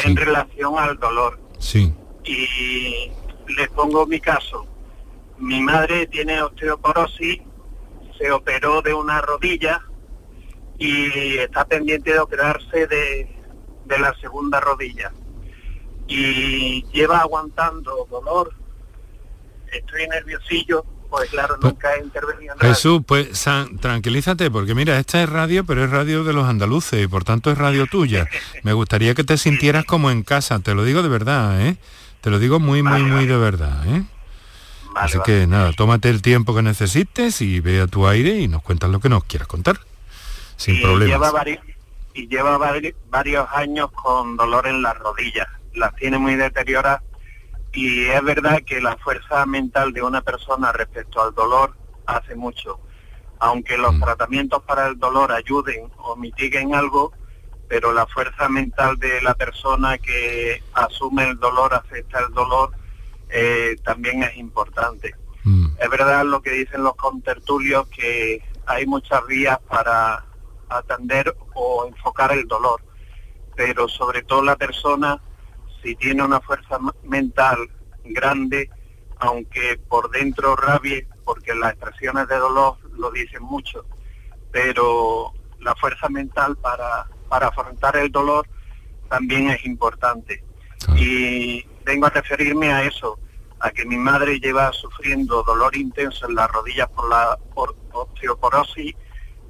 en 0.05 0.17
relación 0.17 0.79
al 0.79 0.99
dolor. 0.99 1.39
Sí. 1.59 1.93
Y 2.25 3.11
les 3.53 3.69
pongo 3.69 4.07
mi 4.07 4.21
caso. 4.21 4.67
Mi 5.39 5.61
madre 5.61 6.07
tiene 6.07 6.41
osteoporosis, 6.41 7.43
se 8.19 8.33
operó 8.33 8.81
de 8.81 8.95
una 8.95 9.21
rodilla 9.21 9.83
y 10.79 11.37
está 11.37 11.67
pendiente 11.67 12.13
de 12.15 12.19
operarse 12.19 12.87
de, 12.87 13.38
de 13.89 13.99
la 13.99 14.15
segunda 14.21 14.61
rodilla 14.61 15.13
y 16.07 16.85
lleva 16.93 17.19
aguantando 17.19 18.07
dolor, 18.11 18.55
estoy 19.73 20.07
nerviosillo 20.09 20.85
pues 21.11 21.31
claro, 21.31 21.57
nunca 21.63 21.95
he 21.95 22.05
intervenido 22.05 22.55
en 22.55 22.61
Jesús, 22.61 23.03
pues 23.07 23.47
tranquilízate, 23.81 24.51
porque 24.51 24.75
mira, 24.75 24.99
esta 24.99 25.23
es 25.23 25.29
radio, 25.29 25.65
pero 25.65 25.85
es 25.85 25.91
radio 25.91 26.23
de 26.23 26.33
los 26.33 26.47
andaluces 26.47 27.03
y 27.03 27.07
por 27.07 27.25
tanto 27.25 27.51
es 27.51 27.57
radio 27.57 27.87
tuya. 27.87 28.27
Me 28.63 28.73
gustaría 28.75 29.15
que 29.15 29.25
te 29.25 29.39
sintieras 29.39 29.85
como 29.85 30.11
en 30.11 30.23
casa, 30.23 30.59
te 30.59 30.75
lo 30.75 30.85
digo 30.85 31.03
de 31.03 31.09
verdad, 31.09 31.61
¿eh? 31.63 31.77
Te 32.21 32.31
lo 32.31 32.39
digo 32.39 32.61
muy, 32.61 32.83
muy, 32.83 33.03
muy 33.03 33.27
de 33.27 33.37
verdad, 33.37 33.87
¿eh? 33.87 34.05
Así 34.97 35.19
que 35.25 35.47
nada, 35.47 35.73
tómate 35.73 36.11
el 36.11 36.23
tiempo 36.23 36.55
que 36.55 36.63
necesites 36.63 37.41
y 37.41 37.61
ve 37.61 37.81
a 37.81 37.87
tu 37.87 38.07
aire 38.07 38.41
y 38.41 38.49
nos 38.49 38.63
cuentas 38.63 38.91
lo 38.91 39.01
que 39.01 39.09
nos 39.09 39.25
quieras 39.25 39.47
contar. 39.49 39.79
Sin 40.57 40.83
problemas. 40.83 41.33
Y 42.19 42.27
lleva 42.27 42.59
varios 43.11 43.49
años 43.53 43.93
con 43.93 44.37
dolor 44.37 44.67
en 44.67 44.83
las 44.83 44.99
rodillas. 44.99 45.47
Las 45.75 45.95
tiene 45.95 46.19
muy 46.19 46.35
deterioradas 46.35 47.03
y 47.73 48.07
es 48.07 48.25
verdad 48.25 48.63
que 48.67 48.81
la 48.81 48.97
fuerza 48.97 49.47
mental 49.47 49.93
de 49.93 50.03
una 50.03 50.21
persona 50.23 50.73
respecto 50.73 51.23
al 51.23 51.33
dolor 51.33 51.77
hace 52.07 52.35
mucho. 52.35 52.81
Aunque 53.39 53.79
los 53.79 53.95
mm. 53.95 54.01
tratamientos 54.01 54.65
para 54.65 54.89
el 54.89 54.99
dolor 54.99 55.31
ayuden 55.31 55.93
o 55.99 56.17
mitiguen 56.17 56.75
algo, 56.75 57.13
pero 57.69 57.93
la 57.93 58.05
fuerza 58.07 58.49
mental 58.49 58.99
de 58.99 59.23
la 59.23 59.35
persona 59.35 59.97
que 59.99 60.61
asume 60.73 61.23
el 61.23 61.39
dolor, 61.39 61.73
acepta 61.73 62.19
el 62.19 62.35
dolor, 62.35 62.73
eh, 63.29 63.77
también 63.85 64.25
es 64.25 64.37
importante. 64.39 65.15
Mm. 65.45 65.69
Es 65.79 65.89
verdad 65.89 66.25
lo 66.25 66.43
que 66.43 66.51
dicen 66.51 66.83
los 66.83 66.97
contertulios, 66.97 67.87
que 67.89 68.43
hay 68.67 68.87
muchas 68.87 69.25
vías 69.29 69.61
para 69.69 70.25
atender 70.69 71.37
o 71.55 71.87
enfocar 71.87 72.33
el 72.33 72.47
dolor, 72.47 72.83
pero 73.57 73.89
sobre 73.89 74.23
todo 74.23 74.43
la 74.43 74.57
persona 74.57 75.21
si 75.83 75.95
tiene 75.97 76.23
una 76.23 76.41
fuerza 76.41 76.79
mental 77.05 77.59
grande, 78.05 78.71
aunque 79.19 79.79
por 79.89 80.11
dentro 80.11 80.57
rabie, 80.57 81.07
porque 81.25 81.55
las 81.55 81.73
expresiones 81.73 82.29
de 82.29 82.37
dolor 82.37 82.79
lo 82.93 83.11
dicen 83.11 83.43
mucho, 83.43 83.85
pero 84.51 85.33
la 85.61 85.75
fuerza 85.77 86.09
mental 86.09 86.57
para, 86.57 87.07
para 87.29 87.49
afrontar 87.49 87.97
el 87.97 88.11
dolor 88.11 88.47
también 89.09 89.51
es 89.51 89.65
importante. 89.65 90.43
Y 90.97 91.65
vengo 91.85 92.07
a 92.07 92.11
referirme 92.11 92.73
a 92.73 92.85
eso, 92.85 93.19
a 93.61 93.71
que 93.71 93.85
mi 93.85 93.97
madre 93.97 94.39
lleva 94.39 94.73
sufriendo 94.73 95.43
dolor 95.43 95.77
intenso 95.77 96.29
en 96.29 96.35
las 96.35 96.51
rodillas 96.51 96.89
por 96.89 97.09
la 97.09 97.39
osteoporosis 97.93 98.95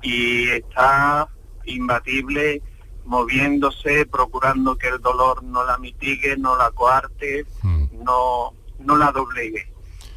y 0.02 0.48
está 0.50 1.28
imbatible 1.64 2.62
moviéndose, 3.04 4.04
procurando 4.06 4.76
que 4.76 4.88
el 4.88 5.00
dolor 5.00 5.42
no 5.42 5.64
la 5.64 5.78
mitigue, 5.78 6.36
no 6.36 6.56
la 6.56 6.70
coarte, 6.70 7.46
mm. 7.62 8.04
no, 8.04 8.52
no 8.80 8.96
la 8.96 9.10
doblegue. 9.12 9.72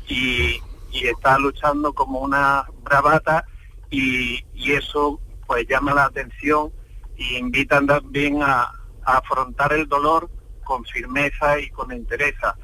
Y, 0.07 0.61
está 0.93 1.39
luchando 1.39 1.93
como 1.93 2.19
una 2.19 2.65
bravata 2.84 3.45
y, 3.89 4.43
eso 4.71 5.19
pues 5.47 5.65
llama 5.67 5.93
la 5.93 6.05
atención 6.05 6.71
y 7.17 7.38
invitan 7.38 7.88
también 7.88 8.43
a, 8.43 8.63
a, 9.03 9.17
afrontar 9.17 9.73
el 9.73 9.88
dolor 9.88 10.29
con 10.63 10.86
firmeza 10.86 11.59
y 11.59 11.69
con 11.69 11.91
entereza, 11.91 12.55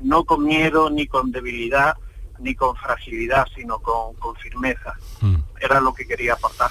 no 0.00 0.24
con 0.24 0.44
miedo 0.44 0.90
ni 0.90 1.06
con 1.06 1.30
debilidad 1.30 1.96
ni 2.38 2.54
con 2.54 2.76
fragilidad, 2.76 3.46
sino 3.54 3.78
con, 3.78 4.14
con 4.14 4.34
firmeza. 4.36 4.94
Mm. 5.20 5.36
Era 5.60 5.80
lo 5.80 5.94
que 5.94 6.06
quería 6.06 6.34
aportar. 6.34 6.70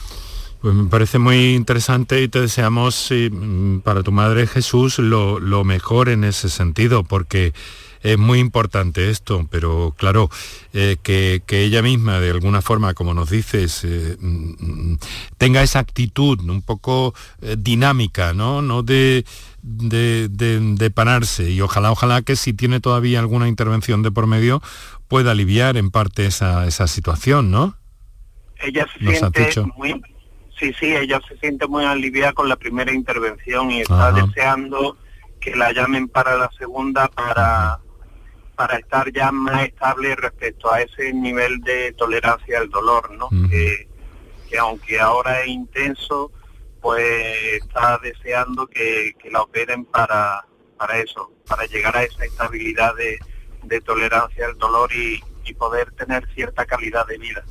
Pues 0.64 0.76
me 0.76 0.90
parece 0.90 1.20
muy 1.20 1.56
interesante 1.56 2.22
y 2.22 2.30
te 2.30 2.40
deseamos 2.40 3.10
mm, 3.12 3.80
para 3.80 4.02
tu 4.02 4.14
madre 4.14 4.48
Jesús 4.48 4.98
lo, 4.98 5.64
mejor 5.66 6.08
en 6.08 6.24
ese 6.24 6.48
sentido, 6.48 7.04
porque 7.04 7.52
es 8.04 8.18
muy 8.18 8.40
importante 8.40 9.10
esto, 9.10 9.48
pero 9.50 9.96
claro, 9.98 10.30
eh, 10.74 10.98
que, 11.02 11.42
ella 11.50 11.82
misma, 11.82 12.20
de 12.20 12.32
alguna 12.32 12.62
forma, 12.62 12.94
como 12.94 13.14
nos 13.14 13.30
dices, 13.30 13.84
eh, 13.86 14.18
mm, 14.20 14.96
tenga 15.38 15.64
esa 15.64 15.80
actitud 15.80 16.40
un 16.42 16.62
poco 16.62 17.14
eh, 17.42 17.56
dinámica, 17.58 18.34
¿no? 18.34 18.62
No 18.62 18.84
de, 18.84 19.26
de, 19.62 20.92
pararse. 20.94 21.50
Y 21.50 21.62
ojalá, 21.62 21.92
ojalá 21.92 22.22
que 22.22 22.36
si 22.36 22.54
tiene 22.54 22.82
todavía 22.82 23.20
alguna 23.20 23.48
intervención 23.48 24.04
de 24.04 24.12
por 24.12 24.28
medio, 24.28 24.62
pueda 25.08 25.32
aliviar 25.32 25.78
en 25.78 25.90
parte 25.90 26.26
esa, 26.26 26.68
esa 26.68 26.88
situación, 26.88 27.50
¿no? 27.50 27.78
Ella 28.62 28.86
se 28.94 29.16
siente 29.16 29.62
muy 29.76 30.02
Sí, 30.60 30.72
sí, 30.80 30.96
ella 30.96 31.20
se 31.28 31.38
siente 31.40 31.68
muy 31.68 31.84
aliviada 31.84 32.34
con 32.34 32.48
la 32.48 32.56
primera 32.56 32.94
intervención 32.94 33.72
y 33.72 33.82
está 33.82 34.12
deseando 34.12 34.98
que 35.42 35.56
la 35.56 35.74
llamen 35.74 36.08
para 36.08 36.38
la 36.38 36.50
segunda 36.58 37.08
para, 37.08 37.80
para 38.56 38.78
estar 38.78 39.12
ya 39.12 39.32
más 39.32 39.66
estable 39.66 40.16
respecto 40.16 40.72
a 40.72 40.82
ese 40.82 41.14
nivel 41.14 41.62
de 41.62 41.94
tolerancia 41.94 42.60
al 42.60 42.70
dolor, 42.70 43.12
¿no? 43.12 43.30
que, 43.50 43.88
aunque 44.60 45.00
ahora 45.00 45.42
es 45.42 45.48
intenso, 45.48 46.32
pues 46.82 47.04
está 47.54 48.00
deseando 48.04 48.68
que, 48.68 49.16
la 49.32 49.42
operen 49.42 49.86
para, 49.86 50.46
para 50.78 51.00
eso, 51.00 51.32
para 51.48 51.66
llegar 51.66 51.98
a 51.98 52.04
esa 52.04 52.26
estabilidad 52.26 52.96
de, 52.96 53.18
de 53.64 53.82
tolerancia 53.82 54.46
al 54.46 54.58
dolor 54.58 54.92
y, 54.94 55.20
y 55.46 55.54
poder 55.54 55.92
tener 55.92 56.28
cierta 56.34 56.66
calidad 56.66 57.06
de 57.08 57.18
vida. 57.18 57.44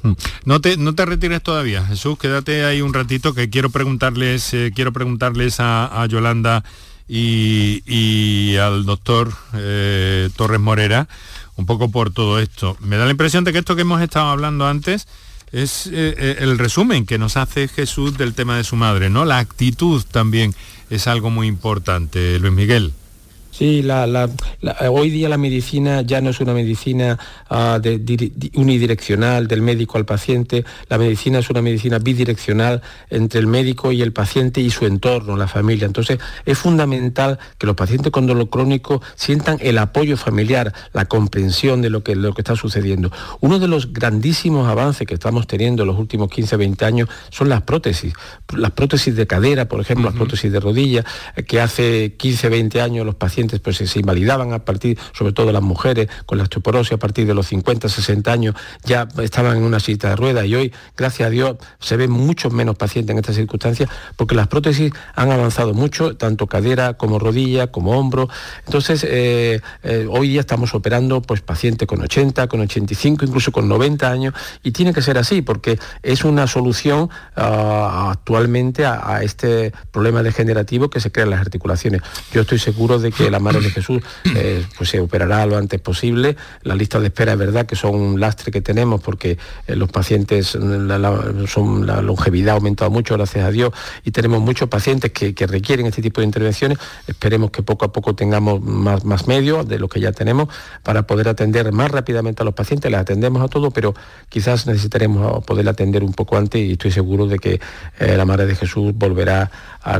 No 0.44 0.60
te, 0.60 0.76
no 0.76 0.94
te 0.94 1.04
retires 1.04 1.42
todavía, 1.42 1.84
Jesús, 1.84 2.18
quédate 2.18 2.64
ahí 2.64 2.80
un 2.80 2.94
ratito 2.94 3.34
que 3.34 3.50
quiero 3.50 3.70
preguntarles, 3.70 4.52
eh, 4.54 4.72
quiero 4.74 4.92
preguntarles 4.92 5.56
a, 5.58 6.06
Yolanda 6.08 6.64
y, 7.08 8.56
al 8.56 8.84
doctor 8.84 9.32
eh, 9.54 10.30
Torres 10.36 10.60
Morera 10.60 11.08
un 11.56 11.66
poco 11.66 11.90
por 11.90 12.12
todo 12.12 12.38
esto. 12.38 12.76
Me 12.80 12.96
da 12.96 13.04
la 13.04 13.10
impresión 13.10 13.44
de 13.44 13.52
que 13.52 13.58
esto 13.58 13.76
que 13.76 13.82
hemos 13.82 14.00
estado 14.00 14.28
hablando 14.28 14.66
antes 14.66 15.06
es 15.52 15.86
eh, 15.92 16.36
el 16.40 16.58
resumen 16.58 17.04
que 17.04 17.18
nos 17.18 17.36
hace 17.36 17.68
Jesús 17.68 18.16
del 18.16 18.34
tema 18.34 18.56
de 18.56 18.64
su 18.64 18.76
madre, 18.76 19.10
¿no? 19.10 19.24
La 19.24 19.38
actitud 19.38 20.02
también 20.10 20.54
es 20.88 21.06
algo 21.06 21.30
muy 21.30 21.46
importante, 21.46 22.38
Luis 22.38 22.52
Miguel. 22.52 22.94
Sí, 23.52 23.82
la, 23.82 24.30
hoy 24.88 25.10
día 25.10 25.28
la 25.28 25.36
medicina 25.36 26.00
ya 26.00 26.22
no 26.22 26.30
es 26.30 26.40
una 26.40 26.54
medicina 26.54 27.18
ah, 27.50 27.78
unidireccional 28.54 29.46
del 29.46 29.60
médico 29.60 29.98
al 29.98 30.06
paciente, 30.06 30.64
la 30.88 30.96
medicina 30.96 31.38
es 31.38 31.50
una 31.50 31.60
medicina 31.60 31.98
bidireccional 31.98 32.80
entre 33.10 33.40
el 33.40 33.46
médico 33.46 33.92
y 33.92 34.00
el 34.00 34.14
paciente 34.14 34.62
y 34.62 34.70
su 34.70 34.86
entorno, 34.86 35.36
la 35.36 35.48
familia. 35.48 35.84
Entonces 35.84 36.18
es 36.46 36.56
fundamental 36.56 37.38
que 37.58 37.66
los 37.66 37.76
pacientes 37.76 38.10
con 38.10 38.26
dolor 38.26 38.48
crónico 38.48 39.02
sientan 39.16 39.58
el 39.60 39.76
apoyo 39.76 40.16
familiar, 40.16 40.72
la 40.94 41.04
comprensión 41.04 41.82
de 41.82 41.90
lo 41.90 42.02
que, 42.02 42.16
lo 42.16 42.32
que 42.32 42.40
está 42.40 42.56
sucediendo. 42.56 43.12
Uno 43.40 43.58
de 43.58 43.68
los 43.68 43.92
grandísimos 43.92 44.66
avances 44.66 45.06
que 45.06 45.12
estamos 45.12 45.46
teniendo 45.46 45.82
en 45.82 45.88
los 45.88 45.98
últimos 45.98 46.30
15, 46.30 46.56
20 46.56 46.84
años 46.86 47.10
son 47.28 47.50
las 47.50 47.60
prótesis. 47.60 48.14
Las 48.56 48.70
prótesis 48.70 49.14
de 49.14 49.26
cadera, 49.26 49.68
por 49.68 49.82
ejemplo, 49.82 50.06
las 50.06 50.14
prótesis 50.14 50.50
de 50.50 50.58
rodilla, 50.58 51.04
que 51.46 51.60
hace 51.60 52.14
15, 52.16 52.48
20 52.48 52.80
años 52.80 53.04
los 53.04 53.14
pacientes 53.14 53.41
pues 53.62 53.76
se 53.76 53.98
invalidaban 53.98 54.52
a 54.52 54.64
partir, 54.64 54.98
sobre 55.12 55.32
todo 55.32 55.52
las 55.52 55.62
mujeres 55.62 56.08
con 56.26 56.38
la 56.38 56.44
osteoporosis 56.44 56.92
a 56.92 56.96
partir 56.98 57.26
de 57.26 57.34
los 57.34 57.46
50, 57.48 57.88
60 57.88 58.32
años, 58.32 58.54
ya 58.84 59.08
estaban 59.22 59.56
en 59.56 59.62
una 59.62 59.80
cita 59.80 60.10
de 60.10 60.16
ruedas 60.16 60.46
y 60.46 60.54
hoy, 60.54 60.72
gracias 60.96 61.26
a 61.26 61.30
Dios, 61.30 61.56
se 61.80 61.96
ven 61.96 62.10
muchos 62.10 62.52
menos 62.52 62.76
pacientes 62.76 63.12
en 63.12 63.18
estas 63.18 63.36
circunstancias 63.36 63.88
porque 64.16 64.34
las 64.34 64.48
prótesis 64.48 64.92
han 65.14 65.30
avanzado 65.30 65.74
mucho, 65.74 66.16
tanto 66.16 66.46
cadera 66.46 66.94
como 66.94 67.18
rodilla, 67.18 67.68
como 67.68 67.98
hombro. 67.98 68.28
Entonces, 68.66 69.04
eh, 69.08 69.60
eh, 69.82 70.06
hoy 70.10 70.28
día 70.28 70.40
estamos 70.40 70.74
operando 70.74 71.22
pues 71.22 71.40
pacientes 71.40 71.86
con 71.88 72.00
80, 72.00 72.46
con 72.46 72.60
85, 72.60 73.24
incluso 73.24 73.52
con 73.52 73.68
90 73.68 74.10
años 74.10 74.34
y 74.62 74.72
tiene 74.72 74.92
que 74.92 75.02
ser 75.02 75.18
así 75.18 75.42
porque 75.42 75.78
es 76.02 76.24
una 76.24 76.46
solución 76.46 77.10
ah, 77.36 78.10
actualmente 78.12 78.84
a, 78.84 79.16
a, 79.16 79.22
este 79.22 79.72
problema 79.90 80.22
degenerativo 80.22 80.90
que 80.90 81.00
se 81.00 81.10
crea 81.10 81.24
en 81.24 81.30
las 81.30 81.40
articulaciones. 81.40 82.02
Yo 82.32 82.42
estoy 82.42 82.58
seguro 82.58 82.98
de 82.98 83.12
que 83.12 83.30
la 83.32 83.40
Madre 83.40 83.62
de 83.62 83.70
Jesús 83.70 84.02
eh, 84.36 84.64
pues 84.76 84.90
se 84.90 85.00
operará 85.00 85.44
lo 85.46 85.56
antes 85.56 85.80
posible. 85.80 86.36
La 86.62 86.76
lista 86.76 87.00
de 87.00 87.06
espera 87.06 87.32
es 87.32 87.38
verdad 87.38 87.66
que 87.66 87.74
son 87.74 87.94
un 87.94 88.20
lastre 88.20 88.52
que 88.52 88.60
tenemos 88.60 89.00
porque 89.00 89.38
eh, 89.66 89.74
los 89.74 89.90
pacientes, 89.90 90.46
son, 90.48 91.86
la 91.86 92.02
longevidad 92.02 92.54
ha 92.54 92.56
aumentado 92.58 92.90
mucho, 92.90 93.14
gracias 93.16 93.44
a 93.44 93.50
Dios, 93.50 93.72
y 94.04 94.10
tenemos 94.10 94.40
muchos 94.40 94.68
pacientes 94.68 95.10
que, 95.12 95.32
requieren 95.46 95.86
este 95.86 96.02
tipo 96.02 96.20
de 96.20 96.26
intervenciones. 96.26 96.78
Esperemos 97.06 97.50
que 97.50 97.62
poco 97.62 97.84
a 97.84 97.92
poco 97.92 98.14
tengamos 98.14 98.60
más, 98.62 99.26
medios 99.26 99.66
de 99.66 99.78
lo 99.78 99.88
que 99.88 100.00
ya 100.00 100.12
tenemos 100.12 100.48
para 100.82 101.06
poder 101.06 101.28
atender 101.28 101.72
más 101.72 101.90
rápidamente 101.90 102.42
a 102.42 102.44
los 102.44 102.54
pacientes. 102.54 102.90
Les 102.90 103.00
atendemos 103.00 103.42
a 103.42 103.48
todos, 103.48 103.72
pero 103.72 103.94
quizás 104.28 104.66
necesitaremos 104.66 105.44
poder 105.44 105.68
atender 105.68 106.04
un 106.04 106.12
poco 106.12 106.36
antes 106.36 106.60
y 106.60 106.72
estoy 106.72 106.92
seguro 106.92 107.26
de 107.26 107.38
que 107.38 107.60
eh, 107.98 108.16
la 108.16 108.24
Madre 108.24 108.46
de 108.46 108.54
Jesús 108.54 108.92
volverá 108.94 109.50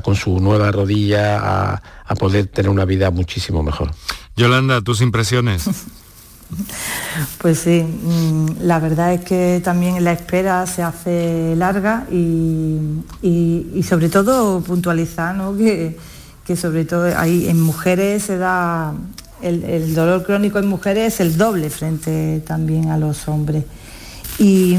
con 0.05 0.14
su 0.14 0.39
nueva 0.39 0.70
rodilla 0.70 1.41
a, 1.41 1.83
a 2.12 2.14
poder 2.14 2.47
tener 2.47 2.70
una 2.70 2.85
vida 2.85 3.11
muchísimo 3.23 3.62
mejor. 3.62 3.91
Yolanda, 4.37 4.81
tus 4.81 5.01
impresiones. 5.01 5.64
Pues 7.39 7.61
sí, 7.61 7.83
mm, 7.83 8.61
la 8.61 8.79
verdad 8.79 9.14
es 9.14 9.23
que 9.23 9.62
también 9.64 10.05
la 10.05 10.12
espera 10.12 10.66
se 10.66 10.83
hace 10.83 11.55
larga 11.57 12.07
y, 12.12 13.83
sobre 13.89 14.11
todo 14.11 14.61
puntualizar 14.61 15.35
que, 15.57 16.55
sobre 16.55 16.85
todo 16.85 17.18
ahí 17.18 17.49
en 17.49 17.59
mujeres 17.59 18.25
se 18.25 18.37
da 18.37 18.93
el, 19.41 19.95
dolor 19.95 20.25
crónico 20.25 20.59
en 20.59 20.66
mujeres 20.66 21.14
es 21.14 21.20
el 21.20 21.39
doble 21.39 21.70
frente 21.70 22.43
también 22.47 22.91
a 22.91 22.99
los 22.99 23.29
hombres. 23.29 23.64
Y, 24.39 24.76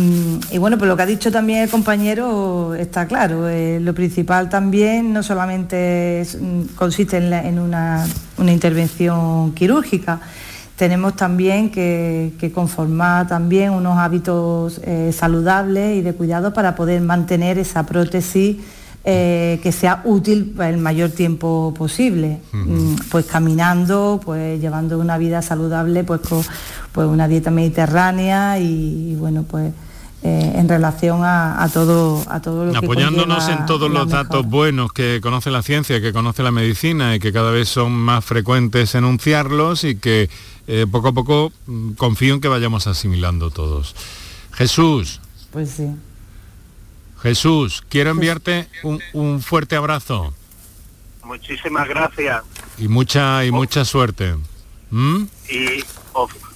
bueno, 0.57 0.77
pues 0.77 0.89
lo 0.89 0.97
que 0.97 1.03
ha 1.03 1.05
dicho 1.05 1.31
también 1.31 1.63
el 1.63 1.69
compañero 1.69 2.73
está 2.75 3.07
claro. 3.07 3.47
Eh, 3.47 3.79
lo 3.79 3.93
principal 3.93 4.49
también 4.49 5.13
no 5.13 5.23
solamente 5.23 6.25
mm, 6.39 6.75
consiste 6.75 7.17
en, 7.17 7.59
una, 7.59 8.05
intervención 8.37 9.53
quirúrgica, 9.53 10.19
tenemos 10.75 11.15
también 11.15 11.69
que, 11.69 12.51
conformar 12.53 13.27
también 13.27 13.71
unos 13.71 13.97
hábitos 13.97 14.81
eh, 14.83 15.11
saludables 15.13 15.97
y 15.97 16.01
de 16.01 16.13
cuidado 16.13 16.51
para 16.53 16.75
poder 16.75 17.01
mantener 17.01 17.57
esa 17.57 17.85
prótesis 17.85 18.57
eh, 19.05 19.59
que 19.61 19.73
sea 19.73 20.01
útil 20.05 20.55
el 20.61 20.77
mayor 20.77 21.09
tiempo 21.09 21.73
posible, 21.77 22.39
mm, 22.53 22.95
pues 23.11 23.25
caminando, 23.25 24.21
pues 24.23 24.61
llevando 24.61 24.97
una 24.97 25.17
vida 25.17 25.41
saludable, 25.41 26.05
pues 26.05 26.21
con 26.21 26.41
pues 26.93 27.07
una 27.07 27.27
dieta 27.27 27.51
mediterránea 27.51 28.59
y, 28.59 29.15
bueno, 29.15 29.43
pues 29.43 29.73
eh, 30.23 30.53
en 30.55 30.69
relación 30.69 31.21
a, 31.23 31.69
todo 31.73 32.23
a 32.29 32.41
todo 32.41 32.65
lo 32.65 32.77
apoyándonos 32.77 33.49
en 33.49 33.65
todos 33.65 33.91
los 33.91 34.07
datos 34.07 34.45
buenos 34.45 34.93
que 34.93 35.19
conoce 35.21 35.51
la 35.51 35.61
ciencia 35.61 35.99
que 35.99 36.13
conoce 36.13 36.43
la 36.43 36.51
medicina 36.51 37.13
y 37.13 37.19
que 37.19 37.33
cada 37.33 37.51
vez 37.51 37.67
son 37.67 37.91
más 37.91 38.23
frecuentes 38.23 38.95
enunciarlos 38.95 39.83
y 39.83 39.97
que 39.97 40.29
eh, 40.67 40.87
poco 40.89 41.09
a 41.09 41.11
poco 41.11 41.51
mm, 41.65 41.91
confío 41.95 42.35
en 42.35 42.39
que 42.39 42.47
vayamos 42.47 42.87
asimilando 42.87 43.51
todos 43.51 43.97
Jesús 44.53 45.19
pues 45.51 45.71
sí 45.71 45.89
Jesús, 47.23 47.81
quiero 47.87 48.09
enviarte 48.11 48.67
un, 49.13 49.41
fuerte 49.41 49.77
abrazo. 49.77 50.33
Muchísimas 51.23 51.87
gracias. 51.87 52.43
Y 52.77 52.89
mucha 52.89 53.45
y 53.45 53.51
mucha 53.51 53.85
suerte. 53.85 54.35
¿Mm? 54.91 55.23
Y 55.49 55.83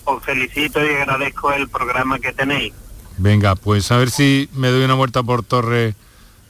os, 0.07 0.23
felicito 0.23 0.83
y 0.83 0.89
agradezco 0.89 1.51
el 1.51 1.67
programa 1.67 2.19
que 2.19 2.31
tenéis. 2.33 2.73
Venga, 3.17 3.55
pues 3.55 3.91
a 3.91 3.97
ver 3.97 4.09
si 4.09 4.49
me 4.53 4.69
doy 4.69 4.83
una 4.83 4.93
vuelta 4.93 5.23
por 5.23 5.43
Torre 5.43 5.95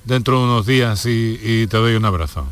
dentro 0.05 0.39
de 0.39 0.45
unos 0.45 0.66
días 0.66 1.05
y, 1.05 1.68
te 1.68 1.78
doy 1.78 1.95
un 1.95 2.05
abrazo. 2.05 2.45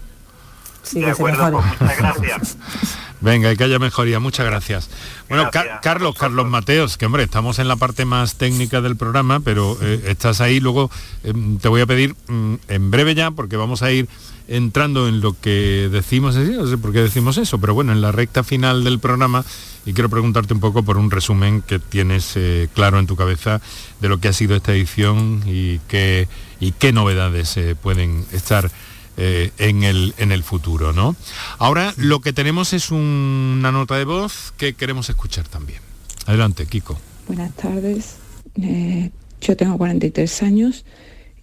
Sí, 0.84 1.01
de 1.01 1.12
acuerdo, 1.12 1.51
pues 1.51 1.66
muchas 1.82 1.97
gracias. 1.97 2.58
Venga, 3.26 3.52
y 3.52 3.58
que 3.58 3.64
haya 3.64 3.80
mejoría. 3.80 4.20
Muchas 4.20 4.46
gracias. 4.46 4.88
Bueno, 5.28 5.50
Carlos, 5.82 6.16
Carlos 6.16 6.48
Mateos, 6.48 6.96
que 6.96 7.08
hombre, 7.08 7.24
estamos 7.24 7.58
en 7.58 7.68
la 7.68 7.76
parte 7.76 8.06
más 8.06 8.36
técnica 8.36 8.82
del 8.82 8.98
programa, 8.98 9.40
pero 9.40 9.76
eh, 9.82 10.00
estás 10.06 10.42
ahí. 10.42 10.60
Luego 10.60 10.92
em, 11.24 11.58
te 11.58 11.68
voy 11.68 11.82
a 11.82 11.88
pedir 11.88 12.16
mm, 12.28 12.54
en 12.68 12.92
breve 12.92 13.16
ya, 13.16 13.32
porque 13.32 13.58
vamos 13.58 13.82
a 13.82 13.92
ir 13.92 14.08
entrando 14.48 15.08
en 15.08 15.22
lo 15.22 15.36
que 15.42 15.90
decimos, 15.92 16.36
no 16.36 16.68
sé 16.68 16.78
por 16.78 16.94
qué 16.94 17.02
decimos 17.02 17.38
eso, 17.38 17.60
pero 17.60 17.74
bueno, 17.74 17.94
en 17.94 18.02
la 18.02 18.12
recta 18.12 18.44
final 18.44 18.84
del 18.84 19.00
programa 19.00 19.44
y 19.88 19.94
quiero 19.94 20.08
preguntarte 20.10 20.54
un 20.54 20.60
poco 20.60 20.84
por 20.84 20.98
un 20.98 21.10
resumen 21.10 21.64
que 21.64 21.80
tienes 21.80 22.34
eh, 22.36 22.70
claro 22.76 23.00
en 23.00 23.08
tu 23.08 23.16
cabeza 23.16 23.60
de 24.02 24.08
lo 24.08 24.20
que 24.20 24.28
ha 24.28 24.34
sido 24.34 24.56
esta 24.56 24.72
edición 24.72 25.42
y 25.48 25.80
qué, 25.88 26.28
y 26.60 26.74
qué 26.74 26.94
novedades 26.94 27.58
eh, 27.58 27.76
pueden 27.76 28.24
estar 28.32 28.70
eh, 29.18 29.51
en, 29.59 29.84
el, 29.84 30.13
en 30.18 30.34
el 30.34 30.43
futuro. 30.43 30.91
¿no? 30.91 31.16
Ahora 31.57 31.93
lo 31.95 32.20
que 32.20 32.34
tenemos 32.34 32.74
es 32.74 32.91
una 32.91 33.72
nota 33.72 33.95
de 33.95 34.03
voz 34.03 34.53
que 34.57 34.74
queremos 34.74 35.09
escuchar 35.09 35.47
también. 35.47 35.80
Adelante, 36.26 36.66
Kiko. 36.66 36.99
Buenas 37.28 37.53
tardes. 37.55 38.18
Eh, 38.61 39.11
yo 39.39 39.55
tengo 39.55 39.78
43 39.78 40.43
años 40.43 40.86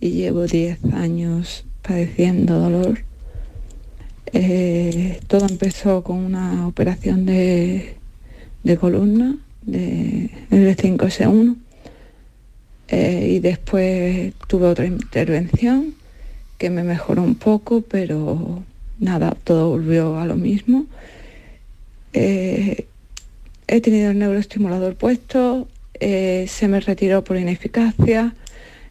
y 0.01 0.11
llevo 0.11 0.47
10 0.47 0.85
años 0.93 1.65
padeciendo 1.81 2.61
dolor. 2.61 3.05
Eh, 4.35 5.21
todo 5.27 5.47
empezó 5.49 6.03
con 6.03 6.19
una 6.19 6.67
operación 6.67 7.25
de, 7.25 7.97
de 8.65 8.77
columna 8.77 9.37
de, 9.63 10.31
de 10.51 10.77
5S1 10.77 11.57
y 12.91 13.39
después 13.39 14.35
tuve 14.47 14.67
otra 14.67 14.85
intervención 14.85 15.95
que 16.63 16.71
me 16.71 16.85
mejoró 16.85 17.25
un 17.25 17.35
poco, 17.35 17.81
pero 17.81 18.63
nada, 19.01 19.37
todo 19.43 19.71
volvió 19.71 20.21
a 20.21 20.27
lo 20.27 20.37
mismo. 20.37 20.87
Eh, 22.13 22.87
he 23.67 23.81
tenido 23.81 24.13
el 24.13 24.21
neuroestimulador 24.21 24.95
puesto, 24.95 25.67
eh, 25.99 26.47
se 26.49 26.69
me 26.69 26.79
retiró 26.79 27.25
por 27.25 27.37
ineficacia. 27.37 28.37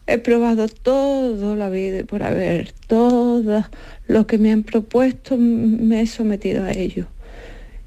He 0.06 0.18
probado 0.18 0.68
todo 0.68 1.56
la 1.56 1.70
vida 1.70 2.04
por 2.04 2.22
haber, 2.24 2.72
todo 2.88 3.64
lo 4.06 4.26
que 4.26 4.36
me 4.36 4.52
han 4.52 4.64
propuesto, 4.64 5.38
me 5.38 6.02
he 6.02 6.06
sometido 6.06 6.64
a 6.64 6.72
ello. 6.72 7.06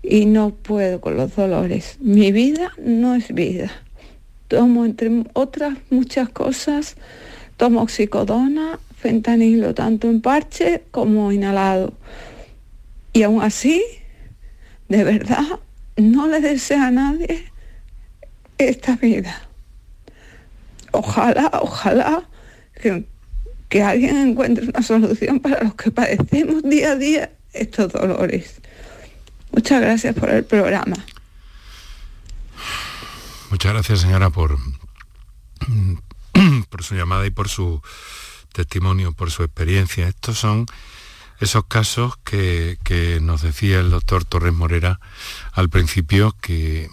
Y 0.02 0.26
no 0.26 0.50
puedo 0.50 1.00
con 1.00 1.16
los 1.16 1.36
dolores. 1.36 1.98
Mi 2.00 2.32
vida 2.32 2.72
no 2.84 3.14
es 3.14 3.32
vida. 3.32 3.70
Tomo, 4.48 4.84
entre 4.84 5.26
otras 5.34 5.78
muchas 5.92 6.30
cosas, 6.30 6.96
tomo 7.58 7.84
oxicodona, 7.84 8.80
fentanilo 9.06 9.76
tanto 9.76 10.10
en 10.10 10.20
parche 10.20 10.82
como 10.90 11.32
inhalado. 11.32 11.94
Y 13.14 13.22
aún 13.22 13.44
así, 13.44 13.84
de 14.90 15.04
verdad, 15.04 15.60
no 15.96 16.28
le 16.28 16.42
deseo 16.42 16.82
a 16.82 16.90
nadie 16.90 17.52
esta 18.58 18.96
vida. 18.96 19.48
Ojalá, 20.92 21.52
ojalá 21.62 22.28
que, 22.82 23.06
que 23.70 23.84
alguien 23.84 24.18
encuentre 24.18 24.66
una 24.66 24.82
solución 24.82 25.40
para 25.40 25.64
los 25.64 25.76
que 25.76 25.92
padecemos 25.92 26.64
día 26.64 26.94
a 26.94 26.96
día 26.96 27.32
estos 27.54 27.94
dolores. 27.94 28.60
Muchas 29.52 29.82
gracias 29.82 30.16
por 30.16 30.32
el 30.32 30.46
programa. 30.46 30.98
Muchas 33.52 33.72
gracias, 33.72 34.02
señora, 34.02 34.32
por, 34.32 34.58
por 36.70 36.84
su 36.84 36.96
llamada 36.96 37.28
y 37.28 37.30
por 37.30 37.50
su 37.50 37.84
testimonio, 38.56 39.12
por 39.12 39.30
su 39.30 39.44
experiencia. 39.44 40.08
Estos 40.08 40.40
son 40.40 40.66
esos 41.40 41.66
casos 41.66 42.16
que, 42.24 42.78
nos 43.22 43.42
decía 43.42 43.80
el 43.80 43.92
doctor 43.92 44.24
Torres 44.24 44.54
Morera 44.54 45.00
al 45.52 45.70
principio, 45.70 46.36
que, 46.42 46.90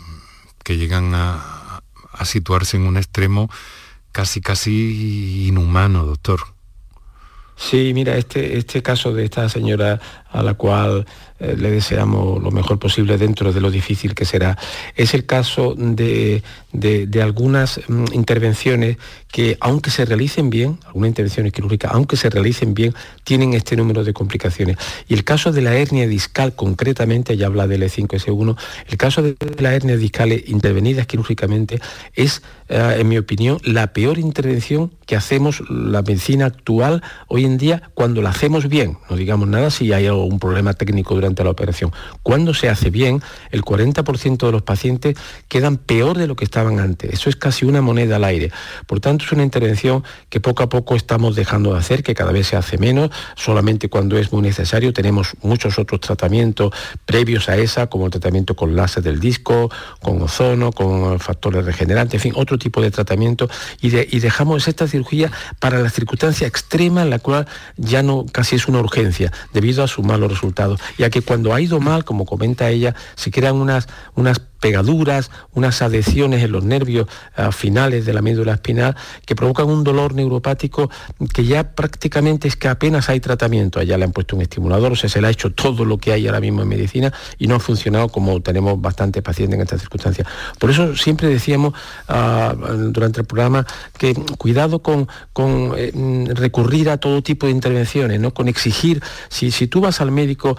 que 0.64 0.76
llegan 0.76 1.14
a, 1.14 1.82
a 2.12 2.24
situarse 2.24 2.76
en 2.76 2.86
un 2.86 2.96
extremo 2.96 3.48
casi, 4.10 4.40
casi 4.40 5.46
inhumano, 5.46 6.04
doctor. 6.04 6.40
Sí, 7.62 7.92
mira, 7.94 8.16
este, 8.16 8.58
este 8.58 8.82
caso 8.82 9.12
de 9.12 9.24
esta 9.24 9.48
señora 9.48 10.00
a 10.32 10.42
la 10.42 10.54
cual 10.54 11.06
eh, 11.38 11.56
le 11.58 11.70
deseamos 11.70 12.42
lo 12.42 12.50
mejor 12.50 12.78
posible 12.78 13.18
dentro 13.18 13.52
de 13.52 13.60
lo 13.60 13.70
difícil 13.70 14.14
que 14.14 14.24
será, 14.24 14.58
es 14.96 15.14
el 15.14 15.26
caso 15.26 15.74
de, 15.76 16.42
algunas 17.22 17.80
mm, 17.86 18.04
intervenciones 18.12 18.96
que, 19.30 19.56
aunque 19.60 19.90
se 19.90 20.04
realicen 20.04 20.50
bien, 20.50 20.78
algunas 20.86 21.08
intervenciones 21.08 21.52
quirúrgicas, 21.52 21.92
aunque 21.92 22.16
se 22.16 22.30
realicen 22.30 22.74
bien, 22.74 22.94
tienen 23.24 23.54
este 23.54 23.76
número 23.76 24.04
de 24.04 24.12
complicaciones. 24.12 24.76
Y 25.08 25.14
el 25.14 25.24
caso 25.24 25.52
de 25.52 25.62
la 25.62 25.74
hernia 25.74 26.06
discal, 26.06 26.54
concretamente, 26.54 27.36
ya 27.36 27.46
habla 27.46 27.66
del 27.66 27.82
E5S1, 27.82 28.56
el 28.88 28.96
caso 28.96 29.22
de 29.22 29.36
la 29.58 29.74
hernia 29.74 29.96
discal 29.96 30.32
intervenidas 30.46 31.06
quirúrgicamente 31.06 31.80
es, 32.14 32.42
eh, 32.68 32.96
en 32.98 33.08
mi 33.08 33.18
opinión, 33.18 33.58
la 33.64 33.92
peor 33.92 34.18
intervención 34.18 34.92
que 35.06 35.16
hacemos 35.16 35.62
la 35.68 36.02
medicina 36.02 36.46
actual 36.46 37.02
hoy 37.28 37.44
en 37.44 37.51
día 37.58 37.90
cuando 37.94 38.22
la 38.22 38.30
hacemos 38.30 38.68
bien. 38.68 38.98
No 39.08 39.16
digamos 39.16 39.48
nada 39.48 39.70
si 39.70 39.92
hay 39.92 40.06
algún 40.06 40.38
problema 40.38 40.74
técnico 40.74 41.14
durante 41.14 41.44
la 41.44 41.50
operación. 41.50 41.92
Cuando 42.22 42.54
se 42.54 42.68
hace 42.68 42.90
bien, 42.90 43.22
el 43.50 43.62
40% 43.62 44.46
de 44.46 44.52
los 44.52 44.62
pacientes 44.62 45.16
quedan 45.48 45.76
peor 45.76 46.18
de 46.18 46.26
lo 46.26 46.36
que 46.36 46.44
estaban 46.44 46.80
antes. 46.80 47.12
Eso 47.12 47.28
es 47.28 47.36
casi 47.36 47.64
una 47.64 47.80
moneda 47.80 48.16
al 48.16 48.24
aire. 48.24 48.50
Por 48.86 49.00
tanto, 49.00 49.24
es 49.24 49.32
una 49.32 49.42
intervención 49.42 50.04
que 50.28 50.40
poco 50.40 50.62
a 50.62 50.68
poco 50.68 50.96
estamos 50.96 51.36
dejando 51.36 51.72
de 51.72 51.78
hacer, 51.78 52.02
que 52.02 52.14
cada 52.14 52.32
vez 52.32 52.48
se 52.48 52.56
hace 52.56 52.78
menos, 52.78 53.10
solamente 53.36 53.88
cuando 53.88 54.18
es 54.18 54.32
muy 54.32 54.42
necesario. 54.42 54.92
Tenemos 54.92 55.34
muchos 55.42 55.78
otros 55.78 56.00
tratamientos 56.00 56.72
previos 57.04 57.48
a 57.48 57.56
esa, 57.56 57.88
como 57.88 58.06
el 58.06 58.10
tratamiento 58.10 58.56
con 58.56 58.76
láser 58.76 59.02
del 59.02 59.20
disco, 59.20 59.70
con 60.00 60.20
ozono, 60.22 60.72
con 60.72 61.18
factores 61.20 61.64
regenerantes, 61.64 62.14
en 62.14 62.20
fin, 62.20 62.32
otro 62.36 62.58
tipo 62.58 62.80
de 62.80 62.90
tratamiento. 62.90 63.48
Y, 63.80 63.90
dejamos 64.22 64.68
esta 64.68 64.86
cirugía 64.86 65.30
para 65.58 65.80
la 65.80 65.90
circunstancia 65.90 66.46
extrema 66.46 67.02
en 67.02 67.10
la 67.10 67.18
cual 67.18 67.31
ya 67.76 68.02
no 68.02 68.26
casi 68.30 68.56
es 68.56 68.68
una 68.68 68.80
urgencia, 68.80 69.32
debido 69.52 69.82
a 69.82 69.88
sus 69.88 70.04
malos 70.04 70.30
resultados. 70.30 70.80
Y 70.98 71.04
a 71.04 71.10
que 71.10 71.22
cuando 71.22 71.54
ha 71.54 71.60
ido 71.60 71.80
mal, 71.80 72.04
como 72.04 72.24
comenta 72.24 72.70
ella, 72.70 72.94
se 73.14 73.30
crean 73.30 73.56
unas, 73.56 73.88
unas 74.14 74.40
pegaduras, 74.62 75.30
unas 75.52 75.82
adhesiones 75.82 76.42
en 76.42 76.52
los 76.52 76.64
nervios 76.64 77.08
finales 77.50 78.06
de 78.06 78.14
la 78.14 78.22
médula 78.22 78.54
espinal 78.54 78.96
que 79.26 79.34
provocan 79.34 79.68
un 79.68 79.82
dolor 79.82 80.14
neuropático 80.14 80.88
que 81.34 81.44
ya 81.44 81.74
prácticamente 81.74 82.46
es 82.46 82.56
que 82.56 82.68
apenas 82.68 83.08
hay 83.08 83.20
tratamiento. 83.20 83.80
Allá 83.80 83.98
le 83.98 84.04
han 84.04 84.12
puesto 84.12 84.36
un 84.36 84.42
estimulador, 84.42 84.92
o 84.92 84.96
sea, 84.96 85.10
se 85.10 85.20
le 85.20 85.26
ha 85.26 85.30
hecho 85.30 85.52
todo 85.52 85.84
lo 85.84 85.98
que 85.98 86.12
hay 86.12 86.26
ahora 86.26 86.40
mismo 86.40 86.62
en 86.62 86.68
medicina 86.68 87.12
y 87.38 87.48
no 87.48 87.56
ha 87.56 87.60
funcionado 87.60 88.08
como 88.08 88.40
tenemos 88.40 88.80
bastantes 88.80 89.22
pacientes 89.22 89.56
en 89.56 89.62
estas 89.62 89.80
circunstancias. 89.80 90.28
Por 90.58 90.70
eso 90.70 90.96
siempre 90.96 91.28
decíamos 91.28 91.74
ah, 92.08 92.54
durante 92.90 93.20
el 93.20 93.26
programa 93.26 93.66
que 93.98 94.14
cuidado 94.38 94.80
con, 94.80 95.08
con 95.32 95.72
eh, 95.76 95.92
recurrir 96.34 96.88
a 96.88 96.98
todo 96.98 97.22
tipo 97.22 97.46
de 97.46 97.52
intervenciones, 97.52 98.20
¿no? 98.20 98.32
con 98.32 98.46
exigir, 98.48 99.02
si, 99.28 99.50
si 99.50 99.66
tú 99.66 99.80
vas 99.80 100.00
al 100.00 100.12
médico 100.12 100.56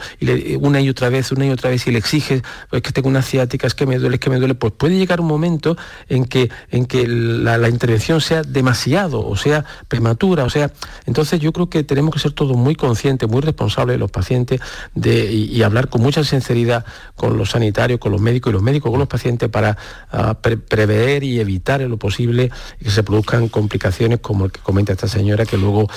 una 0.59 0.81
y 0.81 0.89
otra 0.89 1.09
vez, 1.09 1.31
una 1.31 1.45
y 1.45 1.49
otra 1.51 1.69
vez 1.69 1.87
y 1.87 1.91
le 1.91 1.99
exiges, 1.99 2.43
pues 2.69 2.81
que 2.81 2.91
tengo 2.91 3.07
una 3.07 3.21
ciática, 3.21 3.67
es 3.67 3.75
que 3.75 3.85
me 3.85 3.92
me 3.93 3.99
duele, 3.99 4.19
que 4.19 4.29
me 4.29 4.37
duele, 4.37 4.55
pues 4.55 4.73
puede 4.73 4.97
llegar 4.97 5.21
un 5.21 5.27
momento 5.27 5.77
en 6.09 6.25
que, 6.25 6.49
en 6.71 6.85
que 6.85 7.07
la, 7.07 7.69
intervención 7.69 8.21
sea 8.21 8.43
demasiado, 8.43 9.25
o 9.25 9.35
sea, 9.35 9.65
prematura, 9.87 10.43
o 10.43 10.49
sea, 10.49 10.71
entonces 11.05 11.39
yo 11.39 11.51
creo 11.53 11.69
que 11.69 11.83
tenemos 11.83 12.13
que 12.13 12.19
ser 12.19 12.31
todos 12.31 12.55
muy 12.57 12.75
conscientes, 12.75 13.29
muy 13.29 13.41
responsables 13.41 13.95
de 13.95 13.99
los 13.99 14.11
pacientes 14.11 14.61
de, 14.95 15.31
y, 15.31 15.63
hablar 15.63 15.87
con 15.87 16.01
mucha 16.01 16.23
sinceridad 16.23 16.85
con 17.15 17.37
los 17.37 17.51
sanitarios, 17.51 17.99
con 17.99 18.11
los 18.11 18.19
médicos 18.19 18.51
y 18.51 18.53
los 18.53 18.61
médicos 18.61 18.91
con 18.91 18.99
los 18.99 19.07
pacientes 19.07 19.49
para 19.49 19.77
ah, 20.11 20.35
prever 20.41 21.23
y 21.23 21.39
evitar 21.39 21.81
en 21.81 21.89
lo 21.89 21.97
posible 21.97 22.51
que 22.81 22.91
se 22.91 23.03
produzcan 23.03 23.47
complicaciones 23.47 24.19
como 24.19 24.45
el 24.45 24.51
que 24.51 24.59
comenta 24.59 24.91
esta 24.91 25.07
señora, 25.07 25.45
que 25.45 25.57
luego 25.57 25.87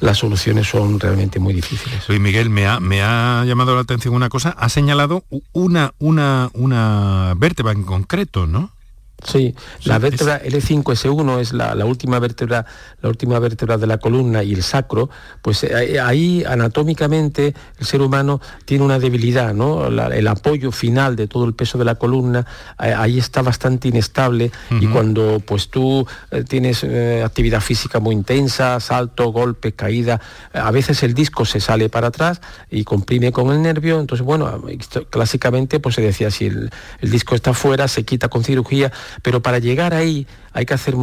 las 0.00 0.18
soluciones 0.18 0.68
son 0.68 1.00
realmente 1.00 1.38
muy 1.38 1.54
difíciles. 1.54 2.04
Soy 2.04 2.18
Miguel, 2.18 2.50
me 2.50 2.66
ha, 2.66 2.78
me 2.80 3.02
ha 3.02 3.44
llamado 3.44 3.74
la 3.74 3.80
atención 3.80 4.14
una 4.14 4.28
cosa, 4.28 4.50
ha 4.50 4.68
señalado 4.68 5.24
una, 5.52 5.92
una, 5.98 6.50
una 6.54 7.34
vértebra 7.46 7.72
en 7.72 7.84
concreto, 7.84 8.46
¿no? 8.48 8.75
Sí, 9.24 9.54
la 9.84 9.98
vértebra 9.98 10.42
L5S1 10.42 11.40
es 11.40 11.52
la, 11.54 11.74
última 11.86 12.18
vértebra, 12.18 12.66
la 13.00 13.08
última 13.08 13.38
vértebra 13.38 13.78
de 13.78 13.86
la 13.86 13.96
columna 13.96 14.42
y 14.42 14.52
el 14.52 14.62
sacro, 14.62 15.08
pues 15.40 15.64
eh, 15.64 15.98
ahí 15.98 16.44
anatómicamente 16.46 17.54
el 17.78 17.86
ser 17.86 18.02
humano 18.02 18.42
tiene 18.66 18.84
una 18.84 18.98
debilidad, 18.98 19.54
¿no? 19.54 19.86
el 19.86 20.28
apoyo 20.28 20.70
final 20.70 21.16
de 21.16 21.28
todo 21.28 21.46
el 21.46 21.54
peso 21.54 21.78
de 21.78 21.86
la 21.86 21.94
columna 21.94 22.46
eh, 22.82 22.92
ahí 22.94 23.18
está 23.18 23.40
bastante 23.40 23.88
inestable 23.88 24.52
y 24.80 24.86
cuando 24.86 25.40
pues 25.40 25.70
tú 25.70 26.06
eh, 26.30 26.44
tienes 26.44 26.84
actividad 27.24 27.62
física 27.62 28.00
muy 28.00 28.14
intensa, 28.14 28.78
salto, 28.80 29.32
golpe, 29.32 29.72
caída, 29.72 30.20
a 30.52 30.70
veces 30.70 31.02
el 31.02 31.14
disco 31.14 31.46
se 31.46 31.58
sale 31.58 31.88
para 31.88 32.08
atrás 32.08 32.42
y 32.70 32.84
comprime 32.84 33.32
con 33.32 33.50
el 33.50 33.62
nervio, 33.62 33.98
entonces 33.98 34.24
bueno, 34.24 34.62
clásicamente 35.08 35.80
pues 35.80 35.94
se 35.94 36.02
decía 36.02 36.30
si 36.30 36.46
el, 36.46 36.70
el 37.00 37.10
disco 37.10 37.34
está 37.34 37.54
fuera, 37.54 37.88
se 37.88 38.04
quita 38.04 38.28
con 38.28 38.44
cirugía 38.44 38.92
pero 39.22 39.42
para 39.42 39.58
llegar 39.58 39.94
ahí 39.94 40.26
hay 40.52 40.64
que 40.64 40.74
hacer 40.74 40.94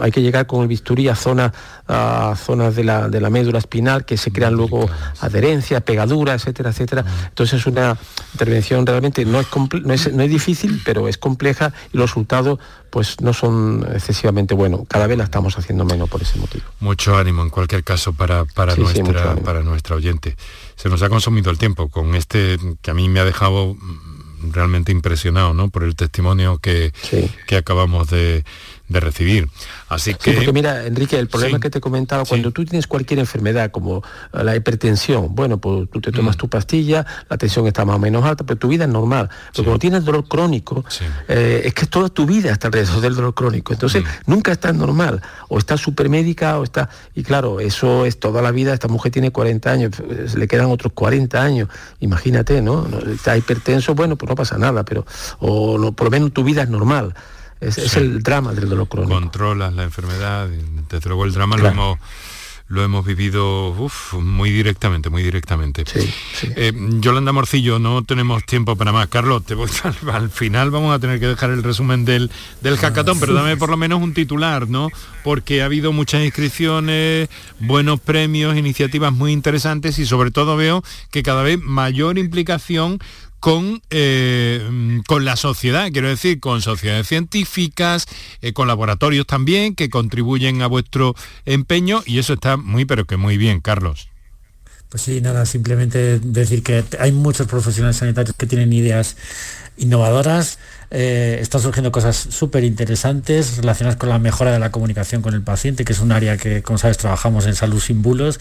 hay 0.00 0.10
que 0.10 0.22
llegar 0.22 0.46
con 0.46 0.62
el 0.62 0.68
bisturí 0.68 1.08
a 1.08 1.14
zonas 1.14 1.52
a 1.86 2.34
zonas 2.36 2.74
de 2.74 2.84
la, 2.84 3.08
de 3.08 3.20
la 3.20 3.28
médula 3.28 3.58
espinal 3.58 4.06
que 4.06 4.16
se 4.16 4.32
crean 4.32 4.54
luego 4.54 4.88
adherencias, 5.20 5.82
pegaduras, 5.82 6.42
etcétera, 6.42 6.70
etcétera. 6.70 7.04
Entonces 7.28 7.60
es 7.60 7.66
una 7.66 7.98
intervención 8.32 8.86
realmente 8.86 9.24
no 9.24 9.40
es, 9.40 9.46
no 9.84 9.92
es, 9.92 10.12
no 10.12 10.22
es 10.22 10.30
difícil, 10.30 10.80
pero 10.84 11.08
es 11.08 11.18
compleja 11.18 11.72
y 11.92 11.98
los 11.98 12.10
resultados 12.10 12.58
pues 12.90 13.20
no 13.20 13.32
son 13.32 13.86
excesivamente 13.94 14.54
buenos. 14.54 14.82
Cada 14.86 15.06
vez 15.06 15.16
la 15.16 15.24
estamos 15.24 15.58
haciendo 15.58 15.84
menos 15.84 16.10
por 16.10 16.20
ese 16.20 16.38
motivo. 16.38 16.64
Mucho 16.80 17.16
ánimo 17.16 17.42
en 17.42 17.48
cualquier 17.48 17.84
caso 17.84 18.12
para, 18.12 18.44
para, 18.44 18.76
nuestra, 18.76 19.34
para 19.36 19.62
nuestra 19.62 19.96
oyente. 19.96 20.36
Se 20.76 20.90
nos 20.90 21.02
ha 21.02 21.08
consumido 21.08 21.50
el 21.50 21.56
tiempo 21.56 21.88
con 21.88 22.14
este 22.14 22.58
que 22.82 22.90
a 22.90 22.94
mí 22.94 23.08
me 23.08 23.20
ha 23.20 23.24
dejado 23.24 23.76
realmente 24.50 24.92
impresionado 24.92 25.54
¿no? 25.54 25.70
por 25.70 25.84
el 25.84 25.94
testimonio 25.94 26.58
que, 26.58 26.92
que 27.46 27.56
acabamos 27.56 28.08
de, 28.08 28.44
de 28.92 29.00
recibir. 29.00 29.48
Así 29.88 30.14
que... 30.14 30.32
porque 30.32 30.52
mira, 30.52 30.86
Enrique, 30.86 31.18
el 31.18 31.28
problema 31.28 31.60
que 31.60 31.70
te 31.70 31.78
he 31.78 31.80
comentado, 31.80 32.24
cuando 32.24 32.50
tú 32.50 32.64
tienes 32.64 32.86
cualquier 32.86 33.20
enfermedad 33.20 33.70
como 33.70 34.02
la 34.32 34.56
hipertensión, 34.56 35.34
bueno, 35.34 35.58
pues 35.58 35.88
tú 35.90 36.00
te 36.00 36.12
tomas 36.12 36.36
mm. 36.36 36.38
tu 36.38 36.48
pastilla, 36.48 37.06
la 37.28 37.36
tensión 37.36 37.66
está 37.66 37.84
más 37.84 37.96
o 37.96 37.98
menos 37.98 38.24
alta, 38.24 38.44
pero 38.44 38.58
tu 38.58 38.68
vida 38.68 38.84
es 38.84 38.90
normal. 38.90 39.28
Pero 39.52 39.64
cuando 39.64 39.78
tienes 39.78 40.04
dolor 40.04 40.26
crónico, 40.28 40.84
eh, 41.28 41.62
es 41.64 41.74
que 41.74 41.86
toda 41.86 42.08
tu 42.08 42.26
vida 42.26 42.50
está 42.52 42.68
alrededor 42.68 43.00
del 43.00 43.14
dolor 43.14 43.34
crónico. 43.34 43.72
Entonces, 43.72 44.02
mm. 44.02 44.30
nunca 44.30 44.52
estás 44.52 44.74
normal. 44.74 45.20
O 45.48 45.58
está 45.58 45.76
médica 46.08 46.58
o 46.58 46.64
está... 46.64 46.88
Y 47.14 47.22
claro, 47.22 47.60
eso 47.60 48.06
es 48.06 48.18
toda 48.18 48.42
la 48.42 48.50
vida. 48.50 48.72
Esta 48.72 48.88
mujer 48.88 49.12
tiene 49.12 49.30
40 49.30 49.70
años, 49.70 49.90
le 50.34 50.48
quedan 50.48 50.66
otros 50.66 50.92
40 50.92 51.42
años. 51.42 51.68
Imagínate, 52.00 52.62
¿no? 52.62 52.86
Está 53.12 53.36
hipertenso, 53.36 53.94
bueno, 53.94 54.16
pues 54.16 54.28
no 54.28 54.34
pasa 54.34 54.58
nada, 54.58 54.84
pero... 54.84 55.04
O 55.38 55.92
por 55.92 56.06
lo 56.06 56.10
menos 56.10 56.32
tu 56.32 56.44
vida 56.44 56.62
es 56.62 56.68
normal. 56.68 57.14
Es, 57.62 57.96
el 57.96 58.22
drama 58.22 58.52
del 58.52 58.68
dolor 58.68 58.88
crónico. 58.88 59.14
Controlas 59.14 59.72
la 59.72 59.84
enfermedad, 59.84 60.48
desde 60.88 61.08
luego 61.08 61.24
el 61.24 61.32
drama 61.32 61.56
lo 61.56 61.68
hemos 61.68 61.98
lo 62.72 62.82
hemos 62.82 63.04
vivido 63.04 63.74
muy 64.14 64.50
directamente, 64.50 65.10
muy 65.10 65.22
directamente. 65.22 65.84
Eh, 66.56 66.72
Yolanda 67.00 67.30
Morcillo, 67.30 67.78
no 67.78 68.02
tenemos 68.02 68.46
tiempo 68.46 68.76
para 68.76 68.92
más. 68.92 69.08
Carlos, 69.08 69.44
te 69.44 69.54
voy 69.54 69.68
al, 70.10 70.30
final 70.30 70.70
vamos 70.70 70.94
a 70.94 70.98
tener 70.98 71.20
que 71.20 71.26
dejar 71.26 71.50
el 71.50 71.62
resumen 71.62 72.06
del, 72.06 72.30
del 72.62 72.78
pero 73.20 73.34
dame 73.34 73.58
por 73.58 73.68
lo 73.68 73.76
menos 73.76 74.00
un 74.00 74.14
titular, 74.14 74.70
¿no? 74.70 74.88
Porque 75.22 75.60
ha 75.60 75.66
habido 75.66 75.92
muchas 75.92 76.24
inscripciones, 76.24 77.28
buenos 77.58 78.00
premios, 78.00 78.56
iniciativas 78.56 79.12
muy 79.12 79.32
interesantes 79.32 79.98
y 79.98 80.06
sobre 80.06 80.30
todo 80.30 80.56
veo 80.56 80.82
que 81.10 81.22
cada 81.22 81.42
vez 81.42 81.60
mayor 81.60 82.16
implicación 82.16 83.00
con, 83.42 83.82
eh, 83.90 85.00
con 85.08 85.24
la 85.24 85.34
sociedad, 85.34 85.90
quiero 85.90 86.06
decir, 86.08 86.38
con 86.38 86.62
sociedades 86.62 87.08
científicas, 87.08 88.06
eh, 88.40 88.52
con 88.52 88.68
laboratorios 88.68 89.26
también 89.26 89.74
que 89.74 89.90
contribuyen 89.90 90.62
a 90.62 90.68
vuestro 90.68 91.16
empeño 91.44 92.04
y 92.06 92.20
eso 92.20 92.34
está 92.34 92.56
muy, 92.56 92.84
pero 92.84 93.04
que 93.04 93.16
muy 93.16 93.38
bien, 93.38 93.60
Carlos. 93.60 94.08
Pues 94.88 95.02
sí, 95.02 95.20
nada, 95.20 95.44
simplemente 95.44 96.20
decir 96.20 96.62
que 96.62 96.84
hay 97.00 97.10
muchos 97.10 97.48
profesionales 97.48 97.96
sanitarios 97.96 98.36
que 98.36 98.46
tienen 98.46 98.72
ideas 98.72 99.16
innovadoras, 99.76 100.60
eh, 100.94 101.38
están 101.40 101.62
surgiendo 101.62 101.90
cosas 101.90 102.16
súper 102.16 102.64
interesantes 102.64 103.56
relacionadas 103.56 103.96
con 103.96 104.10
la 104.10 104.18
mejora 104.18 104.52
de 104.52 104.58
la 104.58 104.70
comunicación 104.70 105.22
con 105.22 105.32
el 105.32 105.40
paciente, 105.40 105.86
que 105.86 105.94
es 105.94 106.00
un 106.00 106.12
área 106.12 106.36
que, 106.36 106.62
como 106.62 106.76
sabes, 106.76 106.98
trabajamos 106.98 107.46
en 107.46 107.54
salud 107.54 107.80
sin 107.80 108.02
bulos 108.02 108.38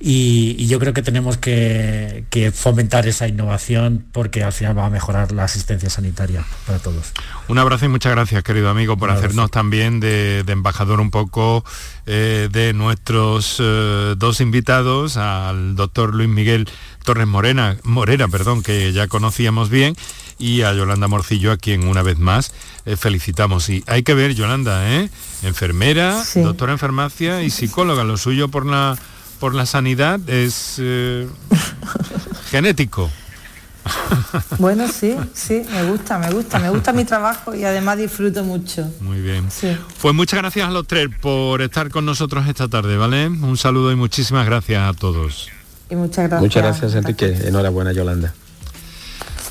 y, 0.00 0.66
yo 0.66 0.80
creo 0.80 0.94
que 0.94 1.02
tenemos 1.02 1.36
que, 1.36 2.24
fomentar 2.54 3.06
esa 3.06 3.28
innovación 3.28 4.04
porque 4.10 4.42
al 4.42 4.52
final 4.52 4.76
va 4.76 4.86
a 4.86 4.90
mejorar 4.90 5.30
la 5.32 5.44
asistencia 5.44 5.90
sanitaria 5.90 6.44
para 6.66 6.78
todos. 6.78 7.12
Un 7.46 7.58
abrazo 7.58 7.84
y 7.84 7.88
muchas 7.88 8.12
gracias, 8.12 8.42
querido 8.42 8.68
amigo, 8.68 8.96
por 8.96 9.10
hacernos 9.10 9.50
también 9.50 10.00
de, 10.00 10.40
embajador 10.48 11.00
un 11.00 11.10
poco 11.10 11.64
eh, 12.06 12.48
de 12.50 12.72
nuestros 12.72 13.58
eh, 13.60 14.14
dos 14.16 14.40
invitados, 14.40 15.16
al 15.16 15.76
doctor 15.76 16.14
Luis 16.14 16.28
Miguel 16.28 16.68
Torres 17.04 17.26
Morena, 17.26 17.76
Morera, 17.84 18.28
perdón, 18.28 18.62
que 18.62 18.92
ya 18.92 19.06
conocíamos 19.08 19.70
bien, 19.70 19.94
y 20.42 20.62
a 20.62 20.74
Yolanda 20.74 21.06
Morcillo, 21.06 21.52
a 21.52 21.56
quien 21.56 21.86
una 21.86 22.02
vez 22.02 22.18
más 22.18 22.52
eh, 22.84 22.96
felicitamos. 22.96 23.68
Y 23.68 23.84
hay 23.86 24.02
que 24.02 24.12
ver, 24.12 24.34
Yolanda, 24.34 24.90
¿eh? 24.90 25.08
enfermera, 25.42 26.20
doctora 26.34 26.72
en 26.72 26.78
farmacia 26.78 27.42
y 27.42 27.50
psicóloga. 27.50 28.02
Lo 28.02 28.16
suyo 28.16 28.48
por 28.48 28.66
la, 28.66 28.98
por 29.38 29.54
la 29.54 29.66
sanidad 29.66 30.18
es 30.28 30.76
eh, 30.78 31.28
genético. 32.50 33.10
Bueno, 34.58 34.86
sí, 34.88 35.16
sí, 35.34 35.62
me 35.72 35.84
gusta, 35.90 36.18
me 36.18 36.30
gusta, 36.30 36.58
me 36.58 36.70
gusta 36.70 36.92
mi 36.92 37.04
trabajo 37.04 37.54
y 37.54 37.64
además 37.64 37.98
disfruto 37.98 38.44
mucho. 38.44 38.88
Muy 39.00 39.20
bien. 39.20 39.48
Pues 40.00 40.14
muchas 40.14 40.38
gracias 40.38 40.68
a 40.68 40.70
los 40.70 40.86
tres 40.86 41.08
por 41.20 41.60
estar 41.62 41.90
con 41.90 42.04
nosotros 42.04 42.46
esta 42.46 42.68
tarde, 42.68 42.96
¿vale? 42.96 43.28
Un 43.28 43.56
saludo 43.56 43.90
y 43.92 43.96
muchísimas 43.96 44.46
gracias 44.46 44.88
a 44.88 44.94
todos. 44.94 45.48
Y 45.90 45.96
muchas 45.96 46.28
gracias. 46.28 46.40
Muchas 46.40 46.62
gracias, 46.62 46.94
Enrique. 46.94 47.36
Enhorabuena, 47.44 47.92
Yolanda. 47.92 48.32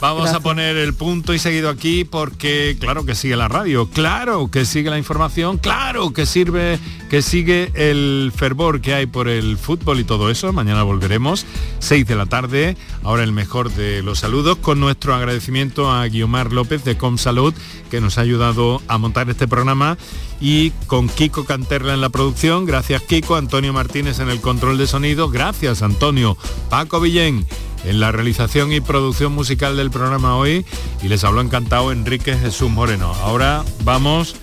Vamos 0.01 0.31
a 0.31 0.39
poner 0.39 0.77
el 0.77 0.95
punto 0.95 1.31
y 1.31 1.37
seguido 1.37 1.69
aquí 1.69 2.05
porque 2.05 2.75
claro 2.79 3.05
que 3.05 3.13
sigue 3.13 3.35
la 3.35 3.47
radio, 3.47 3.87
claro 3.87 4.49
que 4.49 4.65
sigue 4.65 4.89
la 4.89 4.97
información, 4.97 5.59
claro 5.59 6.11
que 6.11 6.25
sirve, 6.25 6.79
que 7.07 7.21
sigue 7.21 7.71
el 7.75 8.33
fervor 8.35 8.81
que 8.81 8.95
hay 8.95 9.05
por 9.05 9.27
el 9.27 9.59
fútbol 9.59 9.99
y 9.99 10.03
todo 10.03 10.31
eso. 10.31 10.51
Mañana 10.53 10.81
volveremos, 10.81 11.45
6 11.77 12.07
de 12.07 12.15
la 12.15 12.25
tarde. 12.25 12.77
Ahora 13.03 13.23
el 13.23 13.31
mejor 13.31 13.71
de 13.71 14.01
los 14.01 14.17
saludos 14.17 14.57
con 14.57 14.79
nuestro 14.79 15.13
agradecimiento 15.13 15.91
a 15.91 16.07
Guiomar 16.07 16.51
López 16.51 16.83
de 16.83 16.97
Comsalud 16.97 17.53
que 17.91 18.01
nos 18.01 18.17
ha 18.17 18.21
ayudado 18.21 18.81
a 18.87 18.97
montar 18.97 19.29
este 19.29 19.47
programa 19.47 19.99
y 20.39 20.71
con 20.87 21.09
Kiko 21.09 21.45
Canterla 21.45 21.93
en 21.93 22.01
la 22.01 22.09
producción. 22.09 22.65
Gracias 22.65 23.03
Kiko, 23.03 23.35
Antonio 23.35 23.71
Martínez 23.71 24.17
en 24.17 24.31
el 24.31 24.41
control 24.41 24.79
de 24.79 24.87
sonido. 24.87 25.29
Gracias 25.29 25.83
Antonio, 25.83 26.37
Paco 26.71 26.99
Villén 26.99 27.45
en 27.85 27.99
la 27.99 28.11
realización 28.11 28.71
y 28.71 28.81
producción 28.81 29.33
musical 29.33 29.77
del 29.77 29.91
programa 29.91 30.35
hoy 30.35 30.65
y 31.01 31.07
les 31.07 31.23
habló 31.23 31.41
encantado 31.41 31.91
Enrique 31.91 32.37
Jesús 32.37 32.69
Moreno. 32.69 33.13
Ahora 33.23 33.63
vamos 33.83 34.35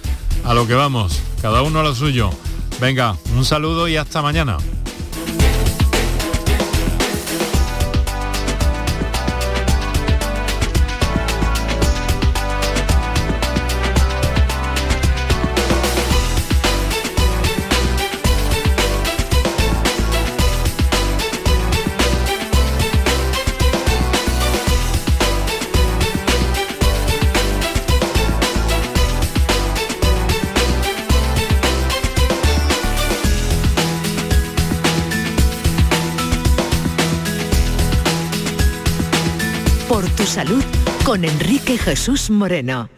a 0.44 0.54
lo 0.54 0.66
que 0.66 0.74
vamos, 0.74 1.20
cada 1.42 1.62
uno 1.62 1.80
a 1.80 1.82
lo 1.82 1.94
suyo. 1.94 2.30
Venga, 2.80 3.16
un 3.36 3.44
saludo 3.44 3.88
y 3.88 3.96
hasta 3.96 4.22
mañana. 4.22 4.58
salud 40.38 40.62
con 41.04 41.24
Enrique 41.24 41.76
Jesús 41.76 42.30
Moreno. 42.30 42.97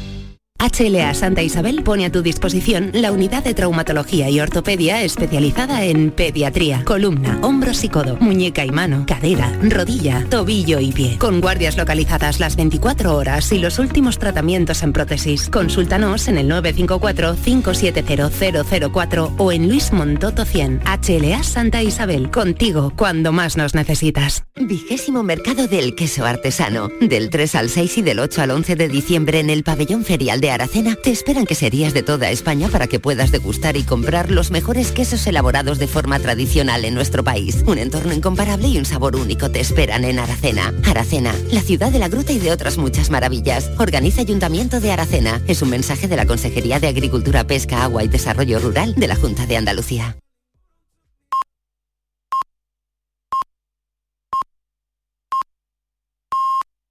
HLA 0.61 1.13
Santa 1.15 1.41
Isabel 1.41 1.81
pone 1.81 2.05
a 2.05 2.11
tu 2.11 2.21
disposición 2.21 2.91
la 2.93 3.11
unidad 3.11 3.43
de 3.43 3.55
traumatología 3.55 4.29
y 4.29 4.39
ortopedia 4.39 5.01
especializada 5.01 5.85
en 5.85 6.11
pediatría, 6.11 6.83
columna, 6.85 7.39
hombros 7.41 7.83
y 7.83 7.89
codo, 7.89 8.15
muñeca 8.17 8.63
y 8.63 8.69
mano, 8.69 9.05
cadera, 9.07 9.51
rodilla, 9.63 10.23
tobillo 10.29 10.79
y 10.79 10.91
pie. 10.91 11.17
Con 11.17 11.41
guardias 11.41 11.77
localizadas 11.77 12.39
las 12.39 12.57
24 12.57 13.15
horas 13.15 13.51
y 13.51 13.57
los 13.57 13.79
últimos 13.79 14.19
tratamientos 14.19 14.83
en 14.83 14.93
prótesis. 14.93 15.49
Consúltanos 15.49 16.27
en 16.27 16.37
el 16.37 16.47
954-570004 16.51 19.33
o 19.39 19.51
en 19.51 19.67
Luis 19.67 19.91
Montoto 19.91 20.45
100. 20.45 20.81
HLA 20.85 21.41
Santa 21.41 21.81
Isabel, 21.81 22.29
contigo 22.29 22.93
cuando 22.95 23.31
más 23.31 23.57
nos 23.57 23.73
necesitas. 23.73 24.43
Vigésimo 24.55 25.23
Mercado 25.23 25.67
del 25.67 25.95
Queso 25.95 26.23
Artesano. 26.23 26.91
Del 27.01 27.31
3 27.31 27.55
al 27.55 27.69
6 27.69 27.97
y 27.97 28.03
del 28.03 28.19
8 28.19 28.43
al 28.43 28.51
11 28.51 28.75
de 28.75 28.89
diciembre 28.89 29.39
en 29.39 29.49
el 29.49 29.63
Pabellón 29.63 30.05
Ferial 30.05 30.39
Aracena 30.51 30.95
te 30.95 31.11
esperan 31.11 31.45
queserías 31.45 31.93
de 31.93 32.03
toda 32.03 32.29
España 32.29 32.67
para 32.69 32.87
que 32.87 32.99
puedas 32.99 33.31
degustar 33.31 33.77
y 33.77 33.83
comprar 33.83 34.31
los 34.31 34.51
mejores 34.51 34.91
quesos 34.91 35.25
elaborados 35.27 35.79
de 35.79 35.87
forma 35.87 36.19
tradicional 36.19 36.85
en 36.85 36.93
nuestro 36.93 37.23
país. 37.23 37.63
Un 37.65 37.77
entorno 37.77 38.13
incomparable 38.13 38.67
y 38.67 38.77
un 38.77 38.85
sabor 38.85 39.15
único 39.15 39.49
te 39.49 39.59
esperan 39.59 40.03
en 40.05 40.19
Aracena. 40.19 40.73
Aracena, 40.85 41.33
la 41.51 41.61
ciudad 41.61 41.91
de 41.91 41.99
la 41.99 42.09
gruta 42.09 42.33
y 42.33 42.39
de 42.39 42.51
otras 42.51 42.77
muchas 42.77 43.09
maravillas. 43.09 43.69
Organiza 43.77 44.21
Ayuntamiento 44.21 44.79
de 44.79 44.91
Aracena. 44.91 45.41
Es 45.47 45.61
un 45.61 45.69
mensaje 45.69 46.07
de 46.07 46.15
la 46.15 46.25
Consejería 46.25 46.79
de 46.79 46.87
Agricultura, 46.87 47.45
Pesca, 47.45 47.83
Agua 47.83 48.03
y 48.03 48.07
Desarrollo 48.07 48.59
Rural 48.59 48.95
de 48.95 49.07
la 49.07 49.15
Junta 49.15 49.45
de 49.45 49.57
Andalucía. 49.57 50.17